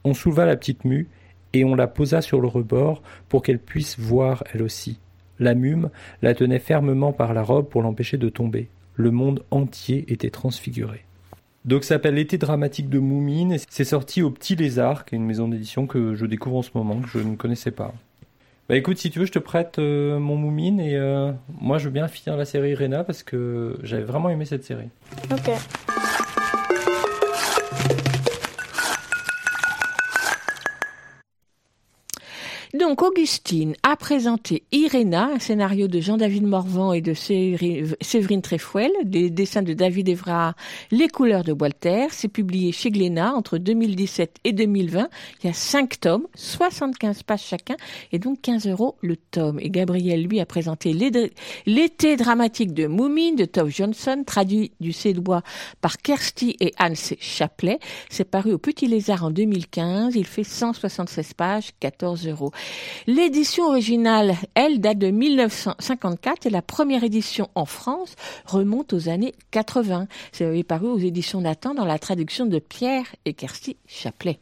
[0.04, 1.08] On souleva la petite mue
[1.54, 5.00] et on la posa sur le rebord pour qu'elle puisse voir elle aussi.
[5.40, 5.90] La mume
[6.22, 8.70] la tenait fermement par la robe pour l'empêcher de tomber.
[8.94, 11.06] Le monde entier était transfiguré.
[11.66, 15.18] Donc ça s'appelle L'été dramatique de Moumine et c'est sorti au Petit Lézard, qui est
[15.18, 17.94] une maison d'édition que je découvre en ce moment, que je ne connaissais pas.
[18.74, 21.32] Bah écoute, si tu veux, je te prête euh, mon Moumine et euh,
[21.62, 24.90] moi je veux bien finir la série Rena parce que j'avais vraiment aimé cette série.
[25.32, 25.52] Ok.
[32.74, 39.30] Donc, Augustine a présenté Iréna, un scénario de Jean-David Morvan et de Séverine Tréfouel, des
[39.30, 40.56] dessins de David Evrard,
[40.90, 42.08] Les couleurs de Walter.
[42.10, 45.08] C'est publié chez Glénat entre 2017 et 2020.
[45.44, 47.76] Il y a cinq tomes, 75 pages chacun,
[48.12, 49.60] et donc 15 euros le tome.
[49.60, 50.94] Et Gabriel, lui, a présenté
[51.68, 55.44] L'été dramatique de Moumine de Tove Johnson, traduit du sédois
[55.80, 57.78] par Kersti et Hans Chaplet.
[58.10, 60.16] C'est paru au Petit Lézard en 2015.
[60.16, 62.52] Il fait 176 pages, 14 euros.
[63.08, 68.16] L'édition originale, elle, date de 1954 et la première édition en France
[68.46, 70.08] remonte aux années 80.
[70.32, 74.40] C'est paru aux éditions Nathan dans la traduction de Pierre et Kersti Chaplet.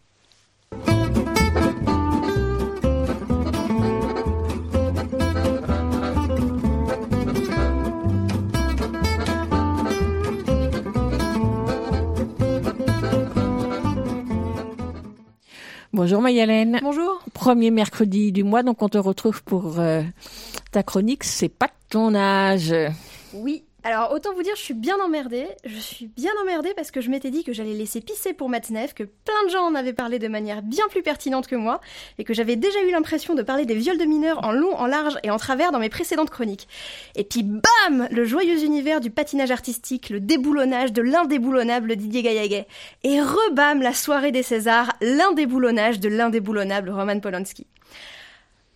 [15.93, 16.79] Bonjour Mayalène.
[16.81, 17.20] Bonjour.
[17.41, 20.03] Premier mercredi du mois, donc on te retrouve pour euh,
[20.71, 21.23] ta chronique.
[21.23, 22.71] C'est pas ton âge.
[23.33, 23.63] Oui.
[23.83, 25.47] Alors autant vous dire, je suis bien emmerdée.
[25.65, 28.93] Je suis bien emmerdée parce que je m'étais dit que j'allais laisser pisser pour Matzneff,
[28.93, 31.81] que plein de gens en avaient parlé de manière bien plus pertinente que moi,
[32.19, 34.85] et que j'avais déjà eu l'impression de parler des viols de mineurs en long, en
[34.85, 36.67] large et en travers dans mes précédentes chroniques.
[37.15, 42.67] Et puis bam Le joyeux univers du patinage artistique, le déboulonnage de l'indéboulonnable Didier Gaillaguet.
[43.03, 47.65] Et rebam la soirée des Césars, l'indéboulonnage de l'indéboulonnable Roman Polanski.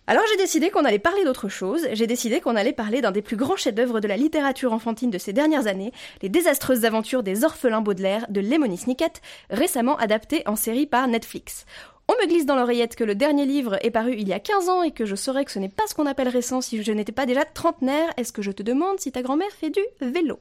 [0.08, 3.22] Alors j'ai décidé qu'on allait parler d'autre chose, j'ai décidé qu'on allait parler d'un des
[3.22, 5.90] plus grands chefs-d'œuvre de la littérature enfantine de ces dernières années,
[6.22, 9.20] les désastreuses aventures des orphelins Baudelaire de Lemony Snicket,
[9.50, 11.66] récemment adapté en série par Netflix.
[12.06, 14.68] On me glisse dans l'oreillette que le dernier livre est paru il y a 15
[14.68, 16.92] ans et que je saurais que ce n'est pas ce qu'on appelle récent si je
[16.92, 18.08] n'étais pas déjà trentenaire.
[18.16, 20.38] Est-ce que je te demande si ta grand-mère fait du vélo?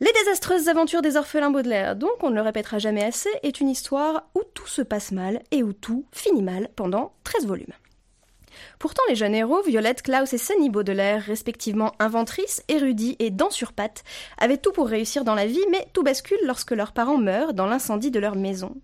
[0.00, 3.68] Les désastreuses aventures des orphelins Baudelaire, donc on ne le répétera jamais assez, est une
[3.68, 7.74] histoire où tout se passe mal et où tout finit mal pendant 13 volumes.
[8.82, 13.72] Pourtant, les jeunes héros, Violette, Klaus et Sunny Baudelaire, respectivement inventrices, érudits et dents sur
[13.72, 14.02] pattes,
[14.38, 17.66] avaient tout pour réussir dans la vie, mais tout bascule lorsque leurs parents meurent dans
[17.66, 18.74] l'incendie de leur maison.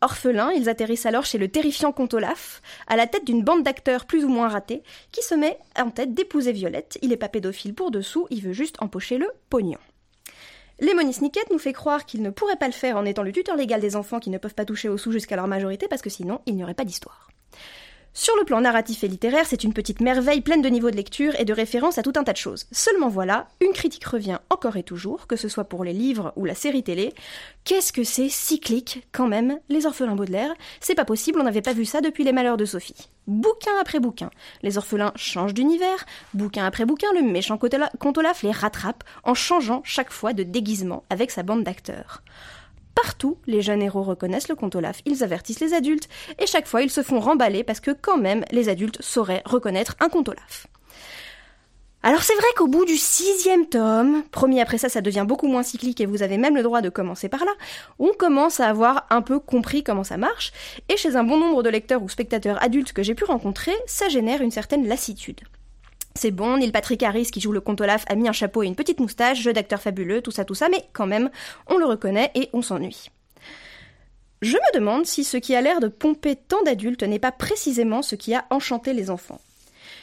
[0.00, 4.06] Orphelins, ils atterrissent alors chez le terrifiant comte Olaf, à la tête d'une bande d'acteurs
[4.06, 4.82] plus ou moins ratés,
[5.12, 6.96] qui se met en tête d'épouser Violette.
[7.02, 9.76] Il est pas pédophile pour dessous, il veut juste empocher le pognon.
[10.80, 13.56] Lemony Snicket nous fait croire qu'il ne pourrait pas le faire en étant le tuteur
[13.56, 16.08] légal des enfants qui ne peuvent pas toucher au sous jusqu'à leur majorité parce que
[16.08, 17.28] sinon il n'y aurait pas d'histoire.
[18.12, 21.38] Sur le plan narratif et littéraire, c'est une petite merveille pleine de niveaux de lecture
[21.38, 22.66] et de références à tout un tas de choses.
[22.72, 26.44] Seulement voilà, une critique revient encore et toujours, que ce soit pour les livres ou
[26.44, 27.14] la série télé.
[27.62, 30.52] Qu'est-ce que c'est cyclique, quand même, les orphelins Baudelaire?
[30.80, 33.08] C'est pas possible, on n'avait pas vu ça depuis les malheurs de Sophie.
[33.28, 34.30] Bouquin après bouquin,
[34.62, 36.04] les orphelins changent d'univers,
[36.34, 41.04] bouquin après bouquin, le méchant comte Olaf les rattrape en changeant chaque fois de déguisement
[41.10, 42.24] avec sa bande d'acteurs.
[42.94, 46.08] Partout, les jeunes héros reconnaissent le comte Olaf, ils avertissent les adultes,
[46.38, 49.96] et chaque fois ils se font remballer parce que quand même les adultes sauraient reconnaître
[50.00, 50.66] un comte Olaf.
[52.02, 55.62] Alors c'est vrai qu'au bout du sixième tome, promis après ça ça devient beaucoup moins
[55.62, 57.52] cyclique et vous avez même le droit de commencer par là,
[57.98, 60.52] on commence à avoir un peu compris comment ça marche,
[60.88, 64.08] et chez un bon nombre de lecteurs ou spectateurs adultes que j'ai pu rencontrer, ça
[64.08, 65.40] génère une certaine lassitude.
[66.14, 68.66] C'est bon, Neil Patrick Harris qui joue le comte Olaf a mis un chapeau et
[68.66, 71.30] une petite moustache, jeu d'acteur fabuleux, tout ça, tout ça, mais quand même,
[71.68, 73.10] on le reconnaît et on s'ennuie.
[74.42, 78.02] Je me demande si ce qui a l'air de pomper tant d'adultes n'est pas précisément
[78.02, 79.40] ce qui a enchanté les enfants.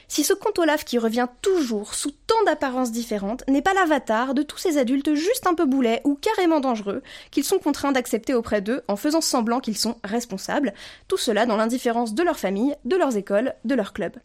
[0.09, 4.41] Si ce comte Olaf qui revient toujours sous tant d'apparences différentes n'est pas l'avatar de
[4.41, 8.61] tous ces adultes juste un peu boulets ou carrément dangereux qu'ils sont contraints d'accepter auprès
[8.61, 10.73] d'eux en faisant semblant qu'ils sont responsables,
[11.09, 14.15] tout cela dans l'indifférence de leur famille, de leurs écoles, de leurs clubs.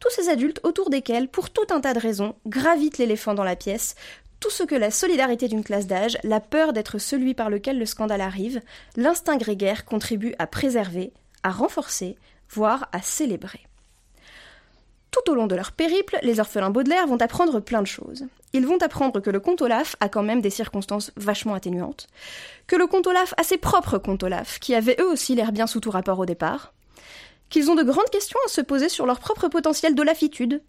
[0.00, 3.56] Tous ces adultes autour desquels, pour tout un tas de raisons, gravite l'éléphant dans la
[3.56, 3.94] pièce,
[4.40, 7.86] tout ce que la solidarité d'une classe d'âge, la peur d'être celui par lequel le
[7.86, 8.60] scandale arrive,
[8.96, 11.12] l'instinct grégaire contribue à préserver,
[11.42, 12.16] à renforcer,
[12.48, 13.69] voire à célébrer.
[15.10, 18.26] Tout au long de leur périple, les orphelins Baudelaire vont apprendre plein de choses.
[18.52, 22.06] Ils vont apprendre que le comte Olaf a quand même des circonstances vachement atténuantes,
[22.66, 25.66] que le comte Olaf a ses propres comtes Olaf, qui avaient eux aussi l'air bien
[25.66, 26.72] sous tout rapport au départ,
[27.48, 30.62] qu'ils ont de grandes questions à se poser sur leur propre potentiel d'olafitude,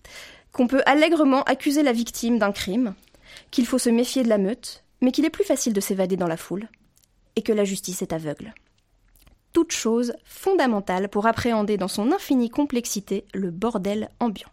[0.52, 2.96] qu'on peut allègrement accuser la victime d'un crime,
[3.52, 6.28] qu'il faut se méfier de la meute, mais qu'il est plus facile de s'évader dans
[6.28, 6.68] la foule,
[7.36, 8.54] et que la justice est aveugle
[9.54, 14.50] toute chose fondamentale pour appréhender dans son infinie complexité le bordel ambiant.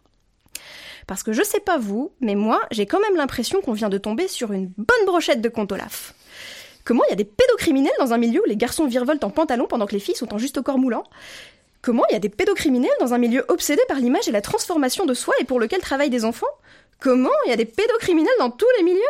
[1.07, 3.97] Parce que je sais pas vous, mais moi, j'ai quand même l'impression qu'on vient de
[3.97, 6.13] tomber sur une bonne brochette de compte Olaf.
[6.83, 9.67] Comment il y a des pédocriminels dans un milieu où les garçons virevoltent en pantalon
[9.67, 11.03] pendant que les filles sont en juste au corps moulant
[11.81, 15.05] Comment il y a des pédocriminels dans un milieu obsédé par l'image et la transformation
[15.05, 16.47] de soi et pour lequel travaillent des enfants
[16.99, 19.01] Comment il y a des pédocriminels dans tous les milieux?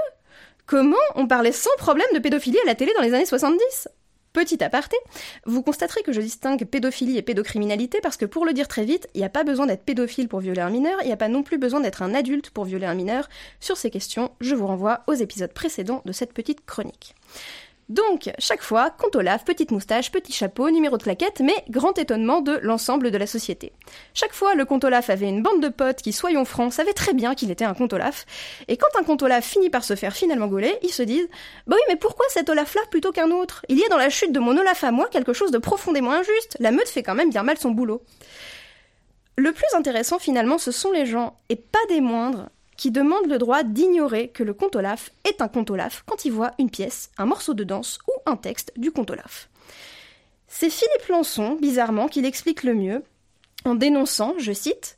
[0.68, 3.90] Comment on parlait sans problème de pédophilie à la télé dans les années 70
[4.32, 4.96] Petit aparté,
[5.46, 9.08] vous constaterez que je distingue pédophilie et pédocriminalité parce que pour le dire très vite,
[9.16, 11.30] il n'y a pas besoin d'être pédophile pour violer un mineur, il n'y a pas
[11.30, 13.28] non plus besoin d'être un adulte pour violer un mineur.
[13.60, 17.16] Sur ces questions, je vous renvoie aux épisodes précédents de cette petite chronique.
[17.90, 22.40] Donc, chaque fois, compte Olaf, petite moustache, petit chapeau, numéro de claquette, mais grand étonnement
[22.40, 23.74] de l'ensemble de la société.
[24.14, 27.14] Chaque fois, le comte Olaf avait une bande de potes qui, soyons francs, savaient très
[27.14, 28.28] bien qu'il était un comte Olaf.
[28.68, 31.28] Et quand un comte Olaf finit par se faire finalement gauler, ils se disent
[31.66, 33.66] Bah oui, mais pourquoi cet Olaf-là plutôt qu'un autre?
[33.70, 36.12] Il y a dans la chute de mon Olaf à moi quelque chose de profondément
[36.12, 36.58] injuste.
[36.60, 38.04] La meute fait quand même bien mal son boulot.
[39.36, 42.50] Le plus intéressant finalement, ce sont les gens, et pas des moindres,
[42.80, 46.32] qui demande le droit d'ignorer que le conte Olaf est un conte Olaf quand il
[46.32, 49.50] voit une pièce, un morceau de danse ou un texte du conte Olaf.
[50.48, 53.04] C'est Philippe Lançon, bizarrement, qui l'explique le mieux,
[53.66, 54.98] en dénonçant, je cite,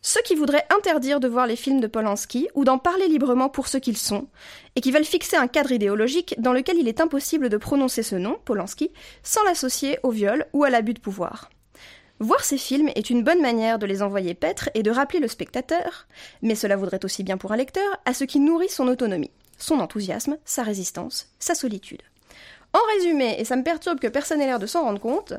[0.00, 3.68] ceux qui voudraient interdire de voir les films de Polanski ou d'en parler librement pour
[3.68, 4.26] ce qu'ils sont,
[4.74, 8.16] et qui veulent fixer un cadre idéologique dans lequel il est impossible de prononcer ce
[8.16, 8.90] nom, Polanski,
[9.22, 11.50] sans l'associer au viol ou à l'abus de pouvoir.
[12.22, 15.26] Voir ces films est une bonne manière de les envoyer paître et de rappeler le
[15.26, 16.06] spectateur,
[16.40, 19.80] mais cela vaudrait aussi bien pour un lecteur, à ce qui nourrit son autonomie, son
[19.80, 22.02] enthousiasme, sa résistance, sa solitude.
[22.74, 25.34] En résumé, et ça me perturbe que personne n'ait l'air de s'en rendre compte,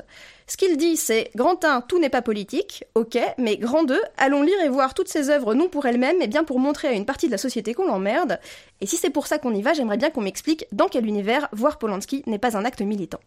[0.46, 4.42] ce qu'il dit c'est Grand 1, tout n'est pas politique, ok, mais Grand 2, allons
[4.42, 7.06] lire et voir toutes ces œuvres non pour elles-mêmes, mais bien pour montrer à une
[7.06, 8.38] partie de la société qu'on l'emmerde,
[8.82, 11.48] et si c'est pour ça qu'on y va, j'aimerais bien qu'on m'explique dans quel univers
[11.52, 13.20] voir Polanski n'est pas un acte militant.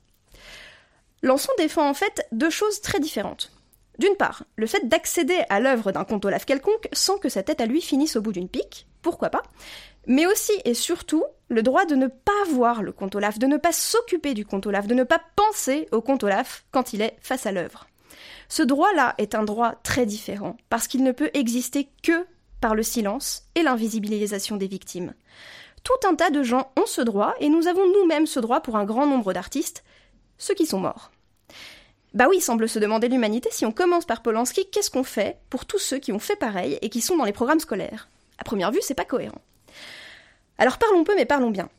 [1.28, 3.52] Lançon défend en fait deux choses très différentes.
[3.99, 7.60] D'une part, le fait d'accéder à l'œuvre d'un conte Olaf quelconque sans que sa tête
[7.60, 9.44] à lui finisse au bout d'une pique, pourquoi pas,
[10.06, 13.58] mais aussi et surtout le droit de ne pas voir le conte Olaf, de ne
[13.58, 17.18] pas s'occuper du conte Olaf, de ne pas penser au conte Olaf quand il est
[17.20, 17.90] face à l'œuvre.
[18.48, 22.26] Ce droit-là est un droit très différent, parce qu'il ne peut exister que
[22.62, 25.14] par le silence et l'invisibilisation des victimes.
[25.84, 28.78] Tout un tas de gens ont ce droit, et nous avons nous-mêmes ce droit pour
[28.78, 29.84] un grand nombre d'artistes,
[30.38, 31.12] ceux qui sont morts.
[32.18, 35.68] Bah oui, semble se demander l'humanité, si on commence par Polanski, qu'est-ce qu'on fait pour
[35.68, 38.10] tous ceux qui ont fait pareil et qui sont dans les programmes scolaires?
[38.39, 39.44] À première vue, c'est pas cohérent.
[40.57, 41.69] Alors parlons peu, mais parlons bien.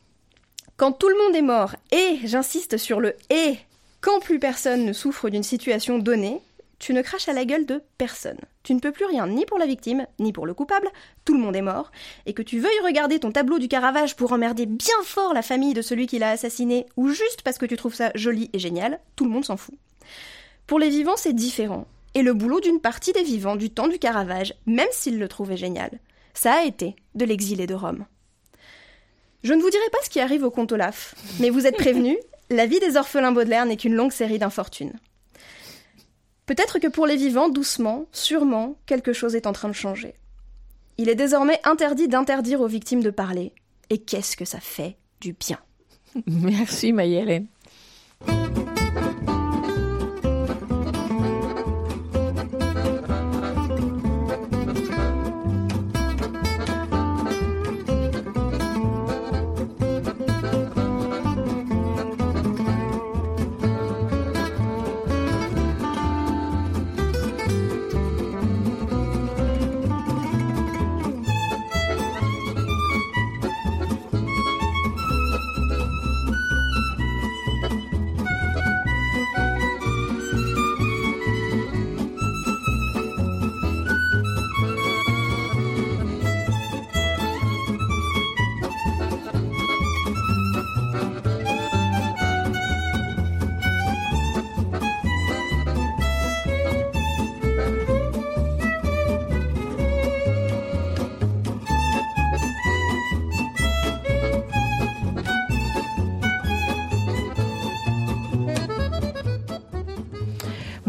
[0.77, 3.57] Quand tout le monde est mort, et j'insiste sur le et,
[3.99, 6.41] quand plus personne ne souffre d'une situation donnée,
[6.79, 8.39] tu ne craches à la gueule de personne.
[8.63, 10.87] Tu ne peux plus rien ni pour la victime, ni pour le coupable,
[11.25, 11.91] tout le monde est mort,
[12.25, 15.73] et que tu veuilles regarder ton tableau du Caravage pour emmerder bien fort la famille
[15.73, 19.01] de celui qui l'a assassiné, ou juste parce que tu trouves ça joli et génial,
[19.17, 19.75] tout le monde s'en fout.
[20.69, 23.97] Pour les vivants, c'est différent, et le boulot d'une partie des vivants du temps du
[23.97, 25.89] Caravage, même s'ils le trouvaient génial,
[26.35, 28.05] ça a été de l'exilé de Rome.
[29.41, 32.17] Je ne vous dirai pas ce qui arrive au comte Olaf, mais vous êtes prévenus,
[32.51, 34.93] la vie des orphelins Baudelaire n'est qu'une longue série d'infortunes.
[36.45, 40.13] Peut-être que pour les vivants, doucement, sûrement, quelque chose est en train de changer.
[40.99, 43.53] Il est désormais interdit d'interdire aux victimes de parler.
[43.89, 45.57] Et qu'est-ce que ça fait du bien?
[46.27, 47.47] Merci Maïlène.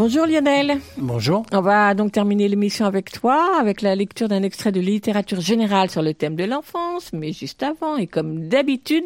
[0.03, 0.79] Bonjour Lionel.
[0.97, 1.45] Bonjour.
[1.53, 5.91] On va donc terminer l'émission avec toi, avec la lecture d'un extrait de littérature générale
[5.91, 7.13] sur le thème de l'enfance.
[7.13, 9.05] Mais juste avant, et comme d'habitude,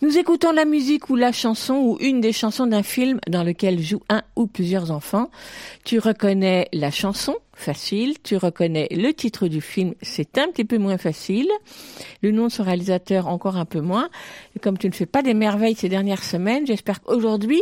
[0.00, 3.78] nous écoutons la musique ou la chanson ou une des chansons d'un film dans lequel
[3.82, 5.28] jouent un ou plusieurs enfants.
[5.84, 8.14] Tu reconnais la chanson, facile.
[8.22, 11.50] Tu reconnais le titre du film, c'est un petit peu moins facile.
[12.22, 14.08] Le nom de son réalisateur, encore un peu moins.
[14.56, 17.60] Et comme tu ne fais pas des merveilles ces dernières semaines, j'espère qu'aujourd'hui,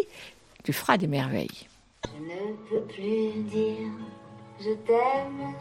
[0.63, 1.72] tu feras des merveilles.
[2.33, 3.91] Je ne peux plus dire
[4.59, 5.55] je t'aime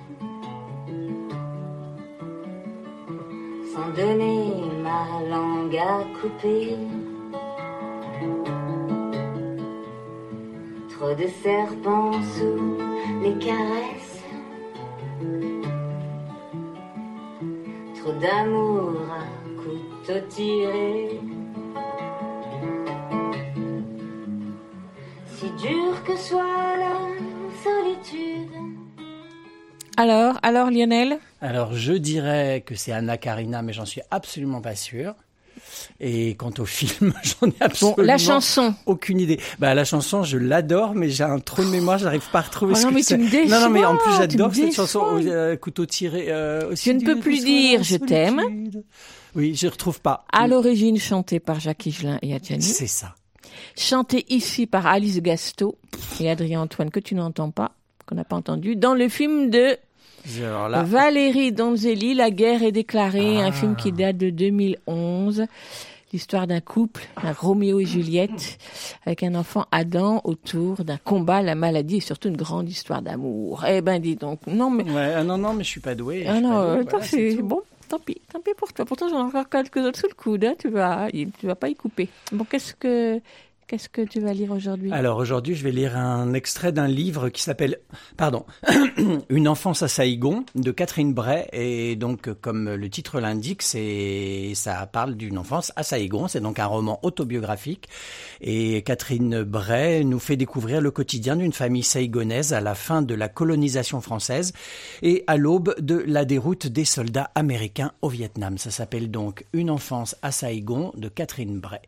[3.74, 6.78] sans donner ma langue à couper.
[10.90, 12.78] Trop de serpents sous
[13.22, 14.24] les caresses,
[18.00, 21.20] trop d'amour à couteau tiré.
[25.42, 26.94] Si dur que soit la
[27.64, 28.48] solitude.
[29.98, 34.76] Alors, alors Lionel Alors, je dirais que c'est Anna Karina, mais j'en suis absolument pas
[34.76, 35.16] sûr.
[36.00, 38.74] Et quant au film, j'en ai absolument Bon, la chanson.
[38.86, 39.40] aucune idée.
[39.60, 42.74] Bah la chanson, je l'adore, mais j'ai un trou de mémoire, j'arrive pas à retrouver
[42.76, 43.18] Oh ce non, que mais tu c'est.
[43.18, 46.28] me déçois, non, non, mais en plus j'adore cette chanson euh, couteau tiré.
[46.30, 48.42] Euh, aussi Je ne peux plus dire je t'aime.
[49.36, 50.26] Oui, je retrouve pas.
[50.32, 52.62] À l'origine chantée par Jacques Higelin et Adjani.
[52.62, 53.16] C'est ça.
[53.78, 55.78] Chanté ici par Alice Gasto
[56.20, 57.72] et Adrien Antoine, que tu n'entends pas,
[58.06, 59.78] qu'on n'a pas entendu, dans le film de
[60.70, 63.52] là, Valérie Donzelli, La guerre est déclarée, un Ah.
[63.52, 65.46] film qui date de 2011.
[66.14, 68.58] L'histoire d'un couple, un Roméo et Juliette,
[69.06, 73.64] avec un enfant Adam autour d'un combat la maladie et surtout une grande histoire d'amour.
[73.66, 74.42] Eh ben, dis donc.
[74.46, 74.84] Non, mais.
[74.84, 76.26] ouais, ah non, non, mais je suis pas doué.
[76.28, 76.50] Ah non,
[76.84, 77.62] voilà, c'est bon.
[77.92, 78.86] Tant pis, tant pis pour toi.
[78.86, 80.46] Pourtant, j'en ai encore quelques autres sous le coude.
[80.46, 80.56] Hein.
[80.58, 82.08] Tu vas, tu vas pas y couper.
[82.32, 83.20] Bon, qu'est-ce que,
[83.72, 84.92] qu'est-ce que tu vas lire aujourd'hui?
[84.92, 87.78] Alors aujourd'hui, je vais lire un extrait d'un livre qui s'appelle,
[88.18, 88.46] pardon,
[89.30, 91.48] Une enfance à Saïgon de Catherine Bray.
[91.54, 96.28] Et donc, comme le titre l'indique, ça parle d'une enfance à Saïgon.
[96.28, 97.88] C'est donc un roman autobiographique.
[98.42, 103.16] Et Catherine Bray nous fait découvrir le quotidien d'une famille saïgonaise à la fin de
[103.16, 104.52] la colonisation française
[105.02, 108.58] et à l'aube de la déroute des soldats américains au Vietnam.
[108.58, 111.80] Ça s'appelle donc Une enfance à Saïgon de Catherine Bray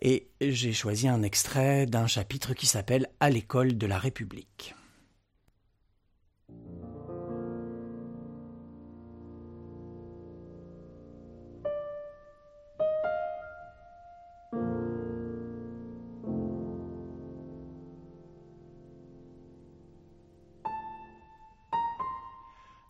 [0.00, 4.74] et j'ai choisi un extrait d'un chapitre qui s'appelle À l'école de la République.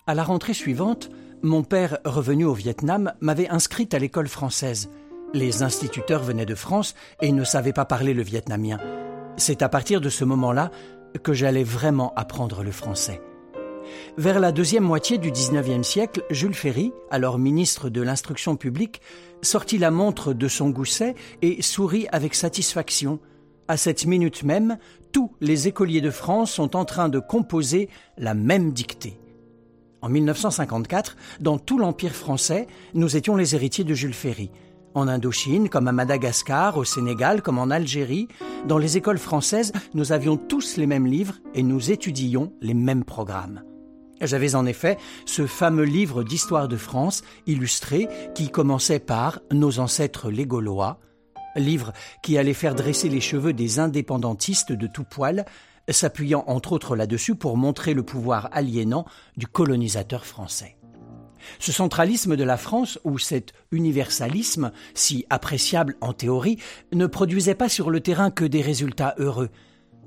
[0.08, 1.10] À la rentrée suivante,
[1.42, 4.88] mon père, revenu au Vietnam, m'avait inscrite à l'école française.
[5.36, 8.78] Les instituteurs venaient de France et ne savaient pas parler le vietnamien.
[9.36, 10.70] C'est à partir de ce moment-là
[11.22, 13.20] que j'allais vraiment apprendre le français.
[14.16, 19.02] Vers la deuxième moitié du XIXe siècle, Jules Ferry, alors ministre de l'Instruction publique,
[19.42, 23.20] sortit la montre de son gousset et sourit avec satisfaction.
[23.68, 24.78] À cette minute même,
[25.12, 29.20] tous les écoliers de France sont en train de composer la même dictée.
[30.00, 34.50] En 1954, dans tout l'Empire français, nous étions les héritiers de Jules Ferry.
[34.97, 38.28] En Indochine, comme à Madagascar, au Sénégal, comme en Algérie,
[38.66, 43.05] dans les écoles françaises, nous avions tous les mêmes livres et nous étudions les mêmes
[43.05, 43.62] programmes.
[44.23, 44.97] J'avais en effet
[45.27, 50.98] ce fameux livre d'histoire de France illustré qui commençait par Nos ancêtres les Gaulois,
[51.56, 51.93] livre
[52.23, 55.44] qui allait faire dresser les cheveux des indépendantistes de tout poil,
[55.90, 59.05] s'appuyant entre autres là-dessus pour montrer le pouvoir aliénant
[59.36, 60.75] du colonisateur français.
[61.59, 66.59] Ce centralisme de la France, ou cet universalisme, si appréciable en théorie,
[66.93, 69.51] ne produisait pas sur le terrain que des résultats heureux.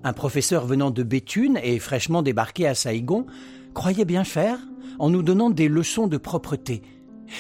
[0.03, 3.25] Un professeur venant de Béthune et fraîchement débarqué à Saïgon
[3.73, 4.59] croyait bien faire
[4.97, 6.81] en nous donnant des leçons de propreté.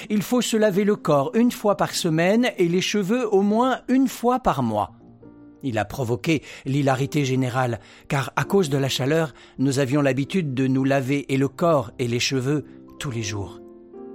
[0.09, 3.79] Il faut se laver le corps une fois par semaine et les cheveux au moins
[3.87, 4.91] une fois par mois.
[5.63, 10.67] Il a provoqué l'hilarité générale, car à cause de la chaleur, nous avions l'habitude de
[10.67, 12.65] nous laver et le corps et les cheveux
[12.99, 13.58] tous les jours.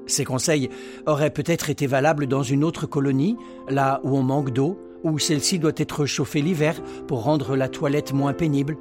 [0.06, 0.68] Ces conseils
[1.06, 3.36] auraient peut-être été valables dans une autre colonie,
[3.68, 8.12] là où on manque d'eau, où celle-ci doit être chauffée l'hiver pour rendre la toilette
[8.12, 8.76] moins pénible.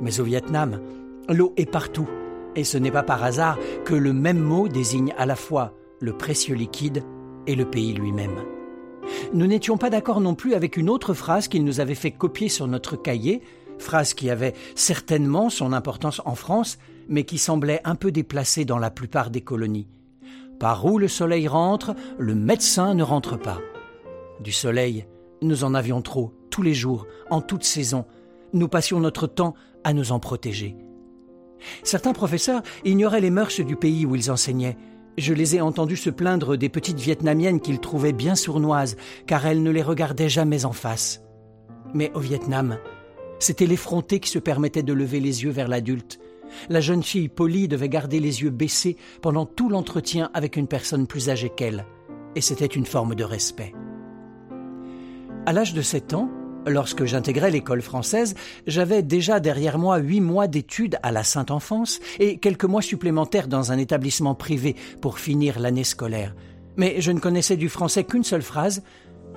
[0.00, 0.80] Mais au Vietnam,
[1.28, 2.08] l'eau est partout,
[2.56, 6.16] et ce n'est pas par hasard que le même mot désigne à la fois le
[6.16, 7.04] précieux liquide
[7.46, 8.36] et le pays lui-même.
[9.32, 12.48] Nous n'étions pas d'accord non plus avec une autre phrase qu'il nous avait fait copier
[12.48, 13.42] sur notre cahier,
[13.78, 16.78] phrase qui avait certainement son importance en France,
[17.08, 19.88] mais qui semblait un peu déplacée dans la plupart des colonies.
[20.60, 23.58] Par où le soleil rentre, le médecin ne rentre pas.
[24.40, 25.06] Du soleil,
[25.40, 28.04] nous en avions trop, tous les jours, en toute saison.
[28.52, 29.54] Nous passions notre temps
[29.84, 30.76] à nous en protéger.
[31.82, 34.76] Certains professeurs ignoraient les mœurs du pays où ils enseignaient.
[35.16, 39.62] Je les ai entendus se plaindre des petites vietnamiennes qu'ils trouvaient bien sournoises, car elles
[39.62, 41.22] ne les regardaient jamais en face.
[41.94, 42.76] Mais au Vietnam,
[43.38, 46.20] c'était l'effronté qui se permettait de lever les yeux vers l'adulte.
[46.68, 51.06] La jeune fille polie devait garder les yeux baissés pendant tout l'entretien avec une personne
[51.06, 51.86] plus âgée qu'elle,
[52.34, 53.74] et c'était une forme de respect.
[55.46, 56.30] À l'âge de sept ans,
[56.66, 58.34] Lorsque j'intégrais l'école française,
[58.66, 63.48] j'avais déjà derrière moi huit mois d'études à la Sainte Enfance et quelques mois supplémentaires
[63.48, 66.34] dans un établissement privé pour finir l'année scolaire.
[66.76, 68.82] Mais je ne connaissais du français qu'une seule phrase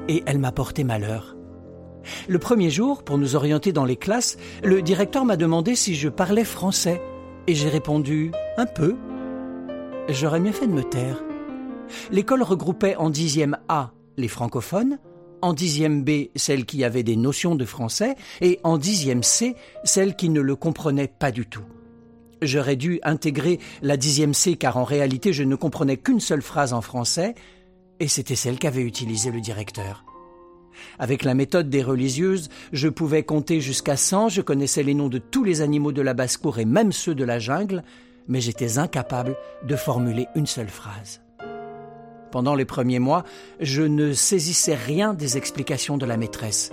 [0.10, 1.38] et elle m'a porté malheur.
[2.28, 6.10] Le premier jour, pour nous orienter dans les classes, le directeur m'a demandé si je
[6.10, 7.02] parlais français
[7.48, 8.96] et j'ai répondu un peu.
[10.10, 11.24] J'aurais mieux fait de me taire.
[12.12, 15.00] L'école regroupait en dixième A les francophones,
[15.42, 20.16] en dixième B celles qui avaient des notions de français et en dixième C celles
[20.16, 21.66] qui ne le comprenaient pas du tout.
[22.42, 26.74] J'aurais dû intégrer la dixième C car en réalité je ne comprenais qu'une seule phrase
[26.74, 27.36] en français
[28.00, 30.06] et c'était celle qu'avait utilisée le directeur.
[31.00, 35.18] Avec la méthode des religieuses, je pouvais compter jusqu'à 100, je connaissais les noms de
[35.18, 37.84] tous les animaux de la basse-cour et même ceux de la jungle,
[38.28, 39.36] mais j'étais incapable
[39.68, 41.22] de formuler une seule phrase.
[42.32, 43.24] Pendant les premiers mois,
[43.60, 46.72] je ne saisissais rien des explications de la maîtresse.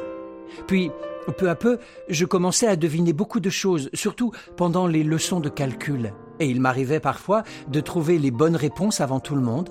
[0.66, 0.90] Puis,
[1.36, 1.78] peu à peu,
[2.08, 6.12] je commençais à deviner beaucoup de choses, surtout pendant les leçons de calcul.
[6.38, 9.70] Et il m'arrivait parfois de trouver les bonnes réponses avant tout le monde.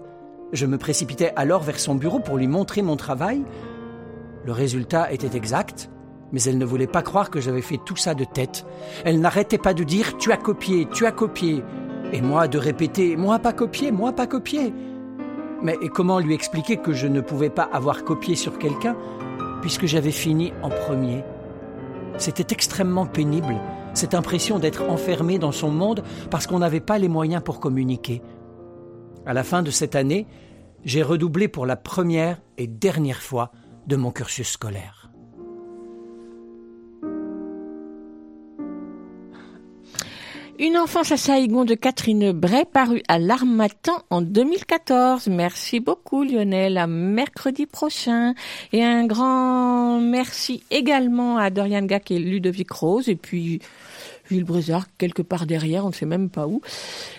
[0.54, 3.44] Je me précipitais alors vers son bureau pour lui montrer mon travail.
[4.46, 5.90] Le résultat était exact,
[6.32, 8.66] mais elle ne voulait pas croire que j'avais fait tout ça de tête.
[9.06, 11.58] Elle n'arrêtait pas de dire⁇ Tu as copié, tu as copié⁇
[12.12, 14.70] et moi de répéter⁇ Moi pas copié, moi pas copié⁇
[15.62, 18.96] mais comment lui expliquer que je ne pouvais pas avoir copié sur quelqu'un
[19.62, 21.24] puisque j'avais fini en premier?
[22.18, 23.56] C'était extrêmement pénible,
[23.94, 28.22] cette impression d'être enfermé dans son monde parce qu'on n'avait pas les moyens pour communiquer.
[29.26, 30.28] À la fin de cette année,
[30.86, 33.52] j'ai redoublé pour la première et dernière fois
[33.90, 35.10] de mon cursus scolaire.
[40.60, 45.28] Une enfance à Saïgon de Catherine Bray, parue à l'Armatan en 2014.
[45.28, 48.36] Merci beaucoup Lionel, à mercredi prochain.
[48.74, 53.60] Et un grand merci également à Dorian Gac et Ludovic Rose, et puis
[54.30, 56.62] Gilles Brézard, quelque part derrière, on ne sait même pas où.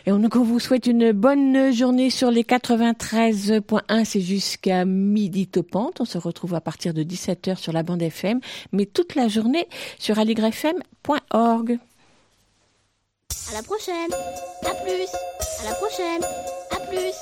[0.07, 6.01] Et on, vous souhaite une bonne journée sur les 93.1, c'est jusqu'à midi topante.
[6.01, 8.41] On se retrouve à partir de 17h sur la bande FM,
[8.73, 9.69] mais toute la journée
[9.99, 11.79] sur aligrefm.org.
[13.51, 14.13] À la prochaine.
[14.65, 15.09] À plus.
[15.61, 16.23] À la prochaine.
[16.71, 17.15] À plus.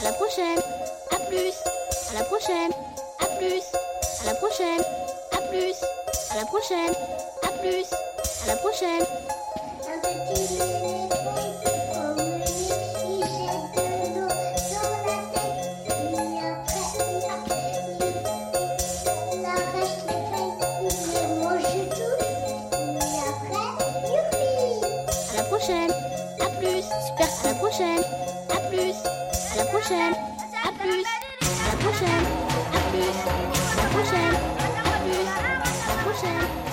[0.00, 0.58] À la prochaine.
[1.10, 1.54] À plus.
[2.10, 2.72] À la prochaine.
[3.20, 3.62] À plus.
[4.22, 5.17] À la prochaine.
[5.50, 5.76] Plus.
[6.30, 6.94] À la prochaine.
[7.42, 7.86] À plus.
[8.44, 9.02] À la prochaine.
[9.82, 10.58] Un petit
[13.06, 13.96] il jette la tête.
[16.18, 16.84] Et après,
[19.32, 20.20] il arrache les
[20.90, 21.88] feuilles, il.
[23.00, 23.68] Et après,
[25.30, 25.92] À la prochaine.
[26.40, 26.82] À plus.
[27.06, 27.28] Super.
[27.28, 28.04] À la prochaine.
[28.50, 28.96] À plus.
[29.52, 30.14] À la prochaine.
[30.64, 31.04] À plus.
[31.42, 32.24] À la prochaine.
[32.74, 33.16] À plus.
[33.18, 34.27] À la prochaine.
[36.22, 36.67] watching.